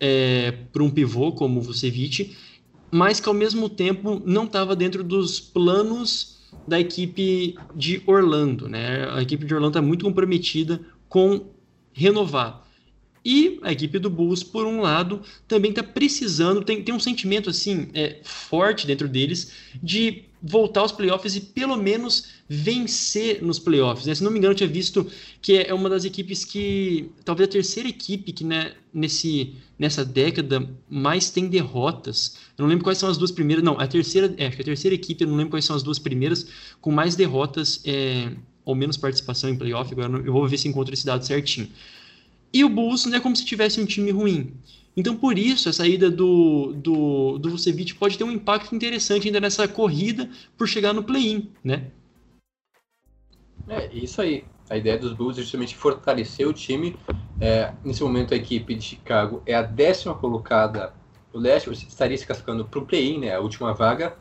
é, 0.00 0.52
para 0.72 0.82
um 0.82 0.88
pivô 0.88 1.32
como 1.32 1.58
o 1.58 1.62
Vucevic, 1.62 2.34
mas 2.90 3.20
que 3.20 3.28
ao 3.28 3.34
mesmo 3.34 3.68
tempo 3.68 4.22
não 4.24 4.44
estava 4.44 4.74
dentro 4.74 5.04
dos 5.04 5.40
planos 5.40 6.38
da 6.66 6.80
equipe 6.80 7.56
de 7.74 8.02
Orlando, 8.06 8.68
né? 8.68 9.10
A 9.10 9.20
equipe 9.20 9.44
de 9.44 9.52
Orlando 9.52 9.72
está 9.72 9.82
muito 9.82 10.04
comprometida 10.04 10.80
com 11.08 11.50
renovar. 11.92 12.65
E 13.28 13.58
a 13.62 13.72
equipe 13.72 13.98
do 13.98 14.08
Bulls, 14.08 14.44
por 14.44 14.64
um 14.64 14.80
lado, 14.80 15.20
também 15.48 15.70
está 15.70 15.82
precisando, 15.82 16.62
tem, 16.62 16.80
tem 16.80 16.94
um 16.94 17.00
sentimento 17.00 17.50
assim 17.50 17.88
é, 17.92 18.20
forte 18.22 18.86
dentro 18.86 19.08
deles 19.08 19.50
de 19.82 20.22
voltar 20.40 20.82
aos 20.82 20.92
playoffs 20.92 21.34
e 21.34 21.40
pelo 21.40 21.76
menos 21.76 22.28
vencer 22.48 23.42
nos 23.42 23.58
playoffs. 23.58 24.06
Né? 24.06 24.14
Se 24.14 24.22
não 24.22 24.30
me 24.30 24.38
engano, 24.38 24.52
eu 24.52 24.56
tinha 24.56 24.68
visto 24.68 25.10
que 25.42 25.58
é 25.58 25.74
uma 25.74 25.90
das 25.90 26.04
equipes 26.04 26.44
que, 26.44 27.10
talvez 27.24 27.48
a 27.48 27.50
terceira 27.50 27.88
equipe 27.88 28.30
que 28.30 28.44
né, 28.44 28.74
nesse, 28.94 29.54
nessa 29.76 30.04
década 30.04 30.64
mais 30.88 31.28
tem 31.28 31.48
derrotas. 31.48 32.36
Eu 32.56 32.62
não 32.62 32.68
lembro 32.68 32.84
quais 32.84 32.98
são 32.98 33.08
as 33.08 33.18
duas 33.18 33.32
primeiras, 33.32 33.64
não, 33.64 33.76
a 33.76 33.88
terceira, 33.88 34.32
é, 34.38 34.46
acho 34.46 34.54
que 34.54 34.62
a 34.62 34.66
terceira 34.66 34.94
equipe, 34.94 35.24
eu 35.24 35.28
não 35.28 35.36
lembro 35.36 35.50
quais 35.50 35.64
são 35.64 35.74
as 35.74 35.82
duas 35.82 35.98
primeiras 35.98 36.46
com 36.80 36.92
mais 36.92 37.16
derrotas 37.16 37.80
é, 37.84 38.30
ou 38.64 38.76
menos 38.76 38.96
participação 38.96 39.50
em 39.50 39.56
playoff. 39.56 39.92
Agora 39.92 40.16
eu 40.24 40.32
vou 40.32 40.46
ver 40.46 40.58
se 40.58 40.68
encontro 40.68 40.94
esse 40.94 41.04
dado 41.04 41.26
certinho. 41.26 41.68
E 42.56 42.64
o 42.64 42.70
Bulls 42.70 43.04
não 43.04 43.18
é 43.18 43.20
como 43.20 43.36
se 43.36 43.44
tivesse 43.44 43.78
um 43.78 43.84
time 43.84 44.10
ruim. 44.10 44.54
Então, 44.96 45.14
por 45.14 45.38
isso, 45.38 45.68
a 45.68 45.74
saída 45.74 46.10
do, 46.10 46.72
do, 46.72 47.36
do 47.36 47.50
Vucevic 47.50 47.94
pode 47.96 48.16
ter 48.16 48.24
um 48.24 48.30
impacto 48.30 48.74
interessante 48.74 49.26
ainda 49.26 49.38
nessa 49.38 49.68
corrida 49.68 50.30
por 50.56 50.66
chegar 50.66 50.94
no 50.94 51.04
play-in, 51.04 51.50
né? 51.62 51.90
É, 53.68 53.90
isso 53.92 54.22
aí. 54.22 54.44
A 54.70 54.76
ideia 54.78 54.96
dos 54.96 55.12
Bulls 55.12 55.36
é 55.36 55.42
justamente 55.42 55.76
fortalecer 55.76 56.48
o 56.48 56.52
time. 56.54 56.96
É, 57.38 57.74
nesse 57.84 58.02
momento, 58.02 58.32
a 58.32 58.38
equipe 58.38 58.74
de 58.74 58.82
Chicago 58.82 59.42
é 59.44 59.54
a 59.54 59.60
décima 59.60 60.14
colocada 60.14 60.94
no 61.34 61.38
leste, 61.38 61.70
estaria 61.70 62.16
se 62.16 62.26
classificando 62.26 62.64
para 62.64 62.80
o 62.80 62.86
play-in, 62.86 63.18
né, 63.18 63.34
a 63.34 63.40
última 63.40 63.74
vaga. 63.74 64.16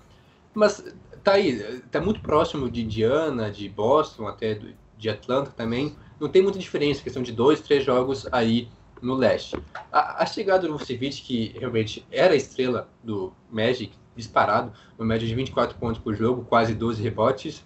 Mas 0.54 0.84
tá 1.24 1.36
aí, 1.36 1.82
tá 1.90 2.02
muito 2.02 2.20
próximo 2.20 2.70
de 2.70 2.84
Indiana, 2.84 3.50
de 3.50 3.70
Boston, 3.70 4.28
até 4.28 4.60
de 4.98 5.10
Atlanta 5.10 5.52
também 5.52 5.96
não 6.20 6.30
tem 6.30 6.42
muita 6.42 6.60
diferença, 6.60 7.04
questão 7.04 7.22
de 7.22 7.32
dois, 7.32 7.62
três 7.62 7.84
jogos 7.84 8.28
aí 8.32 8.70
no 9.02 9.16
leste. 9.16 9.58
A, 9.92 10.24
a 10.24 10.26
chegada 10.26 10.68
do 10.68 10.78
Vucevic, 10.78 11.22
que 11.22 11.56
realmente 11.60 12.06
era 12.12 12.34
a 12.34 12.38
estrela 12.38 12.90
do 13.04 13.34
Magic, 13.50 13.94
disparado, 14.16 14.72
uma 14.98 15.06
média 15.06 15.28
de 15.28 15.36
24 15.36 15.78
pontos 15.78 16.02
por 16.02 16.16
jogo, 16.16 16.46
quase 16.46 16.74
12 16.74 17.04
rebotes, 17.04 17.64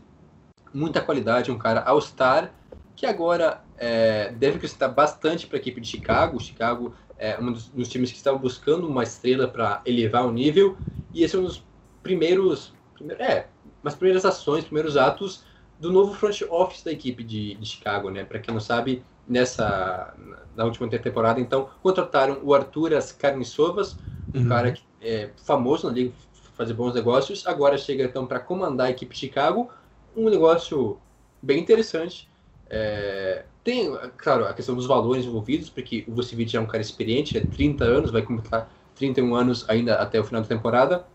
muita 0.73 1.01
qualidade, 1.01 1.51
um 1.51 1.57
cara 1.57 1.81
all-star, 1.81 2.53
que 2.95 3.05
agora 3.05 3.63
é, 3.77 4.31
deve 4.31 4.57
acrescentar 4.57 4.93
bastante 4.93 5.47
para 5.47 5.57
a 5.57 5.61
equipe 5.61 5.79
de 5.79 5.87
Chicago. 5.87 6.39
Chicago 6.39 6.93
é 7.17 7.39
um 7.39 7.51
dos, 7.51 7.69
dos 7.69 7.87
times 7.87 8.11
que 8.11 8.17
estava 8.17 8.37
buscando 8.37 8.87
uma 8.87 9.03
estrela 9.03 9.47
para 9.47 9.81
elevar 9.85 10.25
o 10.25 10.31
nível, 10.31 10.77
e 11.13 11.23
esse 11.23 11.35
é 11.35 11.39
um 11.39 11.43
dos 11.43 11.63
primeiros, 12.01 12.73
primeiro, 12.93 13.21
é, 13.21 13.47
as 13.83 13.95
primeiras 13.95 14.25
ações, 14.25 14.65
primeiros 14.65 14.97
atos 14.97 15.43
do 15.79 15.91
novo 15.91 16.13
front 16.13 16.41
office 16.49 16.83
da 16.83 16.91
equipe 16.91 17.23
de, 17.23 17.55
de 17.55 17.65
Chicago, 17.65 18.09
né? 18.09 18.23
Para 18.23 18.39
quem 18.39 18.53
não 18.53 18.61
sabe, 18.61 19.03
nessa 19.27 20.13
na 20.55 20.65
última 20.65 20.89
temporada, 20.89 21.39
então 21.39 21.69
contrataram 21.81 22.39
o 22.43 22.53
Arthur 22.53 22.91
Carniçovas, 23.17 23.97
um 24.33 24.41
uhum. 24.41 24.49
cara 24.49 24.71
que 24.73 24.83
é 25.01 25.29
famoso 25.45 25.87
na 25.87 25.93
liga, 25.93 26.11
fazer 26.57 26.73
bons 26.73 26.93
negócios. 26.93 27.47
Agora 27.47 27.77
chega 27.77 28.03
então 28.03 28.27
para 28.27 28.39
comandar 28.39 28.87
a 28.87 28.89
equipe 28.89 29.13
de 29.13 29.19
Chicago, 29.21 29.69
um 30.15 30.29
negócio 30.29 30.99
bem 31.41 31.59
interessante. 31.59 32.27
É, 32.69 33.45
tem, 33.63 33.95
claro, 34.17 34.45
a 34.45 34.53
questão 34.53 34.75
dos 34.75 34.85
valores 34.85 35.25
envolvidos, 35.25 35.69
porque 35.69 36.03
o 36.07 36.13
Vucevic 36.13 36.55
é 36.57 36.59
um 36.59 36.65
cara 36.65 36.81
experiente, 36.81 37.37
é 37.37 37.41
30 37.41 37.85
anos, 37.85 38.11
vai 38.11 38.21
completar 38.21 38.69
31 38.95 39.33
anos 39.33 39.65
ainda 39.69 39.95
até 39.95 40.19
o 40.19 40.23
final 40.23 40.41
da 40.41 40.47
temporada, 40.47 41.05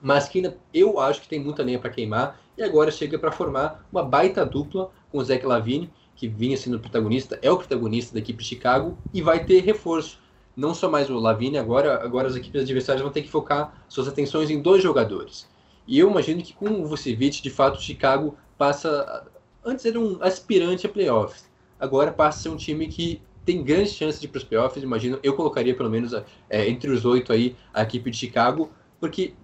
mas 0.00 0.28
que 0.28 0.38
ainda 0.38 0.56
eu 0.72 0.98
acho 0.98 1.20
que 1.20 1.28
tem 1.28 1.38
muita 1.38 1.62
lenha 1.62 1.78
para 1.78 1.90
queimar 1.90 2.40
e 2.58 2.62
agora 2.62 2.90
chega 2.90 3.16
para 3.18 3.30
formar 3.30 3.86
uma 3.90 4.02
baita 4.02 4.44
dupla 4.44 4.90
com 5.10 5.18
o 5.18 5.24
Zach 5.24 5.46
Lavine, 5.46 5.90
que 6.16 6.26
vinha 6.26 6.56
sendo 6.56 6.80
protagonista, 6.80 7.38
é 7.40 7.50
o 7.50 7.56
protagonista 7.56 8.12
da 8.12 8.18
equipe 8.18 8.42
de 8.42 8.48
Chicago, 8.48 8.98
e 9.14 9.22
vai 9.22 9.44
ter 9.44 9.60
reforço. 9.60 10.18
Não 10.56 10.74
só 10.74 10.90
mais 10.90 11.08
o 11.08 11.16
Lavine, 11.20 11.56
agora, 11.56 12.02
agora 12.02 12.26
as 12.26 12.34
equipes 12.34 12.62
adversárias 12.62 13.00
vão 13.00 13.12
ter 13.12 13.22
que 13.22 13.30
focar 13.30 13.84
suas 13.88 14.08
atenções 14.08 14.50
em 14.50 14.60
dois 14.60 14.82
jogadores. 14.82 15.48
E 15.86 15.96
eu 16.00 16.10
imagino 16.10 16.42
que 16.42 16.52
com 16.52 16.68
o 16.82 16.86
Vucevic, 16.86 17.40
de 17.40 17.48
fato, 17.48 17.78
o 17.78 17.80
Chicago 17.80 18.36
passa. 18.58 19.24
Antes 19.64 19.86
era 19.86 19.98
um 19.98 20.18
aspirante 20.20 20.84
a 20.84 20.88
playoffs, 20.88 21.48
agora 21.78 22.10
passa 22.10 22.38
a 22.38 22.42
ser 22.42 22.48
um 22.48 22.56
time 22.56 22.88
que 22.88 23.22
tem 23.44 23.62
grandes 23.62 23.92
chances 23.92 24.20
de 24.20 24.26
ir 24.26 24.30
para 24.30 24.38
os 24.38 24.44
playoffs. 24.44 24.82
Imagino, 24.82 25.20
eu 25.22 25.34
colocaria 25.34 25.74
pelo 25.76 25.88
menos 25.88 26.12
é, 26.50 26.68
entre 26.68 26.90
os 26.90 27.04
oito 27.04 27.32
aí 27.32 27.54
a 27.72 27.82
equipe 27.82 28.10
de 28.10 28.16
Chicago, 28.16 28.70
porque 28.98 29.34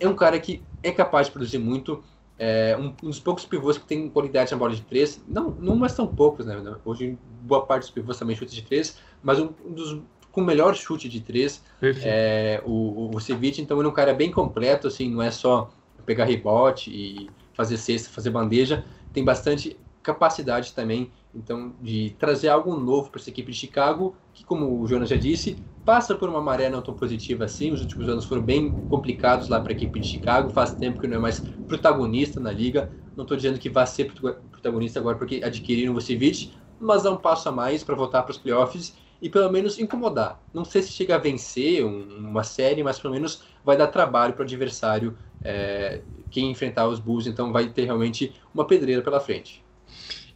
é 0.00 0.08
um 0.08 0.14
cara 0.14 0.38
que 0.40 0.62
é 0.82 0.90
capaz 0.90 1.28
de 1.28 1.32
produzir 1.32 1.58
muito, 1.58 2.02
é, 2.38 2.76
um, 2.78 2.92
um, 3.02 3.10
dos 3.10 3.20
poucos 3.20 3.44
pivôs 3.44 3.78
que 3.78 3.86
tem 3.86 4.08
qualidade 4.08 4.50
na 4.50 4.56
bola 4.56 4.74
de 4.74 4.82
três, 4.82 5.22
não, 5.26 5.50
não 5.50 5.76
mais 5.76 5.94
tão 5.94 6.06
poucos, 6.06 6.46
né? 6.46 6.60
Hoje, 6.84 7.18
boa 7.42 7.64
parte 7.64 7.82
dos 7.82 7.90
pivôs 7.90 8.18
também 8.18 8.34
chute 8.34 8.54
de 8.54 8.62
três, 8.62 8.98
mas 9.22 9.38
um, 9.38 9.50
um 9.64 9.72
dos 9.72 10.02
com 10.34 10.40
o 10.40 10.44
melhor 10.44 10.74
chute 10.74 11.08
de 11.08 11.20
três, 11.20 11.62
é, 12.02 12.60
o, 12.64 13.04
o 13.04 13.10
Vucevic, 13.12 13.62
então 13.62 13.78
ele 13.78 13.86
é 13.86 13.90
um 13.90 13.94
cara 13.94 14.12
bem 14.12 14.32
completo, 14.32 14.88
assim, 14.88 15.08
não 15.08 15.22
é 15.22 15.30
só 15.30 15.70
pegar 16.04 16.24
rebote 16.24 16.90
e 16.90 17.30
fazer 17.52 17.76
cesta, 17.76 18.10
fazer 18.10 18.30
bandeja, 18.30 18.84
tem 19.12 19.24
bastante 19.24 19.78
capacidade 20.02 20.72
também, 20.74 21.12
então, 21.34 21.74
de 21.80 22.10
trazer 22.18 22.48
algo 22.48 22.76
novo 22.76 23.10
para 23.10 23.20
essa 23.20 23.30
equipe 23.30 23.52
de 23.52 23.58
Chicago, 23.58 24.16
que, 24.32 24.44
como 24.44 24.80
o 24.80 24.86
Jonas 24.86 25.08
já 25.08 25.16
disse, 25.16 25.58
passa 25.84 26.14
por 26.14 26.28
uma 26.28 26.40
maré 26.40 26.70
não 26.70 26.82
tão 26.82 26.94
positiva 26.94 27.44
assim. 27.44 27.72
Os 27.72 27.80
últimos 27.80 28.08
anos 28.08 28.24
foram 28.24 28.42
bem 28.42 28.76
complicados 28.88 29.48
lá 29.48 29.60
para 29.60 29.72
a 29.72 29.74
equipe 29.76 30.00
de 30.00 30.06
Chicago. 30.06 30.48
Faz 30.48 30.74
tempo 30.74 31.00
que 31.00 31.06
não 31.06 31.16
é 31.16 31.20
mais 31.20 31.44
protagonista 31.66 32.40
na 32.40 32.50
liga. 32.52 32.90
Não 33.16 33.22
estou 33.24 33.36
dizendo 33.36 33.58
que 33.58 33.68
vai 33.70 33.86
ser 33.86 34.12
protagonista 34.50 34.98
agora 34.98 35.16
porque 35.18 35.40
adquiriram 35.44 35.92
o 35.92 35.94
Vucevic, 35.94 36.50
mas 36.78 37.04
é 37.04 37.10
um 37.10 37.16
passo 37.16 37.48
a 37.48 37.52
mais 37.52 37.84
para 37.84 37.94
voltar 37.94 38.22
para 38.22 38.32
os 38.32 38.38
playoffs 38.38 38.96
e 39.20 39.28
pelo 39.30 39.50
menos 39.50 39.78
incomodar. 39.78 40.42
Não 40.52 40.64
sei 40.64 40.82
se 40.82 40.90
chega 40.90 41.14
a 41.14 41.18
vencer 41.18 41.84
uma 41.84 42.42
série, 42.44 42.82
mas 42.82 42.98
pelo 42.98 43.14
menos 43.14 43.44
vai 43.62 43.76
dar 43.76 43.86
trabalho 43.88 44.34
para 44.34 44.42
o 44.42 44.44
adversário 44.44 45.16
é, 45.42 46.02
quem 46.30 46.50
enfrentar 46.50 46.88
os 46.88 46.98
Bulls. 46.98 47.26
Então 47.26 47.52
vai 47.52 47.68
ter 47.70 47.84
realmente 47.84 48.34
uma 48.52 48.66
pedreira 48.66 49.02
pela 49.02 49.20
frente. 49.20 49.64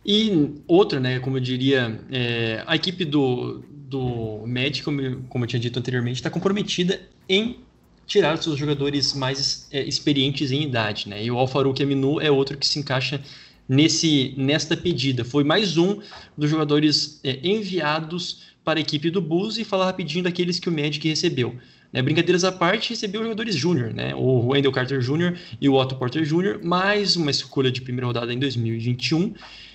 E 0.04 0.50
outra, 0.66 1.00
né, 1.00 1.18
como 1.18 1.36
eu 1.36 1.40
diria, 1.40 2.00
é, 2.10 2.62
a 2.66 2.76
equipe 2.76 3.04
do, 3.04 3.62
do 3.88 4.44
Magic, 4.46 4.82
como, 4.82 5.00
eu, 5.00 5.46
tinha 5.46 5.60
dito 5.60 5.78
anteriormente, 5.78 6.16
está 6.16 6.30
comprometida 6.30 7.00
em 7.28 7.58
tirar 8.06 8.34
os 8.34 8.42
seus 8.42 8.58
jogadores 8.58 9.12
mais 9.14 9.68
é, 9.70 9.82
experientes 9.82 10.50
em 10.50 10.62
idade, 10.62 11.08
né? 11.08 11.22
E 11.22 11.30
o 11.30 11.36
Alfaruque 11.36 11.82
Aminu 11.82 12.20
é 12.20 12.30
outro 12.30 12.56
que 12.56 12.66
se 12.66 12.78
encaixa 12.78 13.20
nesse 13.68 14.34
nesta 14.36 14.76
pedida. 14.76 15.24
Foi 15.24 15.44
mais 15.44 15.76
um 15.76 16.00
dos 16.36 16.48
jogadores 16.48 17.20
é, 17.22 17.38
enviados 17.42 18.48
para 18.64 18.78
a 18.78 18.82
equipe 18.82 19.10
do 19.10 19.20
Bulls 19.20 19.58
e 19.58 19.64
falar 19.64 19.86
rapidinho 19.86 20.24
daqueles 20.24 20.58
que 20.58 20.68
o 20.68 20.72
Magic 20.72 21.06
recebeu. 21.06 21.54
Né, 21.90 22.02
brincadeiras 22.02 22.44
à 22.44 22.52
parte, 22.52 22.90
recebeu 22.90 23.22
jogadores 23.22 23.54
júnior, 23.54 23.94
né? 23.94 24.14
O 24.14 24.48
Wendell 24.48 24.72
Carter 24.72 25.00
Jr. 25.00 25.38
e 25.58 25.68
o 25.70 25.74
Otto 25.74 25.96
Porter 25.96 26.22
Jr., 26.22 26.60
mais 26.62 27.16
uma 27.16 27.30
escolha 27.30 27.70
de 27.70 27.80
primeira 27.80 28.06
rodada 28.06 28.32
em 28.32 28.38
2021 28.38 29.32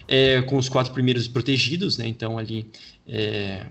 é, 0.07 0.41
com 0.41 0.57
os 0.57 0.69
quatro 0.69 0.93
primeiros 0.93 1.27
protegidos, 1.27 1.97
né? 1.97 2.07
Então 2.07 2.37
ali 2.37 2.67
é, 3.07 3.65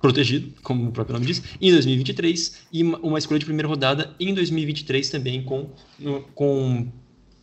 protegido, 0.00 0.52
como 0.62 0.88
o 0.88 0.92
próprio 0.92 1.14
nome 1.14 1.26
diz, 1.26 1.42
em 1.60 1.70
2023 1.72 2.66
e 2.72 2.82
uma 2.82 3.18
escolha 3.18 3.38
de 3.38 3.44
primeira 3.44 3.68
rodada 3.68 4.14
em 4.20 4.32
2023 4.34 5.08
também 5.10 5.42
com, 5.42 5.70
com 6.34 6.88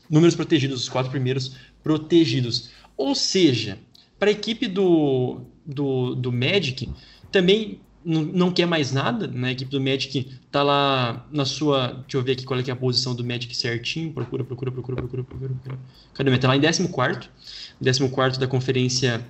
números 0.09 0.35
protegidos, 0.35 0.83
os 0.83 0.89
quatro 0.89 1.11
primeiros 1.11 1.55
protegidos. 1.83 2.69
Ou 2.95 3.15
seja, 3.15 3.79
para 4.19 4.29
a 4.29 4.31
equipe 4.31 4.67
do, 4.67 5.41
do, 5.65 6.15
do 6.15 6.31
Magic 6.31 6.89
também 7.31 7.79
não, 8.05 8.51
quer 8.51 8.65
mais 8.65 8.91
nada, 8.91 9.27
né? 9.27 9.49
A 9.49 9.51
equipe 9.51 9.71
do 9.71 9.79
Magic 9.79 10.29
tá 10.51 10.61
lá 10.63 11.25
na 11.31 11.45
sua. 11.45 11.87
Deixa 11.87 12.17
eu 12.17 12.23
ver 12.23 12.33
aqui 12.33 12.45
qual 12.45 12.59
é, 12.59 12.63
é 12.65 12.71
a 12.71 12.75
posição 12.75 13.15
do 13.15 13.23
Magic 13.23 13.55
certinho. 13.55 14.11
Procura, 14.11 14.43
procura, 14.43 14.71
procura, 14.71 14.97
procura, 14.97 15.23
procura. 15.23 15.53
procura. 15.53 15.79
Cadê? 16.13 16.37
Tá 16.37 16.47
lá 16.47 16.57
em 16.57 16.61
14 16.61 16.89
14 16.89 18.39
da 18.39 18.47
Conferência 18.47 19.25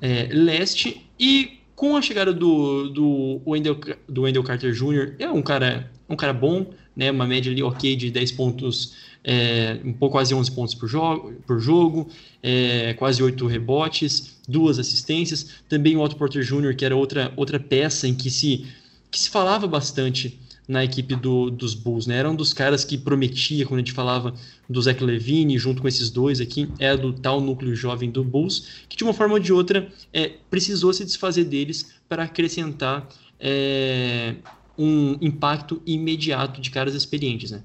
é, 0.00 0.28
Leste. 0.32 1.06
E 1.18 1.60
com 1.74 1.96
a 1.96 2.02
chegada 2.02 2.32
do, 2.32 2.90
do, 2.90 3.40
Wendell, 3.46 3.78
do 4.08 4.22
Wendell 4.22 4.44
Carter 4.44 4.72
Jr., 4.72 5.14
é 5.18 5.28
um 5.28 5.42
cara, 5.42 5.90
um 6.08 6.14
cara 6.14 6.32
bom, 6.32 6.66
né? 6.96 7.10
Uma 7.10 7.26
média 7.26 7.50
ali 7.50 7.62
ok 7.62 7.96
de 7.96 8.10
10 8.10 8.32
pontos, 8.32 8.94
é, 9.24 9.78
um 9.84 9.92
pouco 9.92 10.12
quase 10.12 10.34
11 10.34 10.50
pontos 10.52 10.74
por 10.74 10.88
jogo, 10.88 11.32
por 11.46 11.60
jogo 11.60 12.08
é, 12.42 12.94
quase 12.94 13.22
8 13.22 13.46
rebotes, 13.46 14.38
duas 14.48 14.78
assistências. 14.78 15.48
Também 15.68 15.96
o 15.96 16.00
Otto 16.00 16.16
Porter 16.16 16.42
Jr., 16.42 16.74
que 16.76 16.84
era 16.84 16.96
outra, 16.96 17.32
outra 17.36 17.58
peça 17.58 18.06
em 18.08 18.14
que 18.14 18.30
se, 18.30 18.66
que 19.10 19.18
se 19.18 19.30
falava 19.30 19.66
bastante 19.66 20.38
na 20.66 20.84
equipe 20.84 21.16
do, 21.16 21.50
dos 21.50 21.74
Bulls, 21.74 22.06
né? 22.06 22.16
Era 22.16 22.30
um 22.30 22.36
dos 22.36 22.52
caras 22.52 22.84
que 22.84 22.96
prometia, 22.96 23.66
quando 23.66 23.78
a 23.78 23.82
gente 23.82 23.92
falava 23.92 24.32
do 24.68 24.80
Zach 24.80 25.02
Levine, 25.02 25.58
junto 25.58 25.82
com 25.82 25.88
esses 25.88 26.08
dois 26.08 26.40
aqui, 26.40 26.68
é 26.78 26.96
do 26.96 27.12
tal 27.12 27.40
núcleo 27.40 27.74
jovem 27.74 28.10
do 28.10 28.22
Bulls, 28.22 28.66
que 28.88 28.96
de 28.96 29.04
uma 29.04 29.12
forma 29.12 29.34
ou 29.34 29.40
de 29.40 29.52
outra 29.52 29.88
é, 30.12 30.32
precisou 30.48 30.92
se 30.92 31.04
desfazer 31.04 31.44
deles 31.44 31.92
para 32.08 32.24
acrescentar 32.24 33.08
é, 33.40 34.36
um 34.78 35.16
impacto 35.20 35.82
imediato 35.86 36.60
de 36.60 36.70
caras 36.70 36.94
experientes, 36.94 37.50
né? 37.50 37.62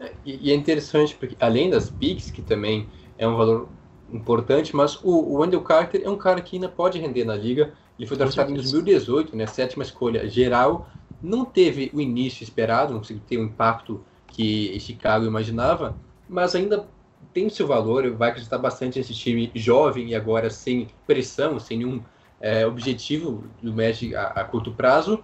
É, 0.00 0.12
e, 0.24 0.50
é 0.50 0.54
interessante 0.54 1.14
porque, 1.14 1.36
além 1.40 1.70
das 1.70 1.90
picks, 1.90 2.30
que 2.30 2.42
também 2.42 2.88
é 3.16 3.26
um 3.26 3.36
valor 3.36 3.68
importante, 4.12 4.74
mas 4.74 4.96
o, 5.02 5.10
o 5.10 5.40
Wendell 5.40 5.62
Carter 5.62 6.02
é 6.04 6.10
um 6.10 6.16
cara 6.16 6.40
que 6.40 6.56
ainda 6.56 6.68
pode 6.68 6.98
render 6.98 7.24
na 7.24 7.36
liga. 7.36 7.72
Ele 7.98 8.06
foi 8.06 8.16
draftado 8.16 8.50
em 8.50 8.54
2018, 8.54 9.36
né, 9.36 9.46
sétima 9.46 9.84
escolha 9.84 10.28
geral, 10.28 10.88
não 11.22 11.44
teve 11.44 11.90
o 11.94 12.00
início 12.00 12.42
esperado, 12.42 12.92
não 12.92 13.00
conseguiu 13.00 13.22
ter 13.26 13.38
o 13.38 13.44
impacto 13.44 14.04
que 14.26 14.78
Chicago 14.80 15.24
imaginava, 15.24 15.96
mas 16.28 16.54
ainda 16.54 16.86
tem 17.32 17.48
seu 17.48 17.66
valor, 17.66 18.10
vai 18.12 18.30
acreditar 18.30 18.58
bastante 18.58 18.98
nesse 18.98 19.14
time 19.14 19.50
jovem 19.54 20.08
e 20.08 20.14
agora 20.14 20.50
sem 20.50 20.88
pressão, 21.06 21.58
sem 21.58 21.78
nenhum 21.78 22.02
é, 22.40 22.66
objetivo 22.66 23.44
do 23.62 23.72
Magic 23.72 24.14
a, 24.14 24.26
a, 24.26 24.44
curto 24.44 24.72
prazo. 24.72 25.22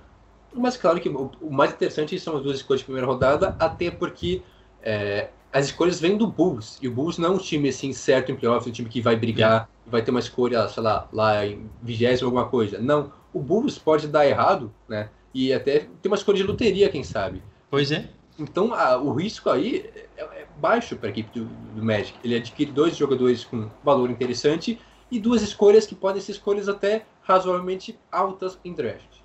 Mas 0.52 0.76
claro 0.76 1.00
que 1.00 1.08
o, 1.08 1.30
mais 1.50 1.72
interessante 1.72 2.18
são 2.18 2.36
as 2.36 2.42
duas 2.42 2.56
escolhas 2.56 2.80
de 2.80 2.84
primeira 2.84 3.06
rodada, 3.06 3.56
até 3.58 3.90
porque 3.90 4.42
é, 4.82 5.28
as 5.52 5.66
escolhas 5.66 6.00
vêm 6.00 6.16
do 6.16 6.26
Bulls, 6.26 6.78
e 6.80 6.88
o 6.88 6.92
Bulls 6.92 7.18
não 7.18 7.30
é 7.30 7.32
um 7.32 7.38
time 7.38 7.68
assim 7.68 7.92
certo 7.92 8.30
em 8.30 8.36
playoffs, 8.36 8.66
um 8.66 8.72
time 8.72 8.88
que 8.88 9.00
vai 9.00 9.16
brigar, 9.16 9.68
vai 9.86 10.02
ter 10.02 10.10
uma 10.10 10.20
escolha, 10.20 10.68
sei 10.68 10.82
lá, 10.82 11.08
lá 11.12 11.46
em 11.46 11.68
vigésimo 11.82 12.28
alguma 12.28 12.46
coisa. 12.48 12.78
Não, 12.78 13.12
o 13.32 13.40
Bulls 13.40 13.78
pode 13.78 14.08
dar 14.08 14.26
errado, 14.26 14.72
né? 14.88 15.08
E 15.32 15.52
até 15.52 15.80
tem 15.80 16.10
uma 16.10 16.16
escolha 16.16 16.38
de 16.38 16.42
loteria, 16.44 16.88
quem 16.88 17.04
sabe. 17.04 17.42
Pois 17.70 17.92
é. 17.92 18.08
Então 18.38 18.72
a, 18.72 18.96
o 18.96 19.12
risco 19.12 19.50
aí 19.50 19.90
é, 20.16 20.22
é 20.22 20.46
baixo 20.58 20.96
para 20.96 21.08
a 21.08 21.10
equipe 21.10 21.38
do, 21.38 21.44
do, 21.44 21.84
Magic. 21.84 22.18
Ele 22.24 22.36
adquire 22.36 22.70
dois 22.72 22.96
jogadores 22.96 23.44
com 23.44 23.68
valor 23.84 24.10
interessante 24.10 24.80
e 25.10 25.18
duas 25.18 25.42
escolhas 25.42 25.86
que 25.86 25.94
podem 25.94 26.20
ser 26.20 26.32
escolhas 26.32 26.68
até 26.68 27.04
razoavelmente 27.22 27.98
altas 28.10 28.58
em 28.64 28.72
draft. 28.72 29.19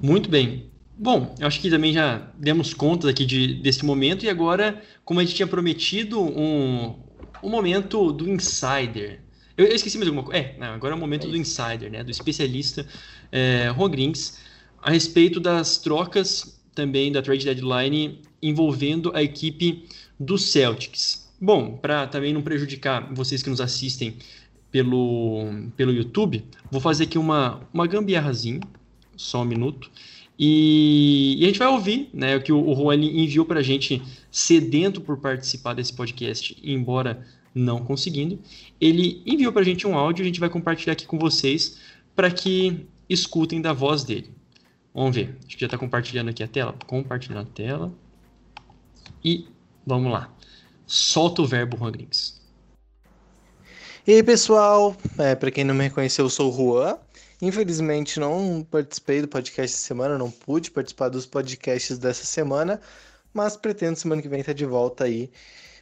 Muito 0.00 0.28
bem. 0.28 0.66
Bom, 0.96 1.34
eu 1.38 1.46
acho 1.46 1.60
que 1.60 1.70
também 1.70 1.92
já 1.92 2.30
demos 2.36 2.74
conta 2.74 3.08
aqui 3.08 3.24
de, 3.24 3.54
desse 3.54 3.84
momento 3.84 4.24
e 4.24 4.28
agora, 4.28 4.82
como 5.04 5.20
a 5.20 5.24
gente 5.24 5.36
tinha 5.36 5.46
prometido, 5.46 6.20
um, 6.20 6.96
um 7.42 7.48
momento 7.48 8.12
do 8.12 8.28
insider. 8.28 9.20
Eu, 9.56 9.66
eu 9.66 9.74
esqueci 9.74 9.96
mais 9.96 10.08
alguma 10.08 10.24
coisa. 10.24 10.40
É, 10.40 10.56
não, 10.58 10.68
agora 10.68 10.94
é 10.94 10.96
o 10.96 11.00
momento 11.00 11.26
é 11.26 11.30
do 11.30 11.36
insider, 11.36 11.90
né? 11.90 12.02
Do 12.02 12.10
especialista 12.10 12.86
é, 13.30 13.68
Rogrins 13.68 14.38
a 14.82 14.90
respeito 14.90 15.40
das 15.40 15.78
trocas 15.78 16.60
também 16.74 17.10
da 17.10 17.20
trade 17.20 17.44
deadline 17.44 18.22
envolvendo 18.40 19.10
a 19.14 19.22
equipe 19.22 19.84
do 20.18 20.38
Celtics. 20.38 21.28
Bom, 21.40 21.76
para 21.76 22.06
também 22.06 22.32
não 22.32 22.42
prejudicar 22.42 23.12
vocês 23.12 23.42
que 23.42 23.50
nos 23.50 23.60
assistem 23.60 24.16
pelo, 24.70 25.46
pelo 25.76 25.92
YouTube, 25.92 26.44
vou 26.70 26.80
fazer 26.80 27.04
aqui 27.04 27.18
uma, 27.18 27.60
uma 27.72 27.86
gambiarrazinha, 27.86 28.60
só 29.18 29.42
um 29.42 29.44
minuto, 29.44 29.90
e, 30.38 31.36
e 31.38 31.44
a 31.44 31.46
gente 31.48 31.58
vai 31.58 31.68
ouvir 31.68 32.08
né, 32.14 32.36
o 32.36 32.42
que 32.42 32.52
o, 32.52 32.74
Juan 32.74 32.94
enviou 32.94 33.44
para 33.44 33.58
a 33.58 33.62
gente, 33.62 34.00
sedento 34.30 35.00
por 35.00 35.18
participar 35.18 35.74
desse 35.74 35.92
podcast, 35.92 36.56
embora 36.62 37.26
não 37.52 37.84
conseguindo. 37.84 38.38
Ele 38.80 39.20
enviou 39.26 39.52
para 39.52 39.62
a 39.62 39.64
gente 39.64 39.86
um 39.86 39.98
áudio, 39.98 40.22
a 40.22 40.26
gente 40.26 40.38
vai 40.38 40.48
compartilhar 40.48 40.92
aqui 40.92 41.06
com 41.06 41.18
vocês 41.18 41.80
para 42.14 42.30
que 42.30 42.86
escutem 43.08 43.60
da 43.60 43.72
voz 43.72 44.04
dele. 44.04 44.30
Vamos 44.94 45.16
ver. 45.16 45.36
Acho 45.44 45.56
que 45.56 45.60
já 45.60 45.66
está 45.66 45.78
compartilhando 45.78 46.28
aqui 46.28 46.42
a 46.42 46.48
tela. 46.48 46.74
Compartilhando 46.86 47.42
a 47.42 47.50
tela. 47.52 47.92
E 49.24 49.46
vamos 49.84 50.12
lá. 50.12 50.32
Solta 50.86 51.42
o 51.42 51.46
verbo, 51.46 51.76
Juan 51.76 51.92
Grings. 51.92 52.40
E 54.06 54.12
aí, 54.12 54.22
pessoal. 54.22 54.96
É, 55.18 55.34
Para 55.34 55.50
quem 55.50 55.64
não 55.64 55.74
me 55.74 55.84
reconheceu, 55.84 56.24
eu 56.24 56.30
sou 56.30 56.52
o 56.52 56.56
Juan. 56.56 56.96
Infelizmente, 57.40 58.18
não 58.18 58.66
participei 58.68 59.20
do 59.22 59.28
podcast 59.28 59.76
essa 59.76 59.86
semana, 59.86 60.18
não 60.18 60.30
pude 60.30 60.70
participar 60.70 61.08
dos 61.08 61.24
podcasts 61.24 61.96
dessa 61.96 62.24
semana, 62.24 62.80
mas 63.32 63.56
pretendo 63.56 63.96
semana 63.96 64.20
que 64.20 64.28
vem 64.28 64.40
estar 64.40 64.52
de 64.52 64.66
volta 64.66 65.04
aí. 65.04 65.30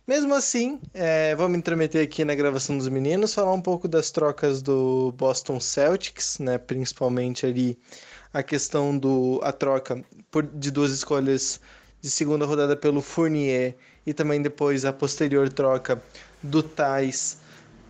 Mesmo 0.07 0.35
assim, 0.35 0.79
é, 0.95 1.35
vamos 1.35 1.59
intrometer 1.59 2.05
aqui 2.05 2.25
na 2.25 2.35
gravação 2.35 2.77
dos 2.77 2.89
meninos, 2.89 3.35
falar 3.35 3.53
um 3.53 3.61
pouco 3.61 3.89
das 3.89 4.11
trocas 4.11 4.63
do 4.63 5.13
Boston 5.13 5.59
Celtics, 5.59 6.39
né, 6.39 6.59
principalmente 6.59 7.45
ali 7.47 7.77
a 8.33 8.43
questão 8.43 8.97
do 8.97 9.41
a 9.43 9.51
troca 9.51 10.05
por, 10.31 10.45
de 10.45 10.71
duas 10.71 10.93
escolhas 10.93 11.59
de 12.03 12.11
segunda 12.11 12.45
rodada 12.45 12.77
pelo 12.77 13.01
Fournier 13.01 13.75
e 14.07 14.13
também 14.13 14.43
depois 14.43 14.85
a 14.85 14.93
posterior 14.93 15.49
troca 15.49 16.01
do 16.43 16.63
Tais 16.63 17.39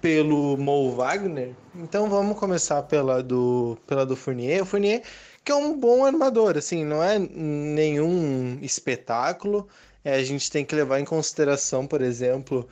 pelo 0.00 0.56
Mo 0.56 0.94
Wagner. 0.94 1.54
Então 1.74 2.08
vamos 2.08 2.38
começar 2.38 2.82
pela 2.84 3.22
do 3.22 3.78
pela 3.86 4.04
do 4.06 4.16
Fournier. 4.16 4.62
O 4.62 4.66
Fournier 4.66 5.02
que 5.44 5.52
é 5.52 5.54
um 5.54 5.78
bom 5.78 6.04
armador, 6.04 6.56
assim, 6.58 6.84
não 6.84 7.02
é 7.02 7.18
nenhum 7.18 8.58
espetáculo, 8.62 9.68
É, 10.04 10.14
a 10.16 10.24
gente 10.24 10.50
tem 10.50 10.64
que 10.64 10.74
levar 10.74 11.00
em 11.00 11.04
consideração, 11.04 11.86
por 11.86 12.00
exemplo, 12.00 12.68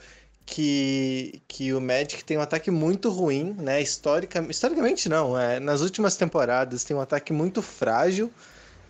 que, 0.46 1.42
que 1.48 1.72
o 1.74 1.80
Magic 1.80 2.24
tem 2.24 2.38
um 2.38 2.40
ataque 2.40 2.70
muito 2.70 3.10
ruim, 3.10 3.54
né? 3.58 3.82
Historica, 3.82 4.40
historicamente 4.48 5.08
não, 5.08 5.38
é, 5.38 5.58
nas 5.60 5.80
últimas 5.80 6.16
temporadas 6.16 6.84
tem 6.84 6.96
um 6.96 7.00
ataque 7.00 7.32
muito 7.32 7.60
frágil, 7.62 8.32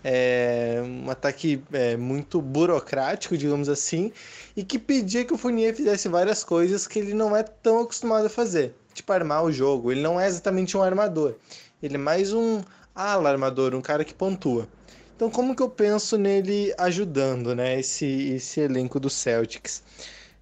é, 0.05 0.83
um 0.85 1.11
ataque 1.11 1.63
é, 1.73 1.97
muito 1.97 2.43
burocrático, 2.43 3.39
digamos 3.39 3.71
assim, 3.71 4.13
e 4.55 4.63
que 4.63 4.79
pedia 4.79 5.25
que 5.25 5.33
o 5.33 5.39
Fournier 5.39 5.75
fizesse 5.75 6.09
várias 6.09 6.45
coisas 6.45 6.87
que 6.87 6.99
ele 6.99 7.15
não 7.15 7.35
é 7.35 7.43
tão 7.43 7.81
acostumado 7.81 8.27
a 8.27 8.31
fazer, 8.31 8.75
tipo 8.93 9.11
armar 9.11 9.43
o 9.43 9.51
jogo. 9.51 9.91
Ele 9.91 10.03
não 10.03 10.21
é 10.21 10.27
exatamente 10.27 10.77
um 10.77 10.83
armador, 10.83 11.37
ele 11.83 11.95
é 11.95 11.99
mais 11.99 12.35
um 12.35 12.63
ala 12.95 13.31
armador, 13.31 13.75
um 13.75 13.81
cara 13.81 14.05
que 14.05 14.13
pontua. 14.13 14.69
Então, 15.17 15.31
como 15.31 15.57
que 15.57 15.63
eu 15.63 15.71
penso 15.71 16.19
nele 16.19 16.75
ajudando, 16.77 17.55
né, 17.55 17.81
esse, 17.81 18.35
esse 18.35 18.61
elenco 18.61 19.01
do 19.01 19.09
Celtics? 19.09 19.83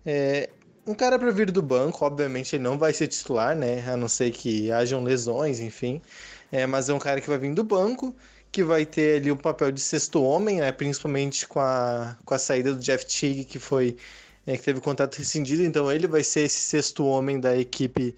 É, 0.04 0.48
um 0.84 0.94
cara 0.94 1.18
para 1.18 1.30
vir 1.30 1.50
do 1.50 1.62
banco, 1.62 2.04
obviamente 2.04 2.56
ele 2.56 2.64
não 2.64 2.76
vai 2.76 2.92
ser 2.92 3.06
titular, 3.06 3.54
né, 3.54 3.84
a 3.88 3.96
não 3.96 4.08
ser 4.08 4.32
que 4.32 4.72
hajam 4.72 5.04
lesões, 5.04 5.60
enfim. 5.60 6.02
É, 6.50 6.66
mas 6.66 6.88
é 6.88 6.94
um 6.94 6.98
cara 6.98 7.20
que 7.20 7.28
vai 7.28 7.38
vir 7.38 7.54
do 7.54 7.62
banco, 7.62 8.14
que 8.52 8.62
vai 8.62 8.84
ter 8.84 9.16
ali 9.16 9.30
o 9.30 9.36
papel 9.36 9.72
de 9.72 9.80
sexto 9.80 10.22
homem, 10.22 10.60
né, 10.60 10.70
principalmente 10.70 11.48
com 11.48 11.58
a, 11.58 12.16
com 12.24 12.34
a 12.34 12.38
saída 12.38 12.74
do 12.74 12.80
Jeff 12.80 13.06
Teague, 13.06 13.44
que 13.44 13.58
foi 13.58 13.96
é, 14.46 14.56
que 14.56 14.62
teve 14.62 14.78
o 14.78 14.82
contrato 14.82 15.16
rescindido, 15.16 15.62
então 15.62 15.90
ele 15.90 16.06
vai 16.06 16.22
ser 16.22 16.42
esse 16.42 16.60
sexto 16.60 17.06
homem 17.06 17.40
da 17.40 17.56
equipe 17.56 18.14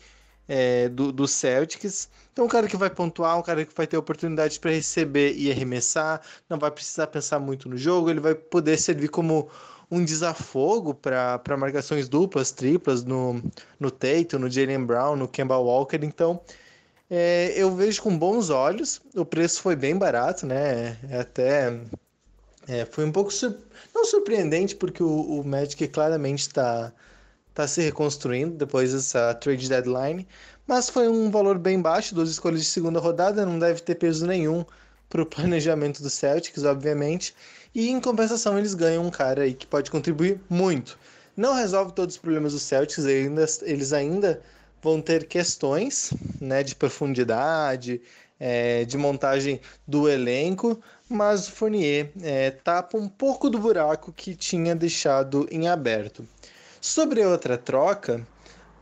é, 0.49 0.89
do, 0.89 1.12
do 1.12 1.28
Celtics. 1.28 2.09
Então, 2.32 2.47
um 2.47 2.49
cara 2.49 2.66
que 2.66 2.76
vai 2.76 2.91
pontuar, 2.91 3.39
um 3.39 3.43
cara 3.43 3.64
que 3.64 3.72
vai 3.74 3.87
ter 3.87 3.97
oportunidade 3.97 4.59
para 4.59 4.72
receber 4.72 5.35
e 5.35 5.51
arremessar, 5.51 6.20
não 6.49 6.59
vai 6.59 6.70
precisar 6.70 7.07
pensar 7.07 7.39
muito 7.39 7.68
no 7.68 7.76
jogo, 7.76 8.11
ele 8.11 8.20
vai 8.20 8.35
poder 8.35 8.76
servir 8.78 9.09
como 9.09 9.49
um 9.91 10.05
desafogo 10.05 10.95
para 10.95 11.57
marcações 11.57 12.09
duplas, 12.09 12.51
triplas 12.51 13.05
no, 13.05 13.41
no 13.78 13.91
Tatum, 13.91 14.39
no 14.41 14.51
Jalen 14.51 14.85
Brown, 14.85 15.14
no 15.14 15.28
Kemba 15.28 15.59
Walker. 15.59 16.01
Então, 16.03 16.41
é, 17.17 17.53
eu 17.57 17.75
vejo 17.75 18.03
com 18.03 18.19
bons 18.19 18.51
olhos. 18.51 19.01
O 19.15 19.25
preço 19.25 19.62
foi 19.62 19.77
bem 19.77 19.97
barato, 19.97 20.45
né? 20.47 20.99
É 21.09 21.21
até 21.21 21.81
é, 22.67 22.85
foi 22.85 23.05
um 23.05 23.12
pouco 23.12 23.33
sur... 23.33 23.57
não 23.95 24.05
surpreendente, 24.05 24.75
porque 24.75 25.03
o, 25.03 25.41
o 25.41 25.45
Magic 25.45 25.87
claramente 25.89 26.41
está 26.41 26.93
tá 27.53 27.69
se 27.69 27.81
reconstruindo 27.83 28.57
depois 28.57 28.93
dessa 28.93 29.33
trade 29.35 29.69
deadline, 29.69 30.27
mas 30.67 30.91
foi 30.91 31.09
um 31.09 31.31
valor 31.31 31.57
bem 31.57 31.81
baixo, 31.81 32.15
duas 32.15 32.31
escolhas 32.31 32.61
de 32.61 32.67
segunda 32.67 32.99
rodada, 32.99 33.47
não 33.47 33.59
deve 33.61 33.81
ter 33.81 33.95
peso 33.95 34.27
nenhum 34.27 34.65
para 35.09 35.23
o 35.23 35.27
planejamento 35.27 36.03
do 36.03 36.11
Celtics, 36.11 36.65
obviamente. 36.65 37.35
E 37.75 37.91
em 37.91 38.01
compensação, 38.01 38.59
eles 38.59 38.75
ganham 38.75 39.07
um 39.07 39.11
cara 39.11 39.43
aí 39.43 39.55
que 39.55 39.67
pode 39.67 39.91
contribuir 39.91 40.41
muito. 40.49 40.99
Não 41.37 41.55
resolve 41.55 41.93
todos 41.93 42.17
os 42.17 42.21
problemas 42.21 42.53
do 42.53 42.59
Celtics, 42.59 43.05
ainda, 43.05 43.45
eles 43.62 43.93
ainda 43.93 44.43
vão 44.85 45.01
ter 45.01 45.26
questões 45.26 46.12
né, 46.39 46.62
de 46.62 46.74
profundidade, 46.74 48.03
é, 48.39 48.85
de 48.85 48.99
montagem 48.99 49.59
do 49.89 50.11
elenco, 50.11 50.78
mas 51.09 51.49
o 51.49 51.53
Fournier 51.53 52.11
é, 52.22 52.51
tapa 52.51 52.99
um 52.99 53.09
pouco 53.09 53.49
do 53.49 53.59
buraco 53.59 54.12
que 54.12 54.35
tinha 54.35 54.76
deixado 54.76 55.49
em 55.51 55.68
aberto. 55.68 56.28
Sobre 56.82 57.22
a 57.22 57.28
outra 57.30 57.57
troca, 57.57 58.20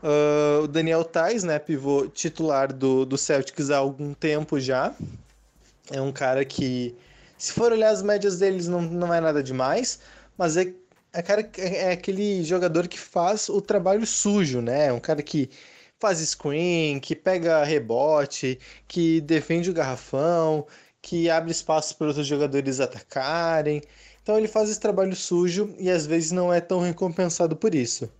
uh, 0.03 0.63
o 0.63 0.67
Daniel 0.67 1.05
Tais, 1.05 1.45
né, 1.45 1.57
pivô 1.57 2.07
titular 2.07 2.73
do, 2.73 3.05
do 3.05 3.17
Celtics 3.17 3.69
há 3.69 3.77
algum 3.77 4.13
tempo 4.13 4.59
já, 4.59 4.93
é 5.89 6.01
um 6.01 6.11
cara 6.11 6.43
que, 6.43 6.93
se 7.37 7.53
for 7.53 7.71
olhar 7.71 7.91
as 7.91 8.01
médias 8.01 8.39
deles, 8.39 8.67
não, 8.67 8.81
não 8.81 9.13
é 9.13 9.21
nada 9.21 9.41
demais, 9.41 9.99
mas 10.37 10.57
é, 10.57 10.73
é, 11.13 11.21
cara, 11.21 11.49
é 11.57 11.93
aquele 11.93 12.43
jogador 12.43 12.89
que 12.89 12.99
faz 12.99 13.47
o 13.47 13.61
trabalho 13.61 14.05
sujo, 14.05 14.59
né? 14.59 14.87
É 14.87 14.93
um 14.93 14.99
cara 14.99 15.21
que 15.21 15.49
faz 16.03 16.19
screen, 16.19 16.99
que 16.99 17.15
pega 17.15 17.63
rebote, 17.63 18.59
que 18.89 19.21
defende 19.21 19.69
o 19.69 19.73
garrafão, 19.73 20.67
que 21.01 21.29
abre 21.29 21.49
espaço 21.51 21.95
para 21.97 22.07
outros 22.07 22.27
jogadores 22.27 22.81
atacarem. 22.81 23.81
Então 24.21 24.37
ele 24.37 24.49
faz 24.49 24.69
esse 24.69 24.81
trabalho 24.81 25.15
sujo 25.15 25.73
e 25.79 25.89
às 25.89 26.05
vezes 26.05 26.33
não 26.33 26.53
é 26.53 26.59
tão 26.59 26.81
recompensado 26.81 27.55
por 27.55 27.73
isso. 27.73 28.11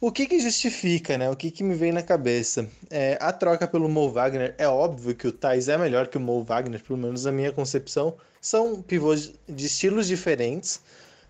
O 0.00 0.12
que, 0.12 0.26
que 0.26 0.38
justifica, 0.38 1.18
né? 1.18 1.28
O 1.28 1.34
que, 1.34 1.50
que 1.50 1.64
me 1.64 1.74
vem 1.74 1.90
na 1.90 2.02
cabeça? 2.02 2.68
É, 2.88 3.18
a 3.20 3.32
troca 3.32 3.66
pelo 3.66 3.88
Mo 3.88 4.08
Wagner, 4.08 4.54
é 4.56 4.68
óbvio 4.68 5.12
que 5.12 5.26
o 5.26 5.32
Thais 5.32 5.68
é 5.68 5.76
melhor 5.76 6.06
que 6.06 6.18
o 6.18 6.20
Mo 6.20 6.44
Wagner, 6.44 6.80
pelo 6.84 7.00
menos 7.00 7.24
na 7.24 7.32
minha 7.32 7.50
concepção. 7.50 8.14
São 8.40 8.80
pivôs 8.80 9.32
de 9.48 9.66
estilos 9.66 10.06
diferentes, 10.06 10.80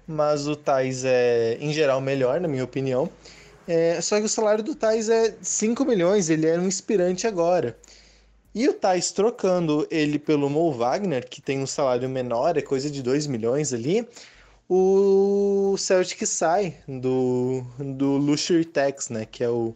mas 0.07 0.47
o 0.47 0.55
Thais 0.55 1.03
é, 1.03 1.57
em 1.61 1.73
geral, 1.73 1.99
melhor, 2.03 2.41
na 2.41 2.49
minha 2.49 2.65
opinião. 2.65 3.11
É, 3.67 4.01
só 4.01 4.19
que 4.19 4.27
o 4.27 4.29
salário 4.29 4.65
do 4.65 4.75
Thais 4.75 5.09
é 5.09 5.37
5 5.41 5.85
milhões, 5.85 6.31
ele 6.31 6.47
era 6.47 6.61
um 6.61 6.67
inspirante 6.67 7.27
agora. 7.27 7.79
E 8.55 8.69
o 8.69 8.75
Thais 8.75 9.13
trocando 9.13 9.87
ele 9.91 10.19
pelo 10.19 10.51
Mo 10.51 10.73
Wagner, 10.73 11.29
que 11.29 11.41
tem 11.41 11.61
um 11.61 11.67
salário 11.67 12.09
menor, 12.09 12.57
é 12.57 12.63
coisa 12.63 12.91
de 12.91 13.03
2 13.03 13.27
milhões 13.27 13.73
ali, 13.73 14.07
o 14.69 15.77
Celtic 15.77 16.27
sai 16.27 16.77
do, 16.89 17.63
do 17.79 18.17
Luxury 18.17 18.65
Tax, 18.65 19.09
né, 19.11 19.27
que 19.27 19.45
é 19.45 19.49
o, 19.49 19.75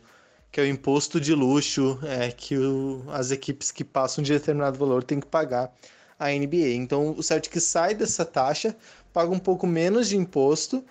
que 0.51 0.61
é 0.61 0.63
o 0.63 0.67
imposto 0.67 1.21
de 1.21 1.35
luxo 1.35 1.99
é, 2.03 2.31
que 2.31 2.57
o, 2.57 3.05
as 3.09 3.31
equipes 3.31 3.71
que 3.71 3.85
passam 3.85 4.25
de 4.25 4.33
determinado 4.33 4.79
valor 4.79 5.05
têm 5.05 5.21
que 5.21 5.27
pagar 5.27 5.71
a 6.19 6.31
NBA. 6.31 6.75
Então 6.77 7.11
o 7.11 7.23
Celtic 7.23 7.61
sai 7.61 7.95
dessa 7.95 8.25
taxa, 8.25 8.75
paga 9.13 9.31
um 9.31 9.39
pouco 9.39 9.67
menos 9.67 10.09
de 10.09 10.17
imposto 10.17 10.85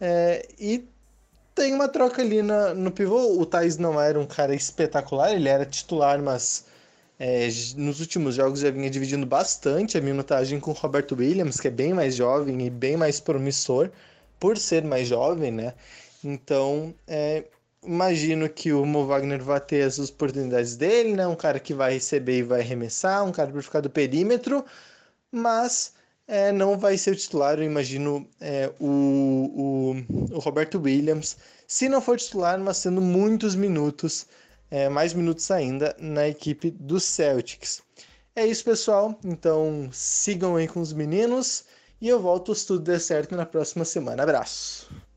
é, 0.00 0.48
e 0.58 0.88
tem 1.54 1.74
uma 1.74 1.88
troca 1.88 2.22
ali 2.22 2.42
na, 2.42 2.74
no 2.74 2.90
pivô. 2.90 3.40
O 3.40 3.46
Thais 3.46 3.76
não 3.78 4.00
era 4.00 4.18
um 4.18 4.26
cara 4.26 4.54
espetacular, 4.54 5.32
ele 5.32 5.48
era 5.48 5.64
titular, 5.64 6.20
mas 6.22 6.66
é, 7.18 7.48
nos 7.76 8.00
últimos 8.00 8.34
jogos 8.34 8.60
já 8.60 8.70
vinha 8.70 8.88
dividindo 8.88 9.26
bastante 9.26 9.98
a 9.98 10.00
minutagem 10.00 10.58
com 10.58 10.70
o 10.70 10.74
Roberto 10.74 11.14
Williams, 11.14 11.60
que 11.60 11.68
é 11.68 11.70
bem 11.70 11.92
mais 11.92 12.14
jovem 12.16 12.66
e 12.66 12.70
bem 12.70 12.96
mais 12.96 13.20
promissor, 13.20 13.90
por 14.38 14.56
ser 14.56 14.82
mais 14.84 15.06
jovem, 15.08 15.52
né? 15.52 15.74
Então, 16.24 16.94
é, 17.06 17.44
imagino 17.84 18.48
que 18.48 18.72
o 18.72 18.84
Mo 18.86 19.06
Wagner 19.06 19.42
vai 19.42 19.60
ter 19.60 19.82
as 19.82 19.98
oportunidades 19.98 20.76
dele, 20.76 21.14
né? 21.14 21.26
Um 21.26 21.36
cara 21.36 21.60
que 21.60 21.74
vai 21.74 21.94
receber 21.94 22.38
e 22.38 22.42
vai 22.42 22.60
arremessar, 22.60 23.24
um 23.24 23.32
cara 23.32 23.50
para 23.50 23.62
ficar 23.62 23.80
do 23.80 23.90
perímetro, 23.90 24.64
mas 25.30 25.94
é, 26.30 26.52
não 26.52 26.78
vai 26.78 26.96
ser 26.96 27.10
o 27.10 27.16
titular, 27.16 27.58
eu 27.58 27.64
imagino 27.64 28.24
é, 28.40 28.72
o, 28.78 28.86
o, 30.06 30.36
o, 30.36 30.38
Roberto 30.38 30.80
Williams, 30.80 31.36
se 31.66 31.88
não 31.88 32.00
for 32.00 32.16
titular, 32.16 32.56
mas 32.60 32.76
sendo 32.76 33.00
muitos 33.00 33.56
minutos, 33.56 34.26
é, 34.70 34.88
mais 34.88 35.12
minutos 35.12 35.50
ainda, 35.50 35.94
na 35.98 36.28
equipe 36.28 36.70
do 36.70 37.00
Celtics. 37.00 37.82
É 38.36 38.46
isso, 38.46 38.64
pessoal. 38.64 39.18
Então 39.24 39.90
sigam 39.92 40.54
aí 40.54 40.68
com 40.68 40.80
os 40.80 40.92
meninos 40.92 41.64
e 42.00 42.08
eu 42.08 42.20
volto 42.20 42.54
se 42.54 42.64
tudo 42.64 42.84
der 42.84 43.00
certo 43.00 43.34
na 43.34 43.44
próxima 43.44 43.84
semana. 43.84 44.22
Abraço! 44.22 45.09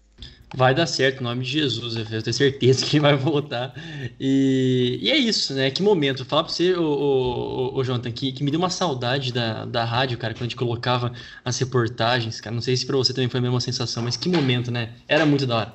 Vai 0.56 0.76
dar 0.76 0.86
certo, 0.86 1.22
em 1.22 1.24
nome 1.24 1.43
de 1.43 1.49
Jesus, 1.49 1.95
eu 1.95 2.22
tenho 2.22 2.34
certeza 2.34 2.86
que 2.86 2.97
ele 2.97 3.01
vai 3.01 3.16
voltar. 3.16 3.74
E, 4.20 4.99
e 5.01 5.10
é 5.10 5.18
isso, 5.18 5.54
né? 5.54 5.72
Que 5.72 5.82
momento. 5.82 6.24
Falar 6.24 6.43
pra 6.43 6.54
você, 6.54 6.76
ô, 6.76 6.84
ô, 6.84 7.76
ô, 7.76 7.84
Jonathan, 7.84 8.12
que, 8.12 8.32
que 8.32 8.43
me 8.43 8.51
deu 8.51 8.60
uma 8.60 8.70
saudade 8.70 9.34
da, 9.34 9.66
da 9.66 9.84
rádio, 9.84 10.16
cara, 10.18 10.34
quando 10.34 10.41
a 10.41 10.43
gente 10.43 10.56
colocava 10.56 11.12
as 11.43 11.58
reportagens, 11.58 12.39
cara. 12.39 12.54
Não 12.54 12.62
sei 12.62 12.78
se 12.78 12.86
pra 12.86 12.95
você 12.95 13.12
também 13.14 13.30
foi 13.30 13.39
a 13.39 13.43
mesma 13.43 13.60
sensação, 13.60 14.04
mas 14.04 14.16
que 14.16 14.30
momento, 14.30 14.70
né? 14.70 14.93
Era 15.08 15.26
muito 15.26 15.47
da 15.47 15.58
hora. 15.58 15.74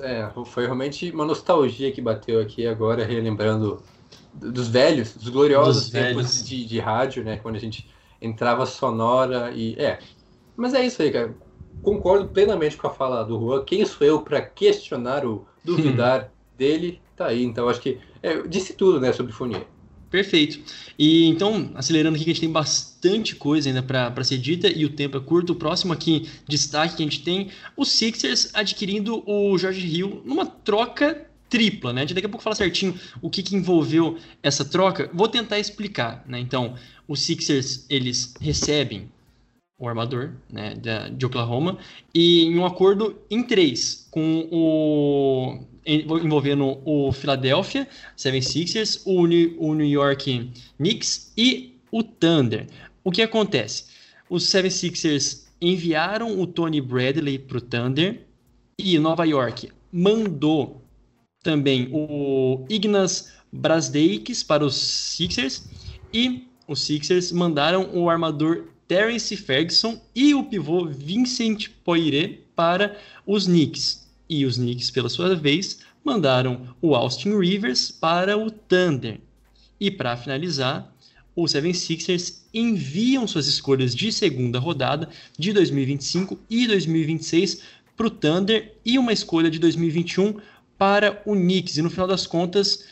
É, 0.00 0.28
foi 0.46 0.64
realmente 0.64 1.10
uma 1.12 1.24
nostalgia 1.24 1.92
que 1.92 2.00
bateu 2.00 2.40
aqui 2.40 2.66
agora, 2.66 3.04
relembrando 3.04 3.80
dos 4.34 4.66
velhos, 4.66 5.14
dos 5.14 5.28
gloriosos 5.28 5.84
dos 5.84 5.92
tempos. 5.92 6.44
De, 6.44 6.66
de 6.66 6.80
rádio, 6.80 7.22
né? 7.22 7.36
Quando 7.36 7.54
a 7.54 7.60
gente 7.60 7.88
entrava 8.20 8.66
sonora 8.66 9.52
e. 9.54 9.76
É. 9.78 10.00
Mas 10.56 10.74
é 10.74 10.84
isso 10.84 11.00
aí, 11.02 11.12
cara 11.12 11.47
concordo 11.82 12.28
plenamente 12.28 12.76
com 12.76 12.86
a 12.86 12.90
fala 12.90 13.24
do 13.24 13.38
Juan. 13.38 13.64
Quem 13.64 13.84
sou 13.84 14.06
eu 14.06 14.20
para 14.20 14.40
questionar 14.40 15.24
ou 15.24 15.46
duvidar 15.64 16.30
dele? 16.56 17.00
Tá 17.16 17.26
aí. 17.26 17.42
Então, 17.42 17.68
acho 17.68 17.80
que 17.80 17.98
é, 18.22 18.42
disse 18.46 18.74
tudo, 18.74 19.00
né, 19.00 19.12
sobre 19.12 19.32
Fournier. 19.32 19.66
Perfeito. 20.10 20.58
E 20.98 21.26
então, 21.26 21.70
acelerando 21.74 22.16
aqui, 22.16 22.24
que 22.24 22.30
a 22.30 22.32
gente 22.32 22.40
tem 22.40 22.50
bastante 22.50 23.36
coisa 23.36 23.68
ainda 23.68 23.82
para 23.82 24.24
ser 24.24 24.38
dita 24.38 24.68
e 24.68 24.84
o 24.84 24.90
tempo 24.90 25.18
é 25.18 25.20
curto. 25.20 25.52
O 25.52 25.56
próximo 25.56 25.92
aqui, 25.92 26.28
destaque 26.46 26.96
que 26.96 27.02
a 27.02 27.06
gente 27.06 27.22
tem: 27.22 27.50
o 27.76 27.84
Sixers 27.84 28.50
adquirindo 28.54 29.22
o 29.26 29.58
Jorge 29.58 29.86
Hill 29.86 30.22
numa 30.24 30.46
troca 30.46 31.26
tripla, 31.50 31.92
né? 31.92 32.00
A 32.00 32.04
gente 32.04 32.14
daqui 32.14 32.26
a 32.26 32.30
pouco 32.30 32.42
fala 32.42 32.56
certinho 32.56 32.98
o 33.20 33.28
que, 33.28 33.42
que 33.42 33.54
envolveu 33.54 34.16
essa 34.42 34.64
troca. 34.64 35.10
Vou 35.12 35.28
tentar 35.28 35.58
explicar, 35.58 36.24
né? 36.26 36.38
Então, 36.38 36.74
os 37.06 37.20
Sixers, 37.20 37.84
eles 37.90 38.34
recebem 38.40 39.10
o 39.78 39.88
armador 39.88 40.32
né, 40.50 40.74
de, 41.10 41.24
Oklahoma, 41.24 41.78
e 42.12 42.42
em 42.42 42.58
um 42.58 42.66
acordo 42.66 43.16
em 43.30 43.42
três, 43.42 44.08
com 44.10 44.48
o 44.50 45.64
envolvendo 45.86 46.82
o 46.84 47.10
Philadelphia 47.12 47.88
76ers, 48.16 49.00
o, 49.06 49.22
o 49.64 49.74
New 49.74 49.86
York 49.86 50.52
Knicks 50.76 51.32
e 51.34 51.78
o 51.90 52.02
Thunder. 52.02 52.66
O 53.02 53.10
que 53.10 53.22
acontece? 53.22 53.86
Os 54.28 54.44
76ers 54.44 55.46
enviaram 55.62 56.38
o 56.38 56.46
Tony 56.46 56.80
Bradley 56.80 57.38
para 57.38 57.56
o 57.56 57.60
Thunder 57.60 58.20
e 58.76 58.98
Nova 58.98 59.24
York 59.24 59.70
mandou 59.90 60.82
também 61.42 61.88
o 61.90 62.66
Ignas 62.68 63.32
Brasdeikis 63.50 64.42
para 64.42 64.64
os 64.64 64.74
Sixers 64.76 65.64
e 66.12 66.46
os 66.66 66.82
Sixers 66.82 67.32
mandaram 67.32 67.90
o 67.94 68.10
armador 68.10 68.66
Terence 68.88 69.36
Ferguson 69.36 70.00
e 70.14 70.34
o 70.34 70.42
pivô 70.42 70.86
Vincent 70.86 71.68
Poirier 71.84 72.40
para 72.56 72.96
os 73.26 73.44
Knicks. 73.44 74.08
E 74.28 74.46
os 74.46 74.56
Knicks, 74.56 74.90
pela 74.90 75.10
sua 75.10 75.36
vez, 75.36 75.80
mandaram 76.02 76.74
o 76.80 76.94
Austin 76.94 77.38
Rivers 77.38 77.90
para 77.90 78.36
o 78.38 78.50
Thunder. 78.50 79.20
E 79.78 79.90
para 79.90 80.16
finalizar, 80.16 80.90
os 81.36 81.52
76ers 81.52 82.38
enviam 82.52 83.28
suas 83.28 83.46
escolhas 83.46 83.94
de 83.94 84.10
segunda 84.10 84.58
rodada 84.58 85.08
de 85.38 85.52
2025 85.52 86.38
e 86.48 86.66
2026 86.66 87.62
para 87.94 88.06
o 88.06 88.10
Thunder 88.10 88.74
e 88.84 88.98
uma 88.98 89.12
escolha 89.12 89.50
de 89.50 89.58
2021 89.58 90.40
para 90.78 91.22
o 91.26 91.34
Knicks. 91.34 91.76
E 91.76 91.82
no 91.82 91.90
final 91.90 92.08
das 92.08 92.26
contas, 92.26 92.86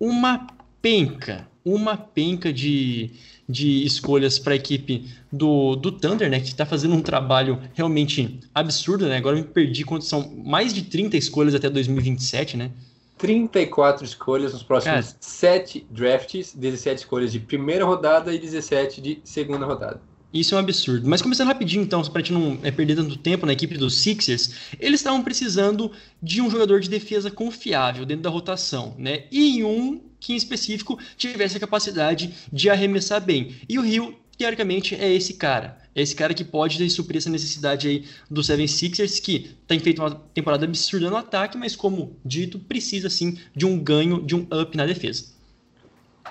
uma 0.00 0.46
penca, 0.80 1.46
uma 1.64 1.96
penca 1.96 2.52
de, 2.52 3.10
de 3.48 3.84
escolhas 3.84 4.38
para 4.38 4.52
a 4.52 4.56
equipe 4.56 5.08
do, 5.30 5.76
do 5.76 5.92
Thunder, 5.92 6.30
né, 6.30 6.40
que 6.40 6.48
está 6.48 6.66
fazendo 6.66 6.94
um 6.94 7.02
trabalho 7.02 7.60
realmente 7.74 8.40
absurdo, 8.54 9.06
né? 9.06 9.16
Agora 9.16 9.36
eu 9.36 9.42
me 9.42 9.48
perdi 9.48 9.84
quanto 9.84 10.04
são 10.04 10.32
mais 10.44 10.72
de 10.72 10.82
30 10.82 11.16
escolhas 11.16 11.54
até 11.54 11.70
2027, 11.70 12.56
né? 12.56 12.70
34 13.18 14.04
escolhas 14.04 14.52
nos 14.52 14.64
próximos 14.64 15.06
Cara. 15.06 15.16
7 15.20 15.86
drafts, 15.90 16.54
17 16.54 16.98
escolhas 16.98 17.30
de 17.30 17.38
primeira 17.38 17.84
rodada 17.84 18.34
e 18.34 18.38
17 18.38 19.00
de 19.00 19.20
segunda 19.22 19.64
rodada. 19.64 20.00
Isso 20.32 20.54
é 20.54 20.56
um 20.56 20.60
absurdo. 20.60 21.06
Mas 21.08 21.20
começando 21.20 21.48
rapidinho, 21.48 21.82
então, 21.84 22.02
para 22.04 22.20
gente 22.20 22.32
não 22.32 22.58
é, 22.62 22.70
perder 22.70 22.96
tanto 22.96 23.16
tempo 23.18 23.44
na 23.44 23.52
equipe 23.52 23.76
dos 23.76 24.00
Sixers, 24.00 24.72
eles 24.80 25.00
estavam 25.00 25.22
precisando 25.22 25.92
de 26.22 26.40
um 26.40 26.50
jogador 26.50 26.80
de 26.80 26.88
defesa 26.88 27.30
confiável 27.30 28.06
dentro 28.06 28.22
da 28.22 28.30
rotação, 28.30 28.94
né? 28.98 29.24
E 29.30 29.62
um 29.62 30.00
que 30.22 30.32
em 30.32 30.36
específico 30.36 30.98
tivesse 31.16 31.56
a 31.56 31.60
capacidade 31.60 32.32
de 32.50 32.70
arremessar 32.70 33.20
bem. 33.20 33.56
E 33.68 33.76
o 33.76 33.82
Rio, 33.82 34.14
teoricamente, 34.38 34.94
é 34.94 35.12
esse 35.12 35.34
cara. 35.34 35.78
É 35.94 36.00
esse 36.00 36.14
cara 36.14 36.32
que 36.32 36.44
pode 36.44 36.88
suprir 36.88 37.18
essa 37.18 37.28
necessidade 37.28 37.88
aí 37.88 38.04
do 38.30 38.42
Seven 38.42 38.68
Sixers, 38.68 39.18
que 39.18 39.50
tem 39.66 39.80
feito 39.80 40.00
uma 40.00 40.14
temporada 40.32 40.64
absurda 40.64 41.10
no 41.10 41.16
ataque, 41.16 41.58
mas 41.58 41.74
como 41.74 42.16
dito, 42.24 42.58
precisa 42.58 43.10
sim 43.10 43.36
de 43.54 43.66
um 43.66 43.78
ganho, 43.78 44.22
de 44.22 44.36
um 44.36 44.46
up 44.52 44.76
na 44.76 44.86
defesa. 44.86 45.26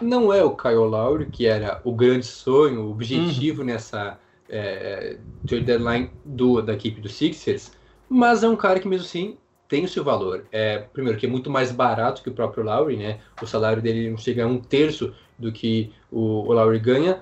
Não 0.02 0.34
é 0.34 0.42
o 0.42 0.56
Kyle 0.56 0.76
Lowry, 0.78 1.28
que 1.28 1.46
era 1.46 1.82
o 1.84 1.92
grande 1.94 2.26
sonho, 2.26 2.86
o 2.86 2.92
objetivo 2.92 3.64
nessa 3.64 4.18
é, 4.50 5.18
trade 5.46 5.66
deadline 5.66 6.10
do, 6.26 6.62
da 6.62 6.74
equipe 6.74 7.02
do 7.02 7.10
Sixers, 7.10 7.72
mas 8.10 8.42
é 8.42 8.48
um 8.48 8.56
cara 8.56 8.80
que 8.80 8.88
mesmo 8.88 9.06
assim 9.06 9.38
tem 9.72 9.86
o 9.86 9.88
seu 9.88 10.04
valor. 10.04 10.44
É, 10.52 10.80
primeiro, 10.80 11.18
que 11.18 11.26
é 11.26 11.30
muito 11.30 11.50
mais 11.50 11.72
barato 11.72 12.22
que 12.22 12.28
o 12.28 12.34
próprio 12.34 12.62
Lowry, 12.62 12.98
né? 12.98 13.20
O 13.42 13.48
salário 13.48 13.82
dele 13.82 14.10
não 14.10 14.18
chega 14.18 14.44
a 14.44 14.48
um 14.48 14.60
terço 14.60 15.14
do 15.40 15.50
que 15.50 15.94
o, 16.12 16.42
o 16.42 16.52
Lowry 16.52 16.78
ganha. 16.78 17.22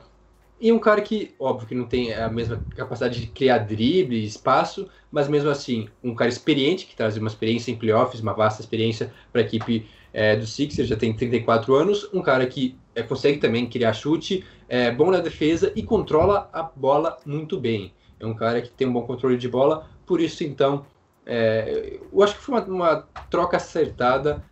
E 0.60 0.72
um 0.72 0.80
cara 0.80 1.00
que, 1.00 1.36
óbvio, 1.40 1.68
que 1.68 1.76
não 1.76 1.86
tem 1.86 2.12
a 2.12 2.28
mesma 2.28 2.60
capacidade 2.76 3.22
de 3.22 3.28
criar 3.28 3.60
drible, 3.60 4.26
espaço, 4.26 4.90
mas 5.12 5.28
mesmo 5.28 5.48
assim, 5.48 5.88
um 6.04 6.16
cara 6.16 6.28
experiente, 6.28 6.88
que 6.88 6.96
traz 6.96 7.16
uma 7.18 7.28
experiência 7.28 7.72
em 7.72 7.76
playoffs, 7.76 8.20
uma 8.20 8.34
vasta 8.34 8.64
experiência 8.64 9.14
para 9.32 9.42
a 9.42 9.46
equipe 9.46 9.86
é, 10.12 10.36
do 10.36 10.48
Sixers, 10.48 10.90
já 10.90 10.96
tem 10.96 11.16
34 11.16 11.76
anos, 11.76 12.10
um 12.12 12.22
cara 12.22 12.48
que 12.48 12.76
é, 12.96 13.04
consegue 13.04 13.38
também 13.38 13.70
criar 13.70 13.94
chute, 13.94 14.44
é 14.68 14.90
bom 14.90 15.12
na 15.12 15.20
defesa 15.20 15.72
e 15.76 15.84
controla 15.84 16.50
a 16.52 16.64
bola 16.64 17.16
muito 17.28 17.60
bem. 17.60 17.94
É 18.20 18.26
um 18.26 18.34
cara 18.34 18.60
que 18.60 18.72
tem 18.72 18.88
um 18.88 18.94
bom 18.94 19.04
controle 19.04 19.38
de 19.38 19.48
bola, 19.48 19.88
por 20.04 20.20
isso 20.20 20.44
então, 20.44 20.84
é, 21.32 22.00
eu 22.12 22.24
acho 22.24 22.36
que 22.36 22.42
foi 22.42 22.56
uma, 22.56 22.66
uma 22.66 23.08
troca 23.30 23.58
acertada. 23.58 24.44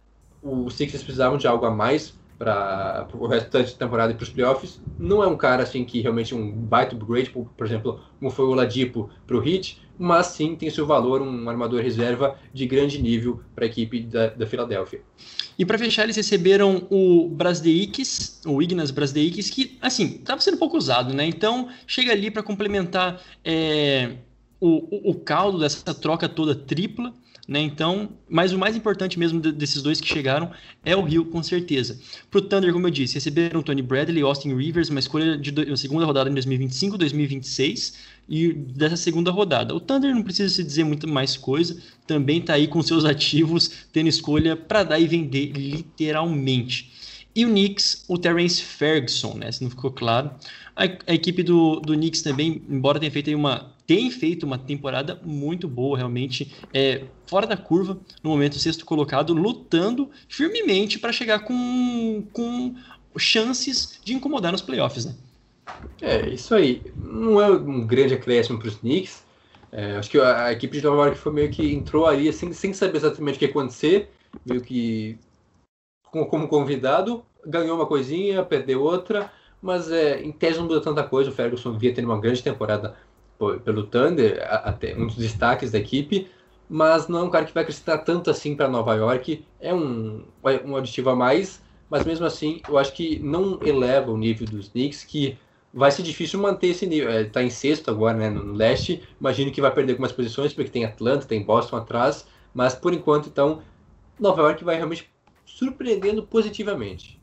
Os 0.44 0.76
Sixers 0.76 1.02
precisavam 1.02 1.36
de 1.36 1.48
algo 1.48 1.66
a 1.66 1.72
mais 1.72 2.14
para 2.38 3.08
o 3.16 3.26
restante 3.26 3.72
da 3.72 3.80
temporada 3.80 4.14
e 4.14 4.16
para 4.16 4.24
os 4.24 4.30
playoffs. 4.30 4.80
Não 5.00 5.24
é 5.24 5.28
um 5.28 5.36
cara 5.36 5.64
assim 5.64 5.84
que 5.84 6.00
realmente 6.02 6.36
um 6.36 6.52
baita 6.52 6.96
upgrade, 6.96 7.32
por, 7.32 7.46
por 7.58 7.66
exemplo, 7.66 8.00
como 8.20 8.30
foi 8.30 8.46
o 8.46 8.54
Ladipo 8.54 9.10
para 9.26 9.36
o 9.36 9.44
Heat, 9.44 9.82
mas 9.98 10.28
sim 10.28 10.56
tem 10.56 10.70
seu 10.70 10.86
valor, 10.86 11.20
um 11.20 11.50
armador 11.50 11.82
reserva 11.82 12.38
de 12.54 12.68
grande 12.68 13.02
nível 13.02 13.42
para 13.56 13.66
a 13.66 13.68
equipe 13.68 14.02
da, 14.02 14.28
da 14.28 14.46
Filadélfia. 14.46 15.02
E 15.58 15.66
para 15.66 15.80
fechar, 15.80 16.04
eles 16.04 16.16
receberam 16.16 16.86
o 16.92 17.28
Brasdeikis, 17.30 18.40
o 18.46 18.62
Ignas 18.62 18.92
Brasdeikis, 18.92 19.50
que, 19.50 19.76
assim, 19.82 20.18
estava 20.20 20.40
sendo 20.40 20.58
pouco 20.58 20.78
usado, 20.78 21.16
né? 21.16 21.26
Então, 21.26 21.70
chega 21.88 22.12
ali 22.12 22.30
para 22.30 22.44
complementar 22.44 23.20
é, 23.44 24.18
o, 24.60 25.12
o, 25.12 25.16
caldo 25.16 25.60
dessa 25.60 25.94
troca 25.94 26.28
toda 26.28 26.56
tripla, 26.56 27.14
né? 27.48 27.62
Então, 27.62 28.10
mas 28.28 28.52
o 28.52 28.58
mais 28.58 28.76
importante 28.76 29.18
mesmo 29.18 29.40
de, 29.40 29.52
desses 29.52 29.82
dois 29.82 30.02
que 30.02 30.08
chegaram 30.08 30.52
é 30.84 30.96
o 30.96 31.02
Rio, 31.02 31.26
com 31.26 31.42
certeza. 31.42 32.00
Para 32.30 32.40
o 32.40 32.42
Thunder, 32.42 32.74
como 32.74 32.88
eu 32.88 32.92
disse, 32.92 33.16
receberam 33.16 33.62
Tony 33.62 33.82
Bradley, 33.82 34.22
Austin 34.22 34.54
Rivers, 34.56 34.90
uma 34.90 35.00
escolha 35.00 35.38
de 35.38 35.52
do, 35.52 35.78
segunda 35.78 36.06
rodada 36.06 36.30
em 36.30 36.34
2025, 36.34 36.98
2026 36.98 37.94
e 38.28 38.52
dessa 38.52 38.98
segunda 38.98 39.32
rodada. 39.32 39.74
O 39.74 39.80
Thunder 39.80 40.14
não 40.14 40.24
precisa 40.24 40.54
se 40.54 40.64
dizer 40.64 40.84
muito 40.84 41.08
mais 41.08 41.38
coisa, 41.38 41.82
também 42.06 42.40
está 42.40 42.56
aí 42.56 42.68
com 42.68 42.82
seus 42.82 43.06
ativos, 43.06 43.72
tendo 43.94 44.10
escolha 44.10 44.56
para 44.56 44.84
dar 44.84 45.00
e 45.00 45.08
vender 45.08 45.52
literalmente. 45.54 46.92
E 47.34 47.46
o 47.46 47.50
Knicks, 47.50 48.04
o 48.08 48.18
Terence 48.18 48.62
Ferguson, 48.62 49.36
né? 49.36 49.52
Se 49.52 49.62
não 49.62 49.70
ficou 49.70 49.92
claro. 49.92 50.32
A, 50.76 50.84
a 50.84 51.14
equipe 51.14 51.44
do, 51.44 51.80
do 51.80 51.94
Knicks 51.94 52.24
também, 52.24 52.64
embora 52.68 53.00
tenha 53.00 53.12
feito 53.12 53.34
uma 53.36 53.77
tem 53.88 54.12
feito 54.12 54.46
uma 54.46 54.58
temporada 54.58 55.20
muito 55.24 55.66
boa, 55.66 55.98
realmente, 55.98 56.54
é, 56.74 57.06
fora 57.26 57.48
da 57.48 57.56
curva, 57.56 57.98
no 58.22 58.30
momento 58.30 58.60
sexto 58.60 58.86
colocado, 58.86 59.34
lutando 59.34 60.12
firmemente 60.28 61.00
para 61.00 61.14
chegar 61.14 61.40
com, 61.40 62.28
com 62.34 62.76
chances 63.18 63.98
de 64.04 64.14
incomodar 64.14 64.52
nos 64.52 64.62
playoffs, 64.62 65.06
né? 65.06 65.16
É, 66.02 66.30
isso 66.30 66.54
aí. 66.54 66.82
Não 66.96 67.42
é 67.42 67.50
um 67.50 67.88
grande 67.88 68.14
acréscimo 68.14 68.60
para 68.60 68.68
os 68.68 68.76
Knicks. 68.76 69.24
É, 69.72 69.96
acho 69.96 70.10
que 70.10 70.20
a, 70.20 70.52
equipe 70.52 70.78
de 70.78 70.84
Nova 70.84 71.06
York 71.06 71.18
foi 71.18 71.32
meio 71.32 71.50
que 71.50 71.74
entrou 71.74 72.06
ali 72.06 72.32
sem, 72.32 72.52
sem 72.52 72.74
saber 72.74 72.98
exatamente 72.98 73.36
o 73.36 73.40
que 73.40 73.46
ia 73.46 73.52
acontecer, 73.52 74.10
meio 74.46 74.62
que 74.62 75.18
como, 76.12 76.26
como 76.26 76.48
convidado, 76.48 77.24
ganhou 77.46 77.76
uma 77.76 77.86
coisinha, 77.86 78.44
perdeu 78.44 78.82
outra, 78.82 79.32
mas 79.62 79.92
é, 79.92 80.22
em 80.22 80.32
tese 80.32 80.58
não 80.58 80.66
muda 80.66 80.82
tanta 80.82 81.04
coisa. 81.04 81.30
O 81.30 81.34
Ferguson 81.34 81.78
via 81.78 81.94
ter 81.94 82.04
uma 82.04 82.20
grande 82.20 82.44
temporada 82.44 82.96
pelo 83.64 83.84
Thunder, 83.84 84.46
até 84.50 84.96
um 84.96 85.08
dos 85.08 85.16
destaques 85.16 85.72
da 85.72 85.78
equipe, 85.78 86.28
mas 86.70 87.08
não 87.08 87.20
é 87.20 87.24
um 87.24 87.30
cara 87.30 87.46
que 87.46 87.54
vai 87.54 87.64
acrescentar 87.64 88.04
tanto 88.04 88.30
assim 88.30 88.56
para 88.56 88.68
Nova 88.68 88.94
York. 88.96 89.46
É 89.60 89.74
um, 89.74 90.24
um 90.66 90.76
aditivo 90.76 91.10
a 91.10 91.16
mais, 91.16 91.62
mas 91.90 92.06
mesmo 92.06 92.26
assim 92.26 92.62
eu 92.68 92.78
acho 92.78 92.94
que 92.94 93.20
não 93.20 93.60
eleva 93.62 94.12
o 94.12 94.18
nível 94.18 94.46
dos 94.46 94.70
Knicks, 94.70 95.04
que 95.04 95.38
vai 95.74 95.92
ser 95.92 96.04
difícil 96.04 96.40
manter 96.40 96.68
esse 96.68 96.86
nível. 96.86 97.10
Está 97.10 97.42
é, 97.42 97.46
em 97.46 97.50
sexto 97.50 97.92
agora 97.92 98.18
né, 98.18 98.30
no 98.30 98.54
leste, 98.54 99.04
imagino 99.20 99.52
que 99.52 99.62
vai 99.62 99.72
perder 99.72 99.94
algumas 99.94 100.12
posições, 100.12 100.54
porque 100.54 100.72
tem 100.72 100.86
Atlanta, 100.86 101.28
tem 101.28 101.44
Boston 101.44 101.78
atrás, 101.78 102.28
mas 102.54 102.74
por 102.76 102.94
enquanto, 102.94 103.30
então, 103.30 103.62
Nova 104.20 104.42
York 104.42 104.64
vai 104.64 104.76
realmente 104.76 105.10
surpreendendo 105.46 106.24
positivamente. 106.24 107.20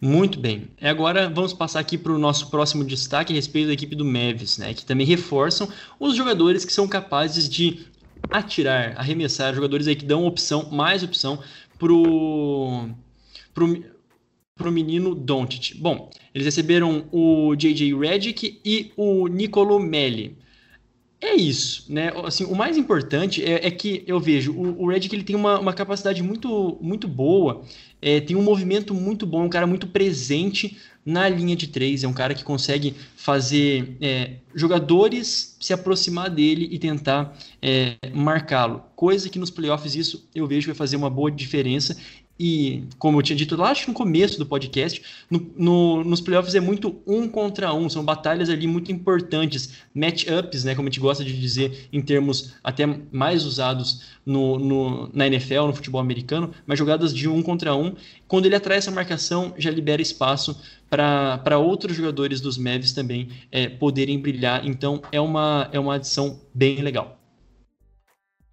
Muito 0.00 0.38
bem. 0.38 0.68
Agora 0.80 1.28
vamos 1.28 1.52
passar 1.52 1.80
aqui 1.80 1.98
para 1.98 2.12
o 2.12 2.18
nosso 2.18 2.50
próximo 2.50 2.84
destaque 2.84 3.32
a 3.32 3.36
respeito 3.36 3.68
da 3.68 3.72
equipe 3.72 3.94
do 3.94 4.04
Mavis, 4.04 4.58
né? 4.58 4.74
Que 4.74 4.84
também 4.84 5.06
reforçam 5.06 5.68
os 5.98 6.16
jogadores 6.16 6.64
que 6.64 6.72
são 6.72 6.88
capazes 6.88 7.48
de 7.48 7.86
atirar, 8.30 8.94
arremessar, 8.96 9.54
jogadores 9.54 9.86
aí 9.86 9.96
que 9.96 10.04
dão 10.04 10.24
opção, 10.24 10.68
mais 10.70 11.02
opção 11.02 11.40
pro, 11.78 12.88
pro, 13.54 13.84
pro 14.54 14.72
menino 14.72 15.14
Doncic. 15.14 15.76
Bom, 15.76 16.10
eles 16.34 16.44
receberam 16.44 17.06
o 17.10 17.54
JJ 17.56 17.94
Redick 17.98 18.60
e 18.64 18.92
o 18.96 19.26
Nicolo 19.26 19.78
Melli. 19.78 20.36
É 21.22 21.34
isso, 21.34 21.84
né? 21.92 22.10
Assim, 22.24 22.44
o 22.44 22.54
mais 22.54 22.78
importante 22.78 23.44
é, 23.44 23.66
é 23.66 23.70
que 23.70 24.02
eu 24.06 24.18
vejo 24.18 24.52
o, 24.52 24.84
o 24.84 24.88
Redick 24.88 25.14
ele 25.14 25.22
tem 25.22 25.36
uma, 25.36 25.60
uma 25.60 25.72
capacidade 25.74 26.22
muito, 26.22 26.78
muito 26.80 27.06
boa, 27.06 27.62
é, 28.00 28.20
tem 28.20 28.34
um 28.34 28.42
movimento 28.42 28.94
muito 28.94 29.26
bom, 29.26 29.42
é 29.42 29.44
um 29.44 29.50
cara 29.50 29.66
muito 29.66 29.86
presente 29.86 30.78
na 31.04 31.28
linha 31.28 31.54
de 31.54 31.66
três, 31.66 32.04
é 32.04 32.08
um 32.08 32.12
cara 32.14 32.34
que 32.34 32.42
consegue 32.42 32.94
fazer 33.16 33.96
é, 34.00 34.36
jogadores 34.54 35.56
se 35.60 35.74
aproximar 35.74 36.30
dele 36.30 36.68
e 36.70 36.78
tentar 36.78 37.36
é, 37.60 37.96
marcá-lo. 38.14 38.82
Coisa 38.96 39.28
que 39.28 39.38
nos 39.38 39.50
playoffs 39.50 39.94
isso 39.94 40.26
eu 40.34 40.46
vejo 40.46 40.62
que 40.62 40.72
vai 40.72 40.76
fazer 40.76 40.96
uma 40.96 41.10
boa 41.10 41.30
diferença 41.30 41.96
e, 42.42 42.84
como 42.98 43.18
eu 43.18 43.22
tinha 43.22 43.36
dito 43.36 43.54
lá, 43.54 43.70
acho 43.70 43.82
que 43.82 43.88
no 43.88 43.94
começo 43.94 44.38
do 44.38 44.46
podcast, 44.46 45.02
no, 45.30 45.52
no, 45.58 46.02
nos 46.02 46.22
playoffs 46.22 46.54
é 46.54 46.60
muito 46.60 46.98
um 47.06 47.28
contra 47.28 47.74
um, 47.74 47.86
são 47.86 48.02
batalhas 48.02 48.48
ali 48.48 48.66
muito 48.66 48.90
importantes, 48.90 49.74
matchups, 49.94 50.64
né, 50.64 50.74
como 50.74 50.88
a 50.88 50.90
gente 50.90 51.00
gosta 51.00 51.22
de 51.22 51.38
dizer 51.38 51.90
em 51.92 52.00
termos 52.00 52.54
até 52.64 52.86
mais 53.12 53.44
usados 53.44 54.06
no, 54.24 54.58
no, 54.58 55.10
na 55.12 55.26
NFL, 55.26 55.66
no 55.66 55.74
futebol 55.74 56.00
americano, 56.00 56.50
mas 56.66 56.78
jogadas 56.78 57.12
de 57.12 57.28
um 57.28 57.42
contra 57.42 57.74
um. 57.74 57.94
Quando 58.26 58.46
ele 58.46 58.54
atrai 58.54 58.78
essa 58.78 58.90
marcação, 58.90 59.52
já 59.58 59.70
libera 59.70 60.00
espaço 60.00 60.58
para 60.88 61.58
outros 61.58 61.94
jogadores 61.94 62.40
dos 62.40 62.56
Mavs 62.56 62.94
também 62.94 63.28
é, 63.52 63.68
poderem 63.68 64.18
brilhar. 64.18 64.66
Então 64.66 65.02
é 65.12 65.20
uma, 65.20 65.68
é 65.72 65.78
uma 65.78 65.96
adição 65.96 66.40
bem 66.54 66.80
legal. 66.80 67.19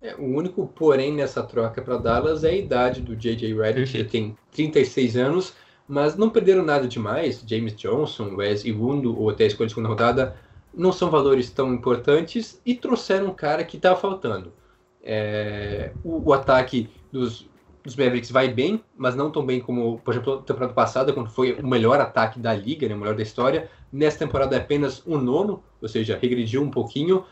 É, 0.01 0.15
o 0.15 0.23
único 0.23 0.67
porém 0.67 1.13
nessa 1.13 1.41
troca 1.41 1.81
para 1.81 1.97
Dallas 1.97 2.43
é 2.43 2.49
a 2.49 2.55
idade 2.55 3.01
do 3.01 3.15
J.J. 3.15 3.53
Redick, 3.53 3.91
que 3.91 4.03
tem 4.03 4.37
36 4.51 5.17
anos, 5.17 5.53
mas 5.87 6.15
não 6.15 6.29
perderam 6.29 6.63
nada 6.63 6.87
demais. 6.87 7.43
James 7.45 7.75
Johnson, 7.75 8.35
Wes 8.35 8.63
Iwundo 8.63 9.19
ou 9.19 9.29
até 9.29 9.45
a 9.45 9.47
escolha 9.47 9.67
de 9.67 9.73
segunda 9.73 9.89
rodada 9.89 10.35
não 10.73 10.91
são 10.91 11.09
valores 11.09 11.49
tão 11.49 11.73
importantes 11.73 12.61
e 12.63 12.75
trouxeram 12.75 13.27
um 13.27 13.33
cara 13.33 13.63
que 13.63 13.77
estava 13.77 13.99
faltando. 13.99 14.53
É, 15.01 15.93
o, 16.03 16.29
o, 16.29 16.33
ataque 16.33 16.89
dos, 17.11 17.49
dos 17.83 17.95
Mavericks 17.95 18.29
vai 18.29 18.49
bem, 18.49 18.83
mas 18.95 19.15
não 19.15 19.31
tão 19.31 19.43
bem 19.43 19.59
como, 19.59 19.99
por 19.99 20.13
exemplo, 20.13 20.33
a 20.33 20.41
temporada 20.41 20.73
passada, 20.73 21.13
quando 21.13 21.29
foi 21.29 21.53
o 21.53 21.65
melhor 21.65 21.99
ataque 21.99 22.39
da 22.39 22.53
liga, 22.53 22.87
né, 22.87 22.93
o 22.93 22.97
melhor 22.97 23.15
da 23.15 23.23
história. 23.23 23.71
Nessa 23.91 24.19
temporada 24.19 24.55
é 24.55 24.59
apenas 24.59 25.01
o 25.05 25.17
nono, 25.17 25.63
ou 25.81 25.87
seja, 25.87 26.19
regrediu 26.21 26.61
um 26.61 26.69
pouquinho. 26.69 27.23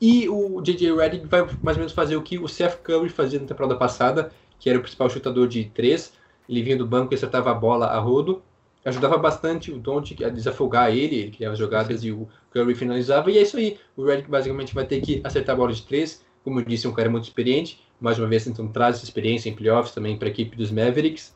E 0.00 0.28
o 0.28 0.60
J.J. 0.60 0.94
Redick 0.94 1.26
vai 1.26 1.42
mais 1.62 1.76
ou 1.76 1.80
menos 1.80 1.92
fazer 1.92 2.16
o 2.16 2.22
que 2.22 2.38
o 2.38 2.48
Seth 2.48 2.82
Curry 2.82 3.08
fazia 3.08 3.38
na 3.38 3.46
temporada 3.46 3.76
passada, 3.76 4.32
que 4.58 4.68
era 4.68 4.78
o 4.78 4.82
principal 4.82 5.08
chutador 5.08 5.48
de 5.48 5.64
três. 5.66 6.12
Ele 6.48 6.62
vinha 6.62 6.76
do 6.76 6.86
banco 6.86 7.14
e 7.14 7.16
acertava 7.16 7.50
a 7.50 7.54
bola 7.54 7.86
a 7.86 7.98
rodo. 7.98 8.42
Ajudava 8.84 9.16
bastante 9.16 9.72
o 9.72 9.78
Doncic 9.78 10.22
a 10.22 10.28
desafogar 10.28 10.90
ele, 10.90 11.16
ele 11.16 11.30
criava 11.30 11.54
as 11.54 11.58
jogadas 11.58 12.04
e 12.04 12.12
o 12.12 12.28
Curry 12.50 12.74
finalizava. 12.74 13.30
E 13.30 13.38
é 13.38 13.42
isso 13.42 13.56
aí. 13.56 13.78
O 13.96 14.04
Redick 14.04 14.28
basicamente 14.28 14.74
vai 14.74 14.84
ter 14.84 15.00
que 15.00 15.22
acertar 15.24 15.54
a 15.54 15.58
bola 15.58 15.72
de 15.72 15.82
três. 15.82 16.22
Como 16.42 16.60
eu 16.60 16.64
disse, 16.64 16.86
é 16.86 16.90
um 16.90 16.92
cara 16.92 17.08
muito 17.08 17.24
experiente. 17.24 17.82
Mais 17.98 18.18
uma 18.18 18.28
vez, 18.28 18.46
então 18.46 18.68
traz 18.68 18.96
essa 18.96 19.04
experiência 19.04 19.48
em 19.48 19.54
playoffs 19.54 19.94
também 19.94 20.18
para 20.18 20.28
a 20.28 20.30
equipe 20.30 20.54
dos 20.54 20.70
Mavericks. 20.70 21.34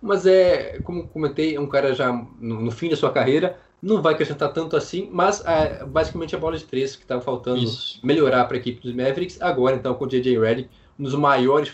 Mas 0.00 0.24
é, 0.24 0.80
como 0.82 1.08
comentei, 1.08 1.56
é 1.56 1.60
um 1.60 1.66
cara 1.66 1.94
já 1.94 2.12
no, 2.12 2.60
no 2.60 2.70
fim 2.70 2.88
da 2.88 2.96
sua 2.96 3.12
carreira, 3.12 3.58
não 3.84 4.00
vai 4.00 4.14
acrescentar 4.14 4.50
tanto 4.50 4.76
assim, 4.76 5.10
mas 5.12 5.44
é, 5.44 5.84
basicamente 5.84 6.34
a 6.34 6.38
bola 6.38 6.56
de 6.56 6.64
três 6.64 6.96
que 6.96 7.02
estava 7.02 7.20
faltando 7.20 7.62
Isso. 7.62 8.00
melhorar 8.02 8.46
para 8.46 8.56
a 8.56 8.60
equipe 8.60 8.80
dos 8.80 8.94
Mavericks. 8.94 9.40
Agora, 9.42 9.76
então, 9.76 9.94
com 9.94 10.06
o 10.06 10.08
J.J. 10.08 10.38
Redick, 10.38 10.70
um 10.98 11.04
dos 11.04 11.14
maiores 11.14 11.70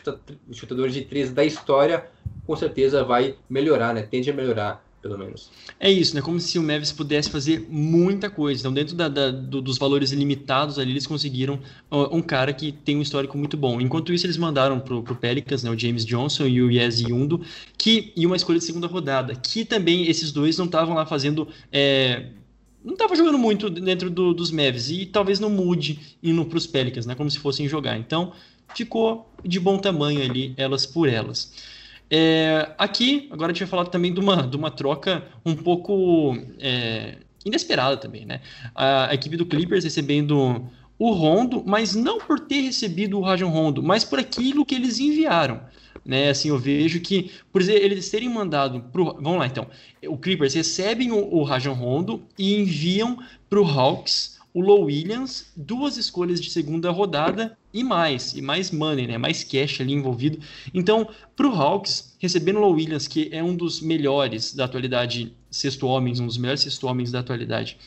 chutadores 0.50 0.92
de 0.92 1.02
três 1.02 1.30
da 1.30 1.44
história, 1.44 2.04
com 2.44 2.56
certeza 2.56 3.04
vai 3.04 3.36
melhorar, 3.48 3.94
né? 3.94 4.02
Tende 4.02 4.28
a 4.28 4.34
melhorar 4.34 4.84
pelo 5.02 5.16
menos. 5.18 5.50
É 5.78 5.90
isso, 5.90 6.14
né? 6.14 6.20
Como 6.20 6.38
se 6.38 6.58
o 6.58 6.62
Mavis 6.62 6.92
pudesse 6.92 7.30
fazer 7.30 7.66
muita 7.70 8.28
coisa. 8.28 8.60
Então, 8.60 8.72
dentro 8.72 8.94
da, 8.94 9.08
da, 9.08 9.30
do, 9.30 9.62
dos 9.62 9.78
valores 9.78 10.12
limitados 10.12 10.78
ali, 10.78 10.90
eles 10.90 11.06
conseguiram 11.06 11.54
uh, 11.90 12.14
um 12.14 12.20
cara 12.20 12.52
que 12.52 12.70
tem 12.70 12.96
um 12.96 13.02
histórico 13.02 13.36
muito 13.38 13.56
bom. 13.56 13.80
Enquanto 13.80 14.12
isso, 14.12 14.26
eles 14.26 14.36
mandaram 14.36 14.78
pro, 14.78 15.02
pro 15.02 15.16
Pelicans, 15.16 15.62
né? 15.62 15.70
O 15.70 15.78
James 15.78 16.04
Johnson 16.04 16.46
e 16.46 16.60
o 16.60 16.70
Yes 16.70 17.00
Yundo, 17.00 17.40
que 17.78 18.12
e 18.14 18.26
uma 18.26 18.36
escolha 18.36 18.58
de 18.58 18.64
segunda 18.64 18.86
rodada, 18.86 19.34
que 19.34 19.64
também 19.64 20.06
esses 20.06 20.32
dois 20.32 20.58
não 20.58 20.66
estavam 20.66 20.94
lá 20.94 21.06
fazendo 21.06 21.48
é, 21.72 22.26
não 22.84 22.94
estava 22.94 23.14
jogando 23.14 23.38
muito 23.38 23.68
dentro 23.68 24.10
do, 24.10 24.32
dos 24.32 24.50
Mavs 24.50 24.90
e 24.90 25.06
talvez 25.06 25.38
não 25.38 25.50
mude 25.50 26.16
indo 26.22 26.44
para 26.44 26.58
os 26.58 26.66
Pelicans, 26.66 27.06
né? 27.06 27.14
Como 27.14 27.30
se 27.30 27.38
fossem 27.38 27.68
jogar. 27.68 27.98
Então 27.98 28.32
ficou 28.74 29.30
de 29.44 29.58
bom 29.58 29.78
tamanho 29.78 30.22
ali, 30.22 30.54
elas 30.56 30.86
por 30.86 31.08
elas. 31.08 31.52
É, 32.10 32.74
aqui, 32.76 33.28
agora 33.30 33.52
a 33.52 33.54
gente 33.54 33.60
vai 33.60 33.68
falar 33.68 33.86
também 33.86 34.12
de 34.12 34.18
uma, 34.18 34.42
de 34.42 34.56
uma 34.56 34.70
troca 34.70 35.24
um 35.46 35.54
pouco 35.54 36.36
é, 36.58 37.18
inesperada 37.44 37.96
também, 37.96 38.26
né? 38.26 38.40
A, 38.74 39.10
a, 39.10 39.14
equipe 39.14 39.36
do 39.36 39.46
Clippers 39.46 39.84
recebendo 39.84 40.68
o 40.98 41.12
Rondo, 41.12 41.62
mas 41.64 41.94
não 41.94 42.18
por 42.18 42.40
ter 42.40 42.62
recebido 42.62 43.16
o 43.16 43.22
Rajon 43.22 43.48
Rondo, 43.48 43.80
mas 43.80 44.04
por 44.04 44.18
aquilo 44.18 44.66
que 44.66 44.74
eles 44.74 44.98
enviaram. 44.98 45.60
Né, 46.04 46.30
assim, 46.30 46.48
eu 46.48 46.58
vejo 46.58 46.98
que, 47.00 47.30
por 47.52 47.60
exemplo, 47.60 47.84
eles 47.84 48.10
terem 48.10 48.28
mandado 48.28 48.80
pro. 48.90 49.04
Vamos 49.20 49.38
lá, 49.38 49.46
então. 49.46 49.66
O 50.08 50.16
Clippers 50.16 50.54
recebem 50.54 51.12
o, 51.12 51.34
o 51.34 51.42
Rajon 51.42 51.74
Rondo 51.74 52.22
e 52.38 52.54
enviam 52.54 53.18
para 53.48 53.60
o 53.60 53.64
Hawks 53.64 54.40
o 54.52 54.60
Low 54.60 54.84
Williams, 54.84 55.52
duas 55.54 55.96
escolhas 55.96 56.40
de 56.40 56.50
segunda 56.50 56.90
rodada 56.90 57.56
e 57.72 57.84
mais, 57.84 58.34
e 58.34 58.42
mais 58.42 58.70
money, 58.70 59.06
né? 59.06 59.18
Mais 59.18 59.44
cash 59.44 59.80
ali 59.80 59.92
envolvido. 59.92 60.38
Então, 60.74 61.08
para 61.36 61.48
o 61.48 61.54
Hawks, 61.54 62.16
recebendo 62.18 62.56
o 62.56 62.60
Low 62.60 62.72
Williams, 62.72 63.06
que 63.06 63.28
é 63.32 63.42
um 63.42 63.54
dos 63.54 63.80
melhores 63.80 64.54
da 64.54 64.64
atualidade, 64.64 65.32
sexto 65.50 65.86
homens, 65.86 66.20
um 66.20 66.26
dos 66.26 66.36
melhores 66.36 66.62
sexto 66.62 66.86
homens 66.86 67.12
da 67.12 67.20
atualidade, 67.20 67.78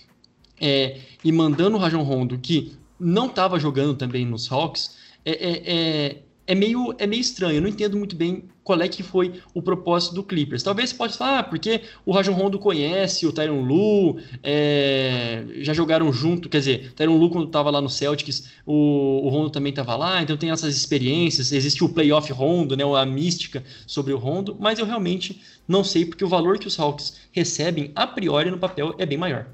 é, 0.60 1.00
e 1.24 1.32
mandando 1.32 1.76
o 1.78 1.80
Rajon 1.80 2.04
Rondo, 2.04 2.38
que 2.38 2.74
não 3.00 3.28
estava 3.28 3.60
jogando 3.60 3.96
também 3.96 4.26
nos 4.26 4.50
Hawks, 4.52 4.98
é, 5.26 5.32
é, 5.32 6.23
é 6.46 6.54
meio, 6.56 6.94
é 6.98 7.08
meio 7.08 7.22
estranho. 7.22 7.58
Eu 7.58 7.62
não 7.62 7.70
entendo 7.70 7.98
muito 7.98 8.16
bem 8.16 8.44
qual 8.64 8.82
é 8.82 8.88
que 8.88 9.04
foi 9.04 9.42
o 9.54 9.62
propósito 9.62 10.16
do 10.16 10.24
Clippers. 10.24 10.64
Talvez 10.64 10.90
você 10.90 10.96
pode 10.96 11.18
falar, 11.18 11.40
ah, 11.40 11.44
porque 11.44 11.82
o 12.06 12.12
Rajon 12.12 12.34
Rondo 12.34 12.58
conhece 12.58 13.26
o 13.28 13.32
Tyron 13.32 13.62
Lu, 13.62 14.18
é, 14.42 15.44
já 15.58 15.74
jogaram 15.74 16.12
junto, 16.14 16.48
quer 16.48 16.60
dizer, 16.60 16.94
Tyron 16.94 17.18
Lu 17.18 17.30
quando 17.30 17.48
estava 17.48 17.70
lá 17.70 17.82
no 17.82 17.90
Celtics, 17.90 18.50
o, 18.66 19.22
o 19.26 19.30
Rondo 19.30 19.50
também 19.50 19.72
estava 19.72 19.96
lá, 19.96 20.22
então 20.22 20.38
tem 20.38 20.50
essas 20.50 20.76
experiências, 20.76 21.52
existe 21.52 21.84
o 21.84 21.90
playoff 21.90 22.32
Rondo, 22.32 22.78
né, 22.78 22.84
a 22.84 23.06
mística 23.06 23.64
sobre 23.86 24.14
o 24.14 24.18
Rondo, 24.18 24.56
mas 24.60 24.80
eu 24.80 24.86
realmente 24.86 25.42
não 25.68 25.84
sei, 25.84 26.06
porque 26.06 26.24
o 26.24 26.30
valor 26.30 26.58
que 26.58 26.68
os 26.68 26.80
Hawks 26.80 27.18
recebem, 27.32 27.92
a 27.96 28.08
priori, 28.08 28.50
no 28.50 28.58
papel, 28.58 28.96
é 28.98 29.06
bem 29.06 29.18
maior. 29.18 29.48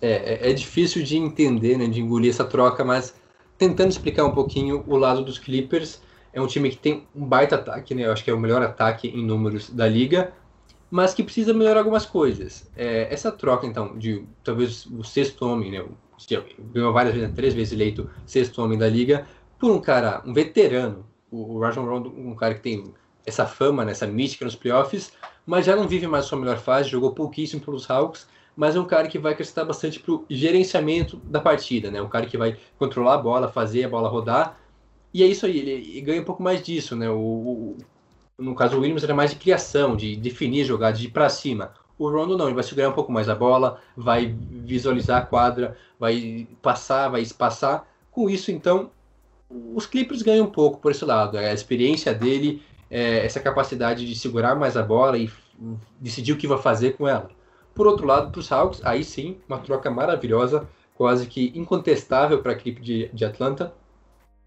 É, 0.00 0.48
é, 0.48 0.50
é 0.50 0.52
difícil 0.52 1.02
de 1.02 1.16
entender, 1.16 1.76
né, 1.76 1.86
de 1.86 2.00
engolir 2.00 2.30
essa 2.30 2.44
troca, 2.44 2.84
mas 2.84 3.14
tentando 3.60 3.90
explicar 3.90 4.24
um 4.24 4.32
pouquinho 4.32 4.82
o 4.86 4.96
lado 4.96 5.22
dos 5.22 5.38
Clippers. 5.38 6.00
É 6.32 6.40
um 6.40 6.46
time 6.46 6.70
que 6.70 6.78
tem 6.78 7.06
um 7.14 7.26
baita 7.26 7.56
ataque, 7.56 7.94
né? 7.94 8.06
Eu 8.06 8.12
acho 8.12 8.24
que 8.24 8.30
é 8.30 8.34
o 8.34 8.40
melhor 8.40 8.62
ataque 8.62 9.08
em 9.08 9.22
números 9.22 9.68
da 9.68 9.86
liga, 9.86 10.32
mas 10.90 11.12
que 11.12 11.22
precisa 11.22 11.52
melhorar 11.52 11.80
algumas 11.80 12.06
coisas. 12.06 12.70
É, 12.74 13.12
essa 13.12 13.30
troca, 13.30 13.66
então, 13.66 13.98
de 13.98 14.24
talvez 14.42 14.86
o 14.86 15.04
sexto 15.04 15.44
homem, 15.44 15.70
né? 15.70 15.84
Ganhou 16.72 16.90
várias 16.90 17.14
vezes, 17.14 17.34
três 17.34 17.52
vezes 17.52 17.72
eleito 17.74 18.08
sexto 18.24 18.62
homem 18.62 18.78
da 18.78 18.88
liga, 18.88 19.26
por 19.58 19.70
um 19.70 19.80
cara, 19.80 20.22
um 20.24 20.32
veterano, 20.32 21.04
o 21.30 21.58
Rajon 21.58 21.84
Rondo, 21.84 22.08
um 22.16 22.34
cara 22.34 22.54
que 22.54 22.60
tem 22.60 22.94
essa 23.26 23.46
fama, 23.46 23.84
né, 23.84 23.92
essa 23.92 24.06
mística 24.06 24.44
nos 24.44 24.56
playoffs, 24.56 25.12
mas 25.46 25.66
já 25.66 25.76
não 25.76 25.86
vive 25.86 26.06
mais 26.06 26.24
sua 26.24 26.38
melhor 26.38 26.58
fase, 26.58 26.88
jogou 26.88 27.12
pouquíssimo 27.12 27.62
pelos 27.62 27.90
Hawks, 27.90 28.26
mas 28.56 28.76
é 28.76 28.80
um 28.80 28.84
cara 28.84 29.08
que 29.08 29.18
vai 29.18 29.32
acrescentar 29.32 29.64
bastante 29.64 30.00
para 30.00 30.12
o 30.12 30.24
gerenciamento 30.28 31.16
da 31.24 31.40
partida, 31.40 31.90
né? 31.90 32.00
Um 32.02 32.08
cara 32.08 32.26
que 32.26 32.36
vai 32.36 32.56
controlar 32.78 33.14
a 33.14 33.18
bola, 33.18 33.48
fazer 33.48 33.84
a 33.84 33.88
bola 33.88 34.08
rodar. 34.08 34.58
E 35.12 35.22
é 35.22 35.26
isso 35.26 35.46
aí, 35.46 35.58
ele, 35.58 36.00
ganha 36.00 36.20
um 36.20 36.24
pouco 36.24 36.42
mais 36.42 36.62
disso, 36.62 36.94
né? 36.94 37.08
O, 37.10 37.16
o, 37.16 37.78
no 38.38 38.54
caso, 38.54 38.76
o 38.76 38.80
Williams 38.80 39.04
era 39.04 39.14
mais 39.14 39.30
de 39.30 39.36
criação, 39.36 39.96
de 39.96 40.16
definir 40.16 40.64
jogadas, 40.64 40.98
de 40.98 41.06
ir 41.06 41.10
para 41.10 41.28
cima. 41.28 41.72
O 41.98 42.08
Rondo 42.08 42.36
não, 42.36 42.46
ele 42.46 42.54
vai 42.54 42.64
segurar 42.64 42.88
um 42.88 42.94
pouco 42.94 43.12
mais 43.12 43.28
a 43.28 43.34
bola, 43.34 43.78
vai 43.96 44.34
visualizar 44.50 45.18
a 45.18 45.26
quadra, 45.26 45.76
vai 45.98 46.48
passar, 46.62 47.08
vai 47.08 47.20
espaçar. 47.20 47.86
Com 48.10 48.30
isso, 48.30 48.50
então, 48.50 48.90
os 49.74 49.86
Clippers 49.86 50.22
ganham 50.22 50.46
um 50.46 50.50
pouco 50.50 50.78
por 50.78 50.90
esse 50.90 51.04
lado. 51.04 51.36
É 51.36 51.50
a 51.50 51.54
experiência 51.54 52.14
dele, 52.14 52.62
é 52.90 53.24
essa 53.24 53.38
capacidade 53.38 54.06
de 54.06 54.14
segurar 54.14 54.54
mais 54.54 54.76
a 54.76 54.82
bola 54.82 55.18
e 55.18 55.30
decidir 56.00 56.32
o 56.32 56.36
que 56.36 56.46
vai 56.46 56.58
fazer 56.58 56.96
com 56.96 57.06
ela. 57.06 57.30
Por 57.80 57.86
outro 57.86 58.06
lado, 58.06 58.30
para 58.30 58.38
os 58.38 58.52
Hawks, 58.52 58.82
aí 58.84 59.02
sim, 59.02 59.38
uma 59.48 59.56
troca 59.56 59.90
maravilhosa, 59.90 60.68
quase 60.94 61.26
que 61.26 61.50
incontestável 61.54 62.42
para 62.42 62.52
a 62.52 62.54
equipe 62.54 62.78
de, 62.78 63.08
de 63.08 63.24
Atlanta, 63.24 63.72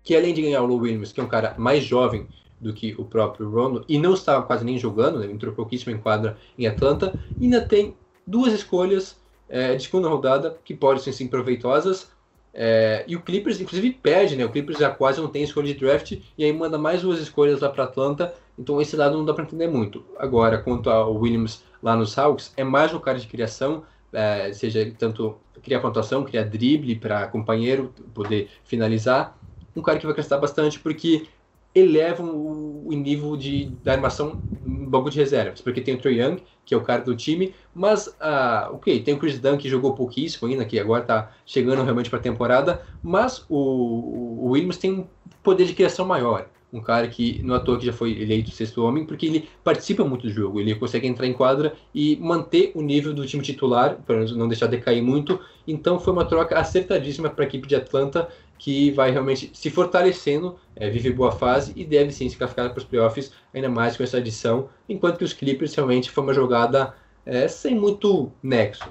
que 0.03 0.15
além 0.15 0.36
de 0.36 0.43
ganhar 0.43 0.61
o 0.61 0.67
Lou 0.67 0.81
Williams, 0.81 1.11
que 1.11 1.19
é 1.19 1.23
um 1.23 1.27
cara 1.27 1.55
mais 1.57 1.84
jovem 1.84 2.27
do 2.61 2.71
que 2.71 2.93
o 2.95 3.03
próprio 3.03 3.49
Rondo, 3.49 3.84
e 3.89 3.97
não 3.97 4.13
estava 4.13 4.45
quase 4.45 4.63
nem 4.63 4.77
jogando, 4.77 5.17
né, 5.17 5.25
entrou 5.25 5.51
pouquíssimo 5.51 5.95
em 5.95 5.97
quadra 5.97 6.38
em 6.59 6.67
Atlanta, 6.67 7.19
ainda 7.41 7.59
tem 7.59 7.97
duas 8.27 8.53
escolhas 8.53 9.19
é, 9.49 9.73
de 9.73 9.81
segunda 9.81 10.09
rodada 10.09 10.55
que 10.63 10.75
podem 10.75 11.01
ser 11.01 11.11
sim 11.11 11.27
proveitosas. 11.27 12.11
É, 12.53 13.03
e 13.07 13.15
o 13.15 13.21
Clippers, 13.23 13.59
inclusive, 13.59 13.93
perde, 13.93 14.36
né? 14.36 14.45
O 14.45 14.51
Clippers 14.51 14.77
já 14.77 14.91
quase 14.91 15.19
não 15.19 15.27
tem 15.27 15.41
escolha 15.41 15.73
de 15.73 15.79
draft 15.79 16.19
e 16.38 16.45
aí 16.45 16.53
manda 16.53 16.77
mais 16.77 17.01
duas 17.01 17.19
escolhas 17.19 17.61
lá 17.61 17.69
para 17.69 17.86
Atlanta. 17.86 18.31
Então 18.59 18.79
esse 18.79 18.95
lado 18.95 19.17
não 19.17 19.25
dá 19.25 19.34
para 19.34 19.43
entender 19.43 19.67
muito. 19.67 20.05
Agora, 20.19 20.59
quanto 20.59 20.88
ao 20.88 21.15
Williams 21.15 21.63
lá 21.84 21.97
nos 21.97 22.17
Hawks, 22.17 22.53
é 22.55 22.63
mais 22.63 22.93
um 22.93 22.99
cara 22.99 23.19
de 23.19 23.27
criação, 23.27 23.84
é, 24.13 24.53
seja 24.53 24.89
tanto 24.97 25.36
criar 25.61 25.81
pontuação, 25.81 26.23
criar 26.23 26.43
drible 26.43 26.95
para 26.95 27.27
companheiro 27.27 27.93
poder 28.13 28.49
finalizar. 28.63 29.38
Um 29.75 29.81
cara 29.81 29.99
que 29.99 30.05
vai 30.05 30.15
crescer 30.15 30.38
bastante 30.38 30.79
porque 30.79 31.27
elevam 31.75 32.29
o, 32.29 32.88
o 32.88 32.93
nível 32.93 33.36
de, 33.36 33.65
da 33.84 33.93
armação 33.93 34.39
no 34.63 34.89
banco 34.89 35.09
de 35.09 35.17
reservas, 35.17 35.59
porque 35.59 35.81
tem 35.81 35.95
o 35.95 35.97
Trey 35.97 36.21
Young, 36.21 36.38
que 36.63 36.73
é 36.73 36.77
o 36.77 36.81
cara 36.81 37.01
do 37.01 37.15
time, 37.15 37.53
mas, 37.73 38.07
uh, 38.07 38.73
ok, 38.73 39.01
tem 39.01 39.15
o 39.15 39.19
Chris 39.19 39.39
Dunn, 39.39 39.57
que 39.57 39.67
jogou 39.67 39.93
pouquíssimo 39.93 40.47
ainda, 40.47 40.63
que 40.63 40.79
agora 40.79 41.01
está 41.01 41.31
chegando 41.45 41.84
realmente 41.84 42.09
para 42.09 42.19
a 42.19 42.21
temporada, 42.21 42.81
mas 43.01 43.43
o, 43.49 43.57
o 43.57 44.49
Williams 44.51 44.77
tem 44.77 44.93
um 44.93 45.07
poder 45.41 45.65
de 45.65 45.73
criação 45.73 46.05
maior. 46.05 46.47
Um 46.74 46.82
cara 46.82 47.07
que 47.07 47.39
não 47.43 47.53
à 47.53 47.59
toa 47.59 47.78
que 47.78 47.86
já 47.86 47.93
foi 47.93 48.19
eleito 48.19 48.49
sexto 48.49 48.84
homem, 48.84 49.05
porque 49.05 49.28
ele 49.28 49.47
participa 49.63 50.03
muito 50.03 50.24
do 50.24 50.34
jogo, 50.34 50.59
ele 50.59 50.74
consegue 50.74 51.07
entrar 51.07 51.28
em 51.28 51.34
quadra 51.34 51.74
e 51.93 52.17
manter 52.17 52.71
o 52.74 52.82
nível 52.82 53.13
do 53.13 53.26
time 53.26 53.43
titular, 53.43 53.97
para 54.05 54.26
não 54.32 54.47
deixar 54.47 54.65
decair 54.65 55.03
muito. 55.03 55.39
Então 55.67 55.99
foi 55.99 56.11
uma 56.11 56.26
troca 56.26 56.57
acertadíssima 56.57 57.30
para 57.30 57.45
a 57.45 57.47
equipe 57.47 57.67
de 57.67 57.76
Atlanta, 57.76 58.28
que 58.57 58.91
vai 58.91 59.11
realmente 59.11 59.51
se 59.53 59.69
fortalecendo, 59.69 60.55
é, 60.76 60.89
vive 60.89 61.11
boa 61.11 61.32
fase 61.32 61.74
e 61.76 61.86
deve 61.86 62.11
sim 62.11 62.28
se 62.28 62.38
classificar 62.38 62.69
para 62.69 62.80
os 62.80 62.86
playoffs, 62.86 63.32
ainda 63.53 63.69
mais 63.69 63.95
com 63.95 64.03
essa 64.03 64.17
adição, 64.17 64.69
enquanto 64.89 65.17
que 65.17 65.24
os 65.24 65.34
Clippers 65.34 65.76
realmente 65.76 66.09
foi 66.09 66.24
uma 66.24 66.34
jogada 66.34 66.95
é, 67.26 67.47
sem 67.47 67.76
muito 67.76 68.32
nexo. 68.41 68.89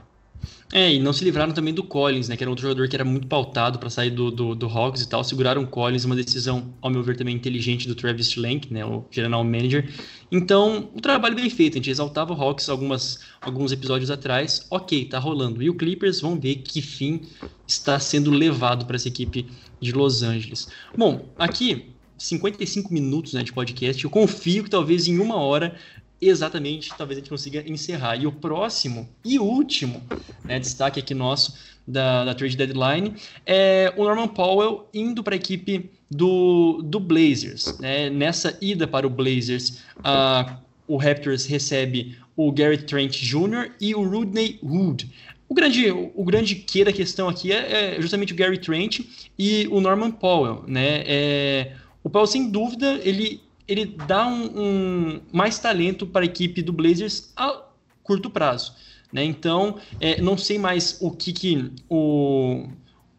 É, 0.72 0.94
e 0.94 0.98
não 0.98 1.12
se 1.12 1.22
livraram 1.22 1.52
também 1.52 1.74
do 1.74 1.82
Collins, 1.82 2.28
né? 2.28 2.36
Que 2.36 2.42
era 2.42 2.50
outro 2.50 2.62
jogador 2.62 2.88
que 2.88 2.96
era 2.96 3.04
muito 3.04 3.26
pautado 3.26 3.78
para 3.78 3.90
sair 3.90 4.10
do, 4.10 4.30
do, 4.30 4.54
do, 4.54 4.66
Hawks 4.66 5.02
e 5.02 5.08
tal. 5.08 5.22
Seguraram 5.22 5.62
o 5.62 5.66
Collins, 5.66 6.04
uma 6.04 6.16
decisão, 6.16 6.72
ao 6.80 6.90
meu 6.90 7.02
ver, 7.02 7.16
também 7.16 7.36
inteligente 7.36 7.86
do 7.86 7.94
Travis 7.94 8.30
Schlenk, 8.30 8.72
né? 8.72 8.84
O 8.84 9.04
general 9.10 9.44
manager. 9.44 9.88
Então, 10.30 10.88
o 10.94 10.98
um 10.98 11.00
trabalho 11.00 11.36
bem 11.36 11.50
feito. 11.50 11.74
A 11.74 11.76
gente 11.76 11.90
exaltava 11.90 12.32
o 12.32 12.40
Hawks 12.40 12.68
algumas, 12.68 13.20
alguns 13.40 13.70
episódios 13.70 14.10
atrás. 14.10 14.66
Ok, 14.70 15.04
tá 15.04 15.18
rolando. 15.18 15.62
E 15.62 15.68
o 15.68 15.74
Clippers, 15.74 16.20
vamos 16.20 16.40
ver 16.40 16.56
que 16.56 16.80
fim 16.80 17.20
está 17.66 18.00
sendo 18.00 18.30
levado 18.30 18.86
para 18.86 18.96
essa 18.96 19.08
equipe 19.08 19.46
de 19.80 19.92
Los 19.92 20.22
Angeles. 20.22 20.68
Bom, 20.96 21.28
aqui 21.38 21.92
55 22.22 22.92
minutos 22.92 23.32
né, 23.32 23.42
de 23.42 23.52
podcast. 23.52 24.02
Eu 24.02 24.10
confio 24.10 24.64
que 24.64 24.70
talvez 24.70 25.08
em 25.08 25.18
uma 25.18 25.36
hora 25.36 25.74
exatamente, 26.22 26.92
talvez 26.96 27.18
a 27.18 27.20
gente 27.20 27.30
consiga 27.30 27.68
encerrar. 27.68 28.16
E 28.16 28.26
o 28.26 28.32
próximo 28.32 29.08
e 29.24 29.38
último 29.38 30.02
né, 30.44 30.60
destaque 30.60 31.00
aqui 31.00 31.14
nosso 31.14 31.54
da, 31.86 32.24
da 32.24 32.34
trade 32.34 32.56
deadline 32.56 33.14
é 33.44 33.92
o 33.96 34.04
Norman 34.04 34.28
Powell 34.28 34.88
indo 34.94 35.22
para 35.22 35.34
a 35.34 35.36
equipe 35.36 35.90
do, 36.10 36.80
do 36.82 37.00
Blazers. 37.00 37.78
Né? 37.78 38.08
Nessa 38.08 38.56
ida 38.60 38.86
para 38.86 39.06
o 39.06 39.10
Blazers, 39.10 39.82
uh, 39.98 40.56
o 40.86 40.96
Raptors 40.96 41.46
recebe 41.46 42.16
o 42.36 42.52
Gary 42.52 42.78
Trent 42.78 43.18
Jr. 43.20 43.72
e 43.80 43.94
o 43.94 44.08
Rodney 44.08 44.58
Hood. 44.62 45.10
O 45.48 45.54
grande, 45.54 45.90
o 45.90 46.24
grande 46.24 46.54
que 46.54 46.82
da 46.82 46.92
questão 46.92 47.28
aqui 47.28 47.52
é, 47.52 47.96
é, 47.96 48.00
justamente 48.00 48.32
o 48.32 48.36
Gary 48.36 48.58
Trent 48.58 49.00
e 49.38 49.68
o 49.70 49.80
Norman 49.80 50.10
Powell. 50.10 50.64
Né? 50.66 51.02
É, 51.06 51.72
o 52.02 52.08
Powell, 52.08 52.26
sem 52.26 52.50
dúvida, 52.50 52.98
ele 53.04 53.41
ele 53.66 53.86
dá 53.86 54.26
um, 54.26 54.60
um 54.60 55.20
mais 55.32 55.58
talento 55.58 56.06
para 56.06 56.22
a 56.22 56.24
equipe 56.24 56.62
do 56.62 56.72
Blazers 56.72 57.32
a 57.36 57.62
curto 58.02 58.30
prazo. 58.30 58.74
Né? 59.12 59.24
Então, 59.24 59.76
é, 60.00 60.20
não 60.20 60.36
sei 60.36 60.58
mais 60.58 60.98
o 61.00 61.10
que, 61.10 61.32
que 61.32 61.70
o, 61.88 62.68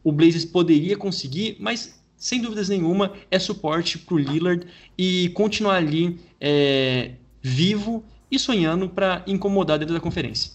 o 0.03 0.11
Blazers 0.11 0.45
poderia 0.45 0.97
conseguir, 0.97 1.57
mas 1.59 2.01
sem 2.17 2.41
dúvidas 2.41 2.69
nenhuma 2.69 3.13
é 3.29 3.37
suporte 3.37 3.97
para 3.99 4.15
o 4.15 4.17
Lillard 4.17 4.65
e 4.97 5.29
continuar 5.29 5.75
ali 5.75 6.19
é, 6.39 7.11
vivo 7.41 8.03
e 8.31 8.39
sonhando 8.39 8.89
para 8.89 9.23
incomodar 9.27 9.77
dentro 9.77 9.93
da 9.93 9.99
conferência. 9.99 10.51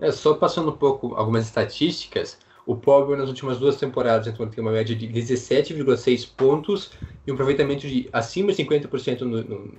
É, 0.00 0.10
só 0.10 0.34
passando 0.34 0.70
um 0.70 0.76
pouco 0.76 1.14
algumas 1.14 1.44
estatísticas, 1.44 2.38
o 2.66 2.76
Powell, 2.76 3.16
nas 3.16 3.28
últimas 3.28 3.58
duas 3.58 3.76
temporadas, 3.76 4.26
então, 4.26 4.46
tem 4.48 4.62
uma 4.62 4.72
média 4.72 4.94
de 4.94 5.08
17,6 5.08 6.28
pontos 6.36 6.90
e 7.28 7.30
um 7.30 7.34
aproveitamento 7.34 7.86
de 7.86 8.08
acima 8.10 8.52
de 8.52 8.64
50% 8.64 9.20
no, 9.20 9.42
no, 9.42 9.74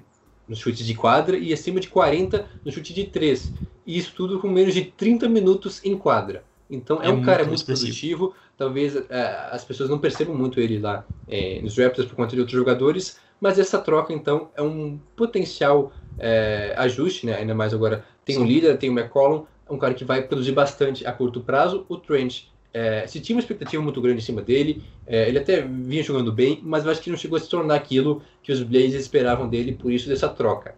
no 0.48 0.56
chute 0.56 0.86
de 0.86 0.94
quadra 0.94 1.36
e 1.36 1.52
acima 1.52 1.80
de 1.80 1.90
40% 1.90 2.46
no 2.64 2.72
chute 2.72 2.94
de 2.94 3.06
3. 3.06 3.52
E 3.88 3.98
isso 3.98 4.14
tudo 4.16 4.40
com 4.40 4.48
menos 4.48 4.72
de 4.72 4.86
30 4.86 5.28
minutos 5.28 5.84
em 5.84 5.98
quadra. 5.98 6.44
Então 6.70 7.02
é, 7.02 7.08
é 7.08 7.10
um 7.10 7.24
cara 7.24 7.44
muito 7.44 7.66
produtivo. 7.66 8.36
Talvez 8.56 8.96
é, 8.96 9.50
as 9.52 9.66
pessoas 9.66 9.90
não 9.90 9.98
percebam 9.98 10.36
muito 10.36 10.60
ele 10.60 10.78
lá 10.78 11.04
é, 11.28 11.60
nos 11.60 11.76
Raptors 11.76 12.08
por 12.08 12.16
conta 12.16 12.36
de 12.36 12.40
outros 12.40 12.56
jogadores, 12.56 13.20
mas 13.42 13.58
essa 13.58 13.80
troca 13.80 14.14
então 14.14 14.52
é 14.56 14.62
um 14.62 15.00
potencial 15.16 15.92
é, 16.20 16.76
ajuste, 16.78 17.26
né? 17.26 17.36
Ainda 17.36 17.56
mais 17.56 17.74
agora 17.74 18.06
tem 18.24 18.36
Sim. 18.36 18.44
um 18.44 18.46
líder, 18.46 18.78
tem 18.78 18.92
o 18.92 18.94
McCollum, 18.94 19.46
um 19.68 19.80
cara 19.80 19.96
que 19.96 20.06
vai 20.06 20.22
produzir 20.22 20.52
bastante 20.52 21.04
a 21.08 21.12
curto 21.12 21.42
prazo. 21.42 21.84
O 21.90 21.98
Trent 21.98 22.44
é, 22.74 23.08
se 23.08 23.20
tinha 23.20 23.36
uma 23.36 23.42
expectativa 23.42 23.82
muito 23.82 24.02
grande 24.02 24.20
em 24.20 24.26
cima 24.26 24.42
dele, 24.42 24.84
é, 25.08 25.28
ele 25.28 25.40
até 25.40 25.62
vinha 25.62 26.04
jogando 26.04 26.32
bem, 26.32 26.60
mas 26.64 26.86
eu 26.86 26.92
acho 26.92 27.02
que 27.02 27.10
não 27.10 27.18
chegou 27.18 27.38
a 27.38 27.40
se 27.40 27.50
tornar 27.50 27.76
aquilo 27.76 28.22
que 28.44 28.52
os 28.52 28.62
Blazers 28.62 29.04
esperavam 29.04 29.48
dele, 29.48 29.74
por 29.74 29.92
isso 29.92 30.08
dessa 30.08 30.30
troca. 30.30 30.76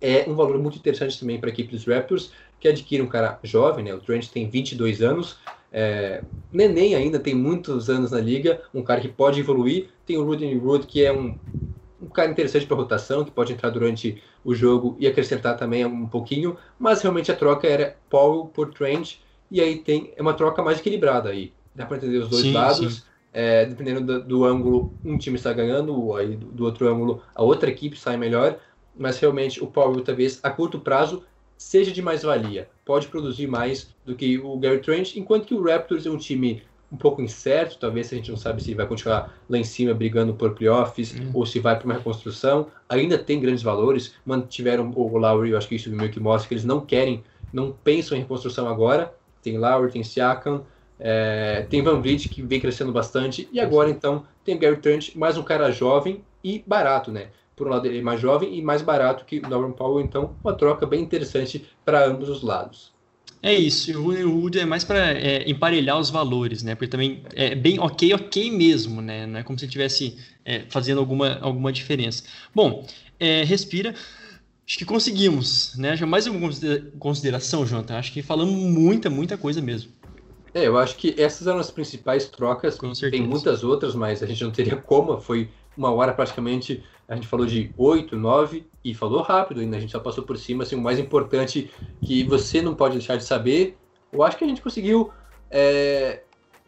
É 0.00 0.24
um 0.28 0.34
valor 0.34 0.58
muito 0.58 0.78
interessante 0.78 1.18
também 1.18 1.38
para 1.38 1.50
a 1.50 1.52
equipe 1.52 1.70
dos 1.70 1.84
Raptors, 1.86 2.32
que 2.58 2.68
adquire 2.68 3.02
um 3.02 3.06
cara 3.06 3.38
jovem, 3.42 3.84
né? 3.84 3.94
o 3.94 4.00
Trent 4.00 4.28
tem 4.28 4.48
22 4.48 5.02
anos, 5.02 5.38
é, 5.72 6.22
neném 6.52 6.94
ainda, 6.94 7.18
tem 7.18 7.34
muitos 7.34 7.88
anos 7.88 8.10
na 8.10 8.20
liga, 8.20 8.62
um 8.74 8.82
cara 8.82 9.00
que 9.00 9.08
pode 9.08 9.40
evoluir, 9.40 9.88
tem 10.04 10.16
o 10.18 10.24
Rudy 10.24 10.56
Wood, 10.56 10.86
que 10.86 11.04
é 11.04 11.12
um, 11.12 11.38
um 12.00 12.08
cara 12.08 12.30
interessante 12.30 12.66
para 12.66 12.76
rotação, 12.76 13.24
que 13.24 13.30
pode 13.30 13.52
entrar 13.52 13.70
durante 13.70 14.22
o 14.44 14.54
jogo 14.54 14.96
e 14.98 15.06
acrescentar 15.06 15.56
também 15.56 15.84
um 15.84 16.06
pouquinho, 16.06 16.56
mas 16.78 17.02
realmente 17.02 17.30
a 17.30 17.36
troca 17.36 17.66
era 17.66 17.96
Paul 18.08 18.46
por 18.46 18.72
Trent, 18.72 19.18
e 19.50 19.60
aí 19.60 19.78
tem 19.78 20.12
é 20.16 20.22
uma 20.22 20.34
troca 20.34 20.62
mais 20.62 20.78
equilibrada 20.78 21.30
aí. 21.30 21.52
Dá 21.74 21.86
para 21.86 21.96
entender 21.96 22.18
os 22.18 22.28
dois 22.28 22.42
sim, 22.42 22.52
lados. 22.52 22.94
Sim. 22.96 23.02
É, 23.32 23.64
dependendo 23.64 24.00
do, 24.00 24.24
do, 24.24 24.44
ângulo, 24.44 24.92
um 25.04 25.16
time 25.16 25.36
está 25.36 25.52
ganhando, 25.52 26.14
aí 26.16 26.36
do, 26.36 26.46
do, 26.46 26.64
outro 26.64 26.88
ângulo, 26.88 27.22
a 27.34 27.42
outra 27.42 27.70
equipe 27.70 27.98
sai 27.98 28.16
melhor. 28.16 28.58
Mas 28.96 29.18
realmente 29.18 29.62
o 29.62 29.66
Powell, 29.66 30.02
talvez 30.02 30.40
a 30.42 30.50
curto 30.50 30.80
prazo, 30.80 31.22
seja 31.56 31.92
de 31.92 32.02
mais 32.02 32.22
valia. 32.22 32.68
Pode 32.84 33.06
produzir 33.06 33.46
mais 33.46 33.94
do 34.04 34.14
que 34.16 34.38
o 34.38 34.56
Gary 34.58 34.80
Trent, 34.80 35.16
enquanto 35.16 35.46
que 35.46 35.54
o 35.54 35.62
Raptors 35.62 36.06
é 36.06 36.10
um 36.10 36.16
time 36.16 36.62
um 36.92 36.96
pouco 36.96 37.22
incerto. 37.22 37.78
Talvez 37.78 38.12
a 38.12 38.16
gente 38.16 38.30
não 38.30 38.36
sabe 38.36 38.62
se 38.62 38.74
vai 38.74 38.86
continuar 38.86 39.32
lá 39.48 39.56
em 39.56 39.64
cima 39.64 39.94
brigando 39.94 40.34
por 40.34 40.54
playoffs 40.54 41.14
hum. 41.14 41.30
ou 41.32 41.46
se 41.46 41.60
vai 41.60 41.76
para 41.76 41.84
uma 41.84 41.94
reconstrução. 41.94 42.66
Ainda 42.88 43.16
tem 43.16 43.40
grandes 43.40 43.62
valores. 43.62 44.14
Mantiveram 44.26 44.90
o 44.94 45.16
Lowry, 45.16 45.50
eu 45.50 45.56
acho 45.56 45.68
que 45.68 45.76
isso 45.76 45.88
meio 45.90 46.10
que 46.10 46.18
mostra 46.18 46.48
que 46.48 46.54
eles 46.54 46.64
não 46.64 46.80
querem, 46.80 47.22
não 47.52 47.70
pensam 47.70 48.18
em 48.18 48.22
reconstrução 48.22 48.68
agora 48.68 49.14
tem 49.42 49.58
Lowry, 49.58 49.92
tem 49.92 50.04
Siakam, 50.04 50.64
é, 50.98 51.66
tem 51.68 51.82
Van 51.82 52.00
Vliet 52.00 52.28
que 52.28 52.42
vem 52.42 52.60
crescendo 52.60 52.92
bastante, 52.92 53.48
e 53.52 53.58
agora 53.58 53.90
então 53.90 54.24
tem 54.44 54.58
Gary 54.58 54.76
Trent, 54.76 55.14
mais 55.14 55.36
um 55.38 55.42
cara 55.42 55.70
jovem 55.70 56.24
e 56.44 56.62
barato, 56.66 57.10
né? 57.10 57.28
Por 57.56 57.66
um 57.66 57.70
lado 57.70 57.86
ele 57.86 57.98
é 57.98 58.02
mais 58.02 58.20
jovem 58.20 58.56
e 58.56 58.62
mais 58.62 58.82
barato 58.82 59.24
que 59.24 59.38
o 59.38 59.48
Norman 59.48 59.72
Powell, 59.72 60.04
então 60.04 60.36
uma 60.42 60.54
troca 60.54 60.86
bem 60.86 61.00
interessante 61.02 61.66
para 61.84 62.06
ambos 62.06 62.28
os 62.28 62.42
lados. 62.42 62.92
É 63.42 63.54
isso, 63.54 63.98
o 63.98 64.02
Rooney 64.02 64.24
Wood 64.24 64.58
é 64.58 64.66
mais 64.66 64.84
para 64.84 65.12
é, 65.12 65.48
emparelhar 65.48 65.98
os 65.98 66.10
valores, 66.10 66.62
né? 66.62 66.74
Porque 66.74 66.88
também 66.88 67.22
é 67.34 67.54
bem 67.54 67.78
ok, 67.78 68.12
ok 68.12 68.50
mesmo, 68.50 69.00
né? 69.00 69.26
Não 69.26 69.40
é 69.40 69.42
como 69.42 69.58
se 69.58 69.64
ele 69.64 69.70
estivesse 69.70 70.18
é, 70.44 70.64
fazendo 70.68 70.98
alguma, 71.00 71.38
alguma 71.40 71.72
diferença. 71.72 72.22
Bom, 72.54 72.86
é, 73.18 73.42
respira. 73.44 73.94
Acho 74.70 74.78
que 74.78 74.84
conseguimos, 74.84 75.74
né? 75.76 75.96
Já 75.96 76.06
mais 76.06 76.28
uma 76.28 76.48
consideração, 76.96 77.66
Jonathan. 77.66 77.98
Acho 77.98 78.12
que 78.12 78.22
falamos 78.22 78.54
muita, 78.54 79.10
muita 79.10 79.36
coisa 79.36 79.60
mesmo. 79.60 79.90
É, 80.54 80.64
eu 80.64 80.78
acho 80.78 80.94
que 80.94 81.12
essas 81.20 81.48
eram 81.48 81.58
as 81.58 81.72
principais 81.72 82.28
trocas. 82.28 82.78
Com 82.78 82.94
certeza. 82.94 83.20
Tem 83.20 83.28
muitas 83.28 83.64
outras, 83.64 83.96
mas 83.96 84.22
a 84.22 84.26
gente 84.26 84.44
não 84.44 84.52
teria 84.52 84.76
como. 84.76 85.20
Foi 85.20 85.50
uma 85.76 85.90
hora 85.90 86.12
praticamente. 86.12 86.84
A 87.08 87.16
gente 87.16 87.26
falou 87.26 87.46
de 87.46 87.72
oito, 87.76 88.16
nove 88.16 88.64
e 88.84 88.94
falou 88.94 89.22
rápido 89.22 89.58
ainda. 89.58 89.76
A 89.76 89.80
gente 89.80 89.90
só 89.90 89.98
passou 89.98 90.22
por 90.22 90.38
cima. 90.38 90.62
Assim, 90.62 90.76
o 90.76 90.80
mais 90.80 91.00
importante 91.00 91.68
que 92.00 92.22
você 92.22 92.62
não 92.62 92.76
pode 92.76 92.96
deixar 92.96 93.16
de 93.16 93.24
saber. 93.24 93.76
Eu 94.12 94.22
acho 94.22 94.38
que 94.38 94.44
a 94.44 94.46
gente 94.46 94.62
conseguiu 94.62 95.10
é, 95.50 96.22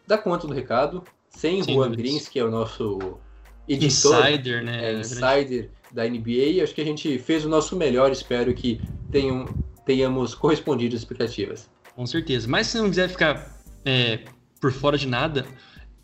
dar 0.05 0.17
conta 0.17 0.45
do 0.45 0.53
recado. 0.53 1.05
Sem 1.29 1.63
Sim, 1.63 1.75
Juan 1.75 1.91
Grins, 1.91 2.27
que 2.27 2.37
é 2.37 2.43
o 2.43 2.51
nosso 2.51 3.17
editor. 3.65 4.27
Insider, 4.27 4.61
né? 4.61 4.91
É, 4.91 4.99
insider 4.99 5.71
da 5.93 6.03
NBA. 6.03 6.63
Acho 6.63 6.73
que 6.73 6.81
a 6.81 6.85
gente 6.85 7.17
fez 7.19 7.45
o 7.45 7.49
nosso 7.49 7.75
melhor, 7.75 8.11
espero 8.11 8.53
que 8.53 8.81
tenham, 9.11 9.45
tenhamos 9.85 10.33
correspondido 10.33 10.95
às 10.95 11.01
expectativas. 11.01 11.69
Com 11.95 12.05
certeza. 12.05 12.47
Mas 12.47 12.67
se 12.67 12.77
não 12.77 12.89
quiser 12.89 13.09
ficar 13.09 13.55
é, 13.85 14.19
por 14.59 14.71
fora 14.71 14.97
de 14.97 15.07
nada, 15.07 15.45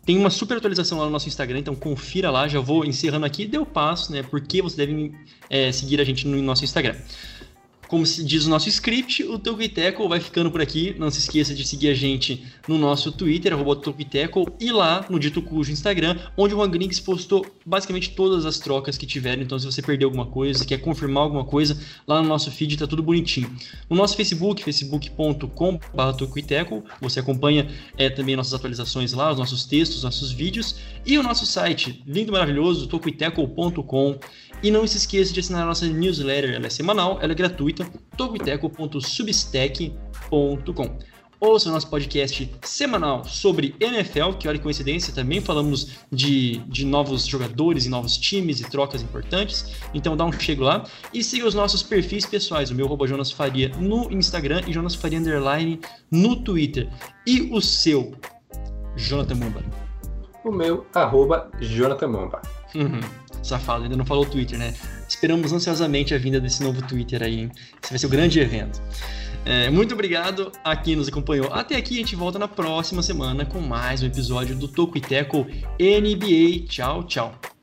tem 0.04 0.16
uma 0.16 0.30
super 0.30 0.56
atualização 0.56 0.98
lá 0.98 1.04
no 1.04 1.10
nosso 1.10 1.28
Instagram, 1.28 1.58
então 1.58 1.74
confira 1.74 2.30
lá. 2.30 2.46
Já 2.48 2.60
vou 2.60 2.84
encerrando 2.84 3.26
aqui, 3.26 3.46
deu 3.46 3.66
passo, 3.66 4.12
né? 4.12 4.22
Porque 4.22 4.62
você 4.62 4.76
deve 4.76 5.12
é, 5.48 5.72
seguir 5.72 6.00
a 6.00 6.04
gente 6.04 6.26
no 6.26 6.40
nosso 6.42 6.64
Instagram. 6.64 6.96
Como 7.90 8.06
se 8.06 8.22
diz 8.22 8.46
o 8.46 8.48
nosso 8.48 8.68
script, 8.68 9.24
o 9.24 9.36
Tokuiteco 9.36 10.08
vai 10.08 10.20
ficando 10.20 10.48
por 10.48 10.60
aqui. 10.60 10.94
Não 10.96 11.10
se 11.10 11.18
esqueça 11.18 11.52
de 11.52 11.66
seguir 11.66 11.88
a 11.88 11.94
gente 11.94 12.40
no 12.68 12.78
nosso 12.78 13.10
Twitter, 13.10 13.52
arroba 13.52 13.80
e 14.60 14.70
lá 14.70 15.04
no 15.10 15.18
Dito 15.18 15.42
Cujo 15.42 15.72
Instagram, 15.72 16.16
onde 16.36 16.54
o 16.54 16.56
Juan 16.56 16.70
Griggs 16.70 17.02
postou 17.02 17.44
basicamente 17.66 18.10
todas 18.10 18.46
as 18.46 18.60
trocas 18.60 18.96
que 18.96 19.06
tiveram. 19.06 19.42
Então, 19.42 19.58
se 19.58 19.66
você 19.66 19.82
perdeu 19.82 20.06
alguma 20.06 20.26
coisa, 20.26 20.64
quer 20.64 20.78
confirmar 20.78 21.24
alguma 21.24 21.44
coisa, 21.44 21.76
lá 22.06 22.22
no 22.22 22.28
nosso 22.28 22.48
feed 22.52 22.76
tá 22.76 22.86
tudo 22.86 23.02
bonitinho. 23.02 23.52
No 23.88 23.96
nosso 23.96 24.14
Facebook, 24.16 24.62
facebook.com.br 24.62 25.48
você 27.00 27.18
acompanha 27.18 27.68
é, 27.98 28.08
também 28.08 28.36
nossas 28.36 28.54
atualizações 28.54 29.12
lá, 29.12 29.32
os 29.32 29.38
nossos 29.38 29.64
textos, 29.64 30.04
nossos 30.04 30.30
vídeos. 30.30 30.76
E 31.04 31.18
o 31.18 31.24
nosso 31.24 31.44
site, 31.44 32.04
lindo, 32.06 32.30
maravilhoso, 32.30 32.86
tokuiteco.com. 32.86 34.16
E 34.62 34.70
não 34.70 34.86
se 34.86 34.98
esqueça 34.98 35.32
de 35.32 35.40
assinar 35.40 35.62
a 35.62 35.66
nossa 35.66 35.86
newsletter, 35.86 36.54
ela 36.54 36.66
é 36.66 36.70
semanal, 36.70 37.18
ela 37.22 37.32
é 37.32 37.34
gratuita, 37.34 37.88
toguiteco.substack.com. 38.16 40.98
Ouça 41.40 41.70
o 41.70 41.72
nosso 41.72 41.88
podcast 41.88 42.52
semanal 42.60 43.24
sobre 43.24 43.74
NFL, 43.80 44.32
que 44.38 44.46
olha 44.46 44.58
que 44.58 44.62
coincidência, 44.62 45.14
também 45.14 45.40
falamos 45.40 45.92
de, 46.12 46.58
de 46.68 46.84
novos 46.84 47.24
jogadores 47.24 47.86
e 47.86 47.88
novos 47.88 48.18
times 48.18 48.60
e 48.60 48.68
trocas 48.68 49.00
importantes. 49.00 49.74
Então 49.94 50.14
dá 50.14 50.26
um 50.26 50.32
chego 50.32 50.64
lá. 50.64 50.84
E 51.14 51.24
siga 51.24 51.46
os 51.46 51.54
nossos 51.54 51.82
perfis 51.82 52.26
pessoais, 52.26 52.70
o 52.70 52.74
meu 52.74 52.84
arroba 52.84 53.06
Jonas 53.06 53.32
Faria 53.32 53.70
no 53.78 54.12
Instagram 54.12 54.60
e 54.66 54.72
Jonas 54.74 54.94
Faria 54.94 55.18
Underline 55.18 55.80
no 56.10 56.36
Twitter. 56.36 56.90
E 57.26 57.48
o 57.50 57.58
seu, 57.62 58.12
Jonathan 58.94 59.36
Mumba. 59.36 59.64
O 60.44 60.52
meu, 60.52 60.84
arroba 60.94 61.50
Jonathan 61.58 62.08
Mamba. 62.08 62.42
Uhum. 62.74 63.00
Safado, 63.42 63.84
ainda 63.84 63.96
não 63.96 64.04
falou 64.04 64.24
o 64.24 64.26
Twitter, 64.26 64.58
né? 64.58 64.74
Esperamos 65.08 65.52
ansiosamente 65.52 66.14
a 66.14 66.18
vinda 66.18 66.40
desse 66.40 66.62
novo 66.62 66.82
Twitter 66.82 67.22
aí, 67.22 67.40
hein? 67.40 67.50
Esse 67.82 67.90
vai 67.90 67.98
ser 67.98 68.06
o 68.06 68.10
grande 68.10 68.38
evento. 68.40 68.80
É, 69.44 69.70
muito 69.70 69.94
obrigado 69.94 70.52
a 70.62 70.76
quem 70.76 70.96
nos 70.96 71.08
acompanhou 71.08 71.52
até 71.52 71.76
aqui. 71.76 71.94
A 71.94 71.98
gente 71.98 72.14
volta 72.14 72.38
na 72.38 72.48
próxima 72.48 73.02
semana 73.02 73.44
com 73.44 73.60
mais 73.60 74.02
um 74.02 74.06
episódio 74.06 74.54
do 74.54 74.68
Toco 74.68 74.98
e 74.98 75.00
Teco 75.00 75.46
NBA. 75.78 76.66
Tchau, 76.68 77.04
tchau. 77.04 77.59